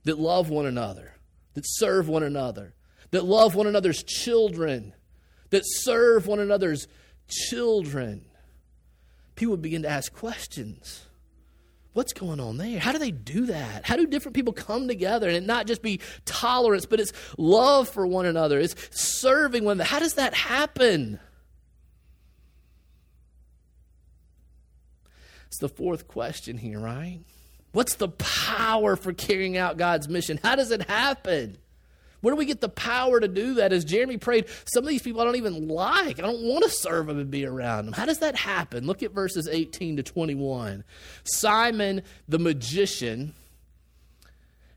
that 0.05 0.19
love 0.19 0.49
one 0.49 0.67
another, 0.67 1.15
that 1.55 1.65
serve 1.67 2.09
one 2.09 2.23
another, 2.23 2.75
that 3.11 3.25
love 3.25 3.55
one 3.55 3.67
another's 3.67 4.03
children 4.03 4.95
that 5.53 5.63
serve 5.65 6.27
one 6.27 6.41
another's 6.41 6.89
children. 7.29 8.25
People 9.37 9.57
begin 9.57 9.83
to 9.83 9.89
ask 9.89 10.13
questions. 10.13 11.07
What's 11.93 12.15
going 12.15 12.41
on 12.41 12.57
there? 12.57 12.81
How 12.81 12.93
do 12.93 12.99
they 12.99 13.11
do 13.11 13.47
that? 13.47 13.85
How 13.85 13.97
do 13.97 14.07
different 14.07 14.35
people 14.35 14.55
come 14.55 14.89
together 14.89 15.29
and 15.29 15.37
it 15.37 15.43
not 15.43 15.67
just 15.67 15.83
be 15.83 16.01
tolerance, 16.25 16.87
but 16.87 17.01
it's 17.01 17.13
love 17.37 17.89
for 17.89 18.07
one 18.07 18.25
another? 18.25 18.59
It's 18.59 18.75
serving 18.91 19.65
one 19.65 19.73
another. 19.73 19.89
How 19.89 19.99
does 19.99 20.15
that 20.15 20.33
happen? 20.33 21.21
It's 25.49 25.59
the 25.59 25.69
fourth 25.69 26.09
question 26.09 26.57
here, 26.57 26.81
right? 26.81 27.21
What's 27.73 27.97
the 27.97 28.09
power 28.09 28.97
for 28.97 29.13
carrying 29.13 29.59
out 29.59 29.77
God's 29.77 30.09
mission? 30.09 30.41
How 30.43 30.57
does 30.57 30.71
it 30.71 30.89
happen? 30.89 31.59
Where 32.23 32.33
do 32.33 32.39
we 32.39 32.47
get 32.47 32.61
the 32.61 32.69
power 32.69 33.21
to 33.21 33.29
do 33.29 33.55
that? 33.55 33.73
As 33.73 33.85
Jeremy 33.85 34.17
prayed, 34.17 34.47
some 34.65 34.85
of 34.85 34.89
these 34.89 35.03
people 35.03 35.21
I 35.21 35.25
don't 35.25 35.37
even 35.37 35.69
like. 35.69 36.19
I 36.19 36.23
don't 36.23 36.43
want 36.43 36.65
to 36.65 36.71
serve 36.71 37.07
them 37.09 37.19
and 37.19 37.31
be 37.31 37.45
around 37.45 37.87
them. 37.87 37.93
How 37.93 38.07
does 38.07 38.21
that 38.21 38.37
happen? 38.37 38.87
Look 38.87 39.03
at 39.03 39.13
verses 39.13 39.47
18 39.47 39.97
to 39.97 40.03
21. 40.03 40.85
Simon 41.25 42.03
the 42.29 42.39
magician 42.39 43.35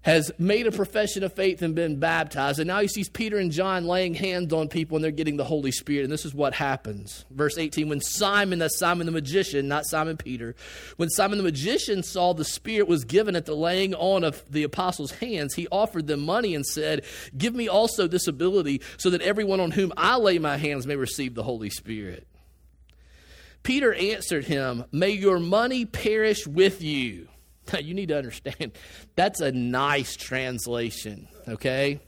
has 0.05 0.31
made 0.37 0.67
a 0.67 0.71
profession 0.71 1.23
of 1.23 1.33
faith 1.33 1.63
and 1.63 1.73
been 1.73 1.99
baptized. 1.99 2.59
And 2.59 2.67
now 2.67 2.79
he 2.79 2.87
sees 2.87 3.09
Peter 3.09 3.39
and 3.39 3.51
John 3.51 3.87
laying 3.87 4.13
hands 4.13 4.53
on 4.53 4.69
people 4.69 4.95
and 4.95 5.03
they're 5.03 5.09
getting 5.09 5.37
the 5.37 5.43
Holy 5.43 5.71
Spirit. 5.71 6.03
And 6.03 6.13
this 6.13 6.25
is 6.25 6.33
what 6.33 6.53
happens. 6.53 7.25
Verse 7.31 7.57
18 7.57 7.89
When 7.89 7.99
Simon, 7.99 8.59
that's 8.59 8.77
Simon 8.77 9.07
the 9.07 9.11
magician, 9.11 9.67
not 9.67 9.87
Simon 9.87 10.15
Peter, 10.15 10.55
when 10.97 11.09
Simon 11.09 11.39
the 11.39 11.43
magician 11.43 12.03
saw 12.03 12.33
the 12.33 12.45
Spirit 12.45 12.87
was 12.87 13.03
given 13.03 13.35
at 13.35 13.47
the 13.47 13.55
laying 13.55 13.95
on 13.95 14.23
of 14.23 14.43
the 14.51 14.61
apostles' 14.61 15.11
hands, 15.13 15.55
he 15.55 15.67
offered 15.71 16.05
them 16.05 16.19
money 16.19 16.53
and 16.53 16.67
said, 16.67 17.03
Give 17.35 17.55
me 17.55 17.67
also 17.67 18.07
this 18.07 18.27
ability 18.27 18.83
so 18.97 19.09
that 19.09 19.23
everyone 19.23 19.59
on 19.59 19.71
whom 19.71 19.91
I 19.97 20.17
lay 20.17 20.37
my 20.37 20.57
hands 20.57 20.85
may 20.85 20.97
receive 20.97 21.33
the 21.33 21.43
Holy 21.43 21.71
Spirit. 21.71 22.27
Peter 23.63 23.91
answered 23.95 24.45
him, 24.45 24.85
May 24.91 25.09
your 25.09 25.39
money 25.39 25.83
perish 25.83 26.45
with 26.45 26.83
you. 26.83 27.27
Now, 27.73 27.79
you 27.79 27.93
need 27.93 28.09
to 28.09 28.17
understand 28.17 28.73
that's 29.15 29.41
a 29.41 29.51
nice 29.51 30.15
translation, 30.15 31.27
okay? 31.47 31.99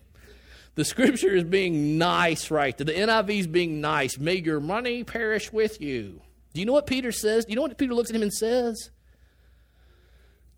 The 0.76 0.86
scripture 0.86 1.36
is 1.36 1.43
being 1.43 1.97
nice 1.97 2.51
right 2.51 2.78
The 2.78 2.86
NIV 2.86 3.39
is 3.39 3.47
being 3.47 3.82
nice. 3.82 4.20
May 4.20 4.36
your 4.36 4.60
money 4.60 5.03
perish 5.03 5.51
with 5.51 5.82
you. 5.82 6.22
Do 6.53 6.60
you 6.60 6.66
know 6.66 6.74
what 6.74 6.86
Peter 6.86 7.12
says? 7.12 7.45
Do 7.45 7.51
you 7.51 7.55
know 7.55 7.64
what 7.64 7.78
Peter 7.78 7.93
looks 7.93 8.10
at 8.10 8.16
him 8.16 8.22
and 8.22 8.34
says? 8.34 8.91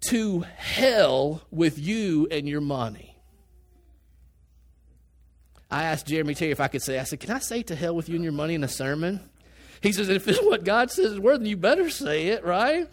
To 0.10 0.42
hell 0.58 1.42
with 1.52 1.80
you 1.80 2.28
and 2.32 2.48
your 2.48 2.62
money. 2.62 3.18
I 5.72 5.84
asked 5.84 6.08
Jeremy 6.08 6.36
Terry 6.36 6.52
if 6.52 6.60
I 6.60 6.68
could 6.68 6.82
say, 6.82 7.00
I 7.00 7.04
said, 7.04 7.20
Can 7.20 7.32
I 7.32 7.40
say 7.40 7.64
to 7.64 7.76
hell 7.76 7.96
with 7.96 8.10
you 8.10 8.16
and 8.16 8.24
your 8.24 8.34
money 8.34 8.56
in 8.56 8.64
a 8.64 8.70
sermon? 8.70 9.22
He 9.82 9.92
says, 9.92 10.10
If 10.10 10.28
it's 10.28 10.42
what 10.42 10.64
God 10.64 10.92
says 10.92 11.14
is 11.14 11.20
worth, 11.20 11.42
you 11.44 11.56
better 11.56 11.90
say 11.90 12.28
it, 12.28 12.44
right? 12.44 12.90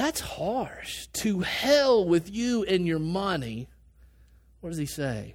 That's 0.00 0.20
harsh. 0.20 1.08
To 1.24 1.40
hell 1.40 2.08
with 2.08 2.34
you 2.34 2.64
and 2.64 2.86
your 2.86 2.98
money. 2.98 3.68
What 4.60 4.70
does 4.70 4.78
he 4.78 4.86
say? 4.86 5.34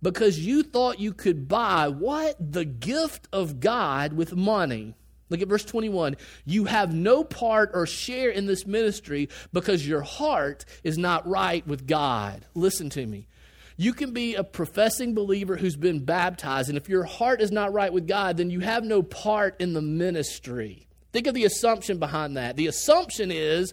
Because 0.00 0.38
you 0.38 0.62
thought 0.62 0.98
you 0.98 1.12
could 1.12 1.46
buy 1.46 1.88
what? 1.88 2.36
The 2.40 2.64
gift 2.64 3.28
of 3.34 3.60
God 3.60 4.14
with 4.14 4.34
money. 4.34 4.94
Look 5.28 5.42
at 5.42 5.48
verse 5.48 5.66
21. 5.66 6.16
You 6.46 6.64
have 6.64 6.94
no 6.94 7.22
part 7.22 7.72
or 7.74 7.84
share 7.84 8.30
in 8.30 8.46
this 8.46 8.66
ministry 8.66 9.28
because 9.52 9.86
your 9.86 10.00
heart 10.00 10.64
is 10.82 10.96
not 10.96 11.28
right 11.28 11.66
with 11.66 11.86
God. 11.86 12.46
Listen 12.54 12.88
to 12.88 13.04
me. 13.04 13.28
You 13.76 13.92
can 13.92 14.14
be 14.14 14.36
a 14.36 14.42
professing 14.42 15.12
believer 15.12 15.58
who's 15.58 15.76
been 15.76 16.02
baptized, 16.02 16.70
and 16.70 16.78
if 16.78 16.88
your 16.88 17.04
heart 17.04 17.42
is 17.42 17.52
not 17.52 17.74
right 17.74 17.92
with 17.92 18.08
God, 18.08 18.38
then 18.38 18.48
you 18.48 18.60
have 18.60 18.84
no 18.84 19.02
part 19.02 19.60
in 19.60 19.74
the 19.74 19.82
ministry. 19.82 20.87
Think 21.12 21.26
of 21.26 21.34
the 21.34 21.44
assumption 21.44 21.98
behind 21.98 22.36
that. 22.36 22.56
The 22.56 22.66
assumption 22.66 23.30
is 23.30 23.72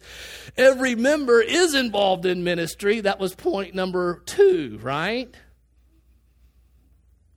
every 0.55 0.95
member 0.95 1.41
is 1.41 1.73
involved 1.73 2.25
in 2.25 2.43
ministry. 2.43 3.01
That 3.01 3.19
was 3.19 3.35
point 3.35 3.75
number 3.75 4.21
two, 4.25 4.79
right? 4.81 5.33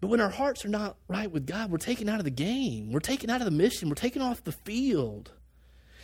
But 0.00 0.08
when 0.08 0.20
our 0.20 0.30
hearts 0.30 0.64
are 0.64 0.68
not 0.68 0.96
right 1.08 1.30
with 1.30 1.46
God, 1.46 1.70
we're 1.72 1.78
taken 1.78 2.08
out 2.08 2.20
of 2.20 2.24
the 2.24 2.30
game. 2.30 2.92
We're 2.92 3.00
taken 3.00 3.30
out 3.30 3.40
of 3.40 3.46
the 3.46 3.50
mission. 3.50 3.88
We're 3.88 3.96
taken 3.96 4.22
off 4.22 4.44
the 4.44 4.52
field. 4.52 5.32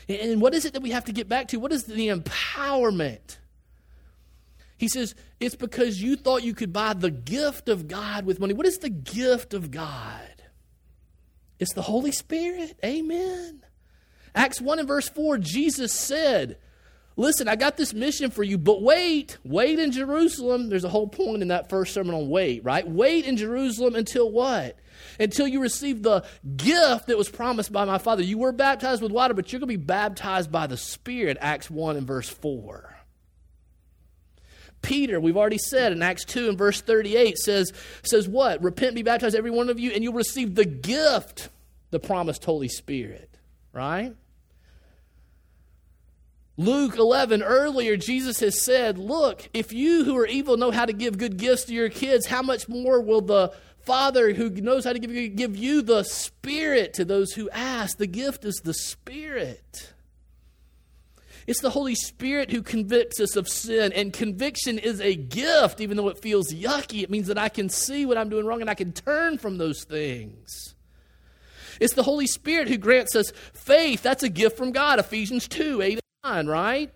And 0.09 0.41
what 0.41 0.55
is 0.55 0.65
it 0.65 0.73
that 0.73 0.83
we 0.83 0.91
have 0.91 1.05
to 1.05 1.13
get 1.13 1.29
back 1.29 1.49
to? 1.49 1.61
What 1.61 1.73
is 1.73 1.85
the 1.85 2.09
empowerment? 2.09 3.39
He 4.77 4.89
says, 4.89 5.15
It's 5.39 5.55
because 5.55 6.03
you 6.03 6.17
thought 6.17 6.43
you 6.43 6.55
could 6.55 6.73
buy 6.73 6.95
the 6.95 7.11
gift 7.11 7.69
of 7.69 7.87
God 7.87 8.27
with 8.27 8.41
money. 8.41 8.55
What 8.55 8.67
is 8.67 8.79
the 8.79 8.91
gift 8.91 9.55
of 9.55 9.71
God? 9.71 10.21
It's 11.61 11.73
the 11.73 11.83
Holy 11.83 12.13
Spirit. 12.13 12.77
Amen. 12.85 13.63
Acts 14.35 14.61
1 14.61 14.81
and 14.81 14.89
verse 14.89 15.09
4, 15.09 15.39
Jesus 15.39 15.93
said, 15.93 16.59
Listen, 17.17 17.47
I 17.47 17.55
got 17.55 17.77
this 17.77 17.95
mission 17.95 18.31
for 18.31 18.43
you, 18.43 18.59
but 18.59 18.83
wait, 18.83 19.39
wait 19.45 19.79
in 19.79 19.93
Jerusalem. 19.93 20.69
There's 20.69 20.85
a 20.85 20.89
whole 20.89 21.07
point 21.07 21.43
in 21.43 21.49
that 21.49 21.69
first 21.69 21.95
sermon 21.95 22.15
on 22.15 22.29
wait, 22.29 22.65
right? 22.65 22.87
Wait 22.87 23.25
in 23.25 23.37
Jerusalem 23.37 23.95
until 23.95 24.33
what? 24.33 24.77
Until 25.21 25.47
you 25.47 25.61
receive 25.61 26.03
the 26.03 26.25
gift 26.57 27.07
that 27.07 27.17
was 27.17 27.29
promised 27.29 27.73
by 27.73 27.85
my 27.85 27.99
Father. 27.99 28.25
You 28.25 28.39
were 28.39 28.51
baptized 28.51 29.01
with 29.01 29.13
water, 29.13 29.33
but 29.33 29.53
you're 29.53 29.61
going 29.61 29.69
to 29.69 29.79
be 29.79 29.85
baptized 29.85 30.51
by 30.51 30.67
the 30.67 30.77
Spirit, 30.77 31.37
Acts 31.41 31.71
1 31.71 31.97
and 31.97 32.07
verse 32.07 32.29
4. 32.29 32.97
Peter, 34.83 35.21
we've 35.21 35.37
already 35.37 35.59
said 35.59 35.93
in 35.93 36.03
Acts 36.03 36.25
2 36.25 36.49
and 36.49 36.59
verse 36.59 36.81
38 36.81 37.39
says, 37.39 37.73
says 38.03 38.29
what? 38.29 38.63
Repent, 38.63 38.97
be 38.97 39.03
baptized, 39.03 39.37
every 39.37 39.53
one 39.53 39.71
of 39.71 39.79
you, 39.79 39.93
and 39.93 40.03
you'll 40.03 40.13
receive 40.13 40.57
the 40.57 40.65
gift, 40.65 41.49
the 41.91 42.01
promised 42.01 42.45
Holy 42.45 42.69
Spirit, 42.69 43.31
right? 43.73 44.15
Luke 46.57 46.97
11, 46.97 47.43
earlier, 47.43 47.97
Jesus 47.97 48.39
has 48.41 48.61
said, 48.61 48.97
Look, 48.97 49.49
if 49.53 49.73
you 49.73 50.05
who 50.05 50.17
are 50.17 50.27
evil 50.27 50.57
know 50.57 50.71
how 50.71 50.85
to 50.85 50.93
give 50.93 51.19
good 51.19 51.37
gifts 51.37 51.65
to 51.65 51.75
your 51.75 51.89
kids, 51.89 52.27
how 52.27 52.43
much 52.43 52.69
more 52.69 53.01
will 53.01 53.21
the 53.21 53.53
Father 53.81 54.33
who 54.33 54.51
knows 54.51 54.85
how 54.85 54.93
to 54.93 55.01
give 55.01 55.11
you, 55.11 55.29
give 55.29 55.57
you 55.57 55.83
the 55.83 56.05
Spirit 56.05 56.95
to 56.95 57.05
those 57.05 57.33
who 57.33 57.51
ask? 57.51 57.99
The 57.99 58.07
gift 58.07 58.45
is 58.45 58.61
the 58.63 58.73
Spirit. 58.73 59.93
It's 61.49 61.61
the 61.61 61.71
Holy 61.71 61.97
Spirit 61.97 62.53
who 62.53 62.63
convicts 62.63 63.21
us 63.21 63.35
of 63.35 63.49
sin, 63.49 63.93
and 63.93 64.13
conviction 64.13 64.79
is 64.79 65.01
a 65.01 65.17
gift, 65.17 65.81
even 65.81 65.97
though 65.97 66.09
it 66.09 66.19
feels 66.19 66.55
yucky. 66.55 67.03
It 67.03 67.11
means 67.11 67.27
that 67.27 67.37
I 67.37 67.49
can 67.49 67.69
see 67.69 68.07
what 68.07 68.17
I'm 68.17 68.29
doing 68.29 68.47
wrong 68.47 68.61
and 68.61 68.71
I 68.71 68.75
can 68.75 68.93
turn 68.93 69.39
from 69.39 69.59
those 69.59 69.83
things. 69.83 70.75
It's 71.81 71.95
the 71.95 72.05
Holy 72.05 72.29
Spirit 72.29 72.69
who 72.69 72.79
grants 72.79 73.17
us 73.17 73.33
faith. 73.53 74.03
That's 74.03 74.23
a 74.23 74.29
gift 74.29 74.57
from 74.57 74.71
God, 74.71 75.01
Ephesians 75.01 75.49
2 75.49 75.83
8 75.83 76.04
right? 76.25 76.91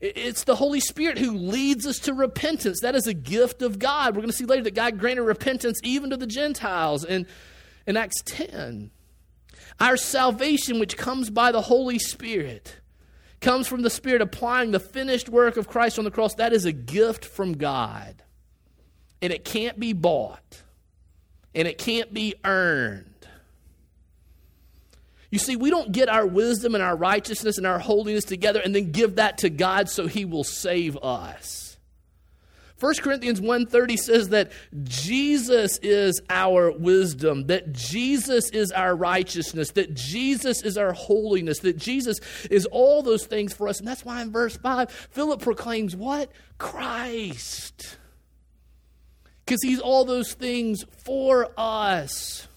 It's 0.00 0.44
the 0.44 0.56
Holy 0.56 0.80
Spirit 0.80 1.18
who 1.18 1.32
leads 1.32 1.86
us 1.86 2.00
to 2.00 2.14
repentance. 2.14 2.80
That 2.80 2.96
is 2.96 3.06
a 3.06 3.14
gift 3.14 3.62
of 3.62 3.78
God. 3.78 4.14
We're 4.14 4.22
going 4.22 4.30
to 4.30 4.36
see 4.36 4.44
later 4.44 4.64
that 4.64 4.74
God 4.74 4.98
granted 4.98 5.22
repentance 5.22 5.78
even 5.84 6.10
to 6.10 6.16
the 6.16 6.26
Gentiles 6.26 7.04
in, 7.04 7.26
in 7.86 7.96
Acts 7.96 8.20
10. 8.24 8.90
Our 9.78 9.96
salvation, 9.96 10.80
which 10.80 10.96
comes 10.96 11.30
by 11.30 11.52
the 11.52 11.62
Holy 11.62 12.00
Spirit, 12.00 12.80
comes 13.40 13.68
from 13.68 13.82
the 13.82 13.90
Spirit 13.90 14.22
applying 14.22 14.72
the 14.72 14.80
finished 14.80 15.28
work 15.28 15.56
of 15.56 15.68
Christ 15.68 15.98
on 15.98 16.04
the 16.04 16.10
cross. 16.10 16.34
That 16.34 16.52
is 16.52 16.64
a 16.64 16.72
gift 16.72 17.24
from 17.24 17.52
God. 17.52 18.22
And 19.20 19.32
it 19.32 19.44
can't 19.44 19.78
be 19.78 19.92
bought, 19.92 20.62
and 21.54 21.68
it 21.68 21.78
can't 21.78 22.12
be 22.12 22.34
earned. 22.44 23.11
You 25.32 25.38
see, 25.38 25.56
we 25.56 25.70
don't 25.70 25.90
get 25.92 26.10
our 26.10 26.26
wisdom 26.26 26.74
and 26.74 26.84
our 26.84 26.94
righteousness 26.94 27.56
and 27.56 27.66
our 27.66 27.78
holiness 27.78 28.24
together 28.24 28.60
and 28.60 28.74
then 28.74 28.92
give 28.92 29.16
that 29.16 29.38
to 29.38 29.48
God 29.48 29.88
so 29.88 30.06
he 30.06 30.26
will 30.26 30.44
save 30.44 30.98
us. 30.98 31.78
1 32.78 32.94
Corinthians 33.00 33.40
1:30 33.40 33.96
says 33.96 34.28
that 34.28 34.52
Jesus 34.82 35.78
is 35.78 36.20
our 36.28 36.70
wisdom, 36.70 37.46
that 37.46 37.72
Jesus 37.72 38.50
is 38.50 38.72
our 38.72 38.94
righteousness, 38.94 39.70
that 39.70 39.94
Jesus 39.94 40.62
is 40.62 40.76
our 40.76 40.92
holiness, 40.92 41.60
that 41.60 41.78
Jesus 41.78 42.20
is 42.50 42.66
all 42.66 43.02
those 43.02 43.24
things 43.24 43.54
for 43.54 43.68
us. 43.68 43.78
And 43.78 43.88
that's 43.88 44.04
why 44.04 44.20
in 44.20 44.32
verse 44.32 44.58
5 44.58 44.90
Philip 45.12 45.40
proclaims 45.40 45.96
what? 45.96 46.30
Christ. 46.58 47.96
Cuz 49.46 49.62
he's 49.62 49.80
all 49.80 50.04
those 50.04 50.34
things 50.34 50.84
for 51.04 51.48
us. 51.56 52.48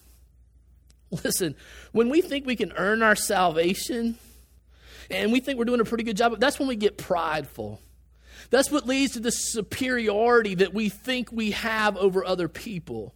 Listen, 1.23 1.55
when 1.91 2.09
we 2.09 2.21
think 2.21 2.45
we 2.45 2.55
can 2.55 2.71
earn 2.73 3.03
our 3.03 3.15
salvation 3.15 4.17
and 5.09 5.31
we 5.31 5.39
think 5.39 5.57
we're 5.57 5.65
doing 5.65 5.79
a 5.81 5.85
pretty 5.85 6.03
good 6.03 6.17
job, 6.17 6.39
that's 6.39 6.59
when 6.59 6.67
we 6.67 6.75
get 6.75 6.97
prideful. 6.97 7.79
That's 8.49 8.71
what 8.71 8.85
leads 8.85 9.13
to 9.13 9.19
the 9.19 9.31
superiority 9.31 10.55
that 10.55 10.73
we 10.73 10.89
think 10.89 11.31
we 11.31 11.51
have 11.51 11.97
over 11.97 12.25
other 12.25 12.47
people. 12.47 13.15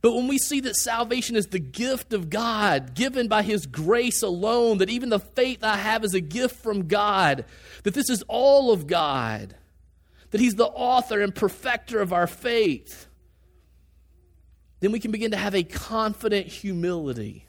But 0.00 0.14
when 0.14 0.28
we 0.28 0.38
see 0.38 0.60
that 0.60 0.76
salvation 0.76 1.34
is 1.34 1.48
the 1.48 1.58
gift 1.58 2.12
of 2.12 2.30
God, 2.30 2.94
given 2.94 3.26
by 3.26 3.42
His 3.42 3.66
grace 3.66 4.22
alone, 4.22 4.78
that 4.78 4.90
even 4.90 5.08
the 5.08 5.18
faith 5.18 5.64
I 5.64 5.76
have 5.76 6.04
is 6.04 6.14
a 6.14 6.20
gift 6.20 6.62
from 6.62 6.86
God, 6.86 7.44
that 7.82 7.94
this 7.94 8.08
is 8.08 8.22
all 8.28 8.70
of 8.70 8.86
God, 8.86 9.56
that 10.30 10.40
He's 10.40 10.54
the 10.54 10.66
author 10.66 11.20
and 11.20 11.34
perfecter 11.34 12.00
of 12.00 12.12
our 12.12 12.28
faith, 12.28 13.07
then 14.80 14.92
we 14.92 15.00
can 15.00 15.10
begin 15.10 15.32
to 15.32 15.36
have 15.36 15.54
a 15.54 15.62
confident 15.62 16.46
humility 16.46 17.48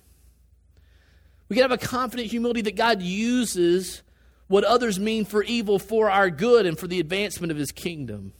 we 1.49 1.55
can 1.55 1.63
have 1.63 1.71
a 1.71 1.83
confident 1.83 2.29
humility 2.29 2.61
that 2.61 2.75
God 2.75 3.01
uses 3.01 4.03
what 4.47 4.63
others 4.63 4.99
mean 4.99 5.25
for 5.25 5.43
evil 5.43 5.79
for 5.79 6.09
our 6.09 6.29
good 6.29 6.65
and 6.65 6.77
for 6.77 6.87
the 6.87 6.99
advancement 6.99 7.51
of 7.51 7.57
his 7.57 7.71
kingdom. 7.71 8.33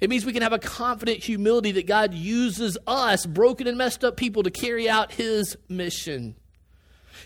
It 0.00 0.08
means 0.08 0.24
we 0.24 0.32
can 0.32 0.42
have 0.42 0.52
a 0.52 0.58
confident 0.58 1.18
humility 1.18 1.72
that 1.72 1.86
God 1.86 2.14
uses 2.14 2.78
us, 2.86 3.26
broken 3.26 3.66
and 3.66 3.76
messed 3.76 4.04
up 4.04 4.16
people, 4.16 4.44
to 4.44 4.50
carry 4.50 4.88
out 4.88 5.12
his 5.12 5.56
mission. 5.68 6.34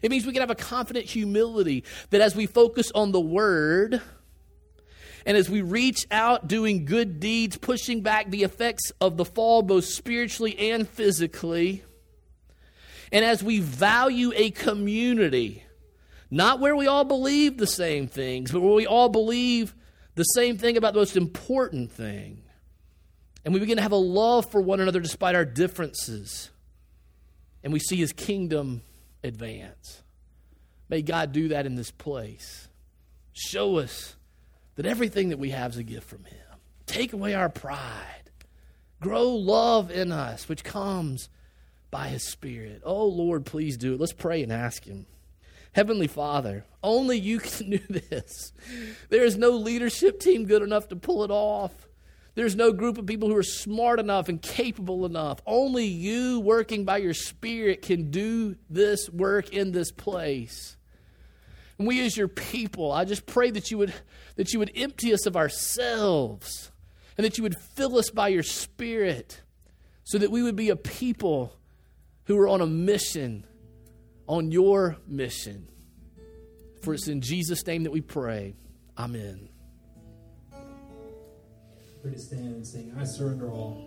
It 0.02 0.10
means 0.10 0.26
we 0.26 0.32
can 0.32 0.42
have 0.42 0.50
a 0.50 0.54
confident 0.54 1.06
humility 1.06 1.84
that 2.10 2.20
as 2.20 2.34
we 2.34 2.46
focus 2.46 2.90
on 2.94 3.12
the 3.12 3.20
word, 3.20 4.02
and 5.26 5.36
as 5.36 5.50
we 5.50 5.60
reach 5.60 6.06
out 6.10 6.48
doing 6.48 6.86
good 6.86 7.20
deeds, 7.20 7.58
pushing 7.58 8.00
back 8.00 8.30
the 8.30 8.44
effects 8.44 8.92
of 9.00 9.18
the 9.18 9.24
fall, 9.24 9.60
both 9.60 9.84
spiritually 9.84 10.56
and 10.70 10.88
physically, 10.88 11.82
and 13.12 13.24
as 13.24 13.42
we 13.42 13.60
value 13.60 14.32
a 14.34 14.50
community, 14.50 15.64
Not 16.30 16.60
where 16.60 16.74
we 16.74 16.86
all 16.86 17.04
believe 17.04 17.56
the 17.56 17.66
same 17.66 18.08
things, 18.08 18.50
but 18.50 18.60
where 18.60 18.74
we 18.74 18.86
all 18.86 19.08
believe 19.08 19.74
the 20.14 20.24
same 20.24 20.58
thing 20.58 20.76
about 20.76 20.94
the 20.94 21.00
most 21.00 21.16
important 21.16 21.92
thing. 21.92 22.42
And 23.44 23.54
we 23.54 23.60
begin 23.60 23.76
to 23.76 23.82
have 23.82 23.92
a 23.92 23.96
love 23.96 24.50
for 24.50 24.60
one 24.60 24.80
another 24.80 25.00
despite 25.00 25.36
our 25.36 25.44
differences. 25.44 26.50
And 27.62 27.72
we 27.72 27.78
see 27.78 27.96
his 27.96 28.12
kingdom 28.12 28.82
advance. 29.22 30.02
May 30.88 31.02
God 31.02 31.32
do 31.32 31.48
that 31.48 31.66
in 31.66 31.76
this 31.76 31.92
place. 31.92 32.68
Show 33.32 33.78
us 33.78 34.15
that 34.76 34.86
everything 34.86 35.30
that 35.30 35.38
we 35.38 35.50
have 35.50 35.72
is 35.72 35.78
a 35.78 35.82
gift 35.82 36.08
from 36.08 36.24
him. 36.24 36.38
Take 36.86 37.12
away 37.12 37.34
our 37.34 37.48
pride. 37.48 38.30
Grow 39.00 39.30
love 39.30 39.90
in 39.90 40.12
us, 40.12 40.48
which 40.48 40.64
comes 40.64 41.28
by 41.90 42.08
his 42.08 42.26
Spirit. 42.26 42.82
Oh, 42.84 43.06
Lord, 43.06 43.44
please 43.44 43.76
do 43.76 43.94
it. 43.94 44.00
Let's 44.00 44.12
pray 44.12 44.42
and 44.42 44.52
ask 44.52 44.84
him. 44.84 45.06
Heavenly 45.72 46.06
Father, 46.06 46.64
only 46.82 47.18
you 47.18 47.38
can 47.40 47.70
do 47.70 47.78
this. 47.78 48.52
There 49.10 49.24
is 49.24 49.36
no 49.36 49.50
leadership 49.50 50.20
team 50.20 50.46
good 50.46 50.62
enough 50.62 50.88
to 50.88 50.96
pull 50.96 51.24
it 51.24 51.30
off. 51.30 51.72
There's 52.34 52.56
no 52.56 52.72
group 52.72 52.98
of 52.98 53.06
people 53.06 53.28
who 53.28 53.36
are 53.36 53.42
smart 53.42 53.98
enough 53.98 54.28
and 54.28 54.40
capable 54.40 55.06
enough. 55.06 55.40
Only 55.46 55.86
you, 55.86 56.40
working 56.40 56.84
by 56.84 56.98
your 56.98 57.14
Spirit, 57.14 57.80
can 57.80 58.10
do 58.10 58.56
this 58.68 59.08
work 59.08 59.54
in 59.54 59.72
this 59.72 59.90
place. 59.90 60.75
And 61.78 61.86
we 61.86 62.04
as 62.04 62.16
your 62.16 62.28
people, 62.28 62.90
I 62.90 63.04
just 63.04 63.26
pray 63.26 63.50
that 63.50 63.70
you 63.70 63.78
would 63.78 63.92
that 64.36 64.52
you 64.52 64.58
would 64.58 64.72
empty 64.74 65.12
us 65.12 65.26
of 65.26 65.36
ourselves 65.36 66.70
and 67.16 67.24
that 67.24 67.38
you 67.38 67.42
would 67.42 67.56
fill 67.74 67.98
us 67.98 68.10
by 68.10 68.28
your 68.28 68.42
spirit 68.42 69.42
so 70.04 70.18
that 70.18 70.30
we 70.30 70.42
would 70.42 70.56
be 70.56 70.70
a 70.70 70.76
people 70.76 71.58
who 72.24 72.38
are 72.38 72.48
on 72.48 72.60
a 72.60 72.66
mission, 72.66 73.46
on 74.26 74.52
your 74.52 74.96
mission. 75.06 75.68
For 76.82 76.94
it's 76.94 77.08
in 77.08 77.20
Jesus' 77.20 77.66
name 77.66 77.84
that 77.84 77.92
we 77.92 78.00
pray. 78.00 78.54
Amen. 78.98 79.48
to 82.02 82.18
stand 82.18 82.46
and 82.46 82.66
sing, 82.66 82.94
I 82.96 83.04
surrender 83.04 83.50
all. 83.50 83.84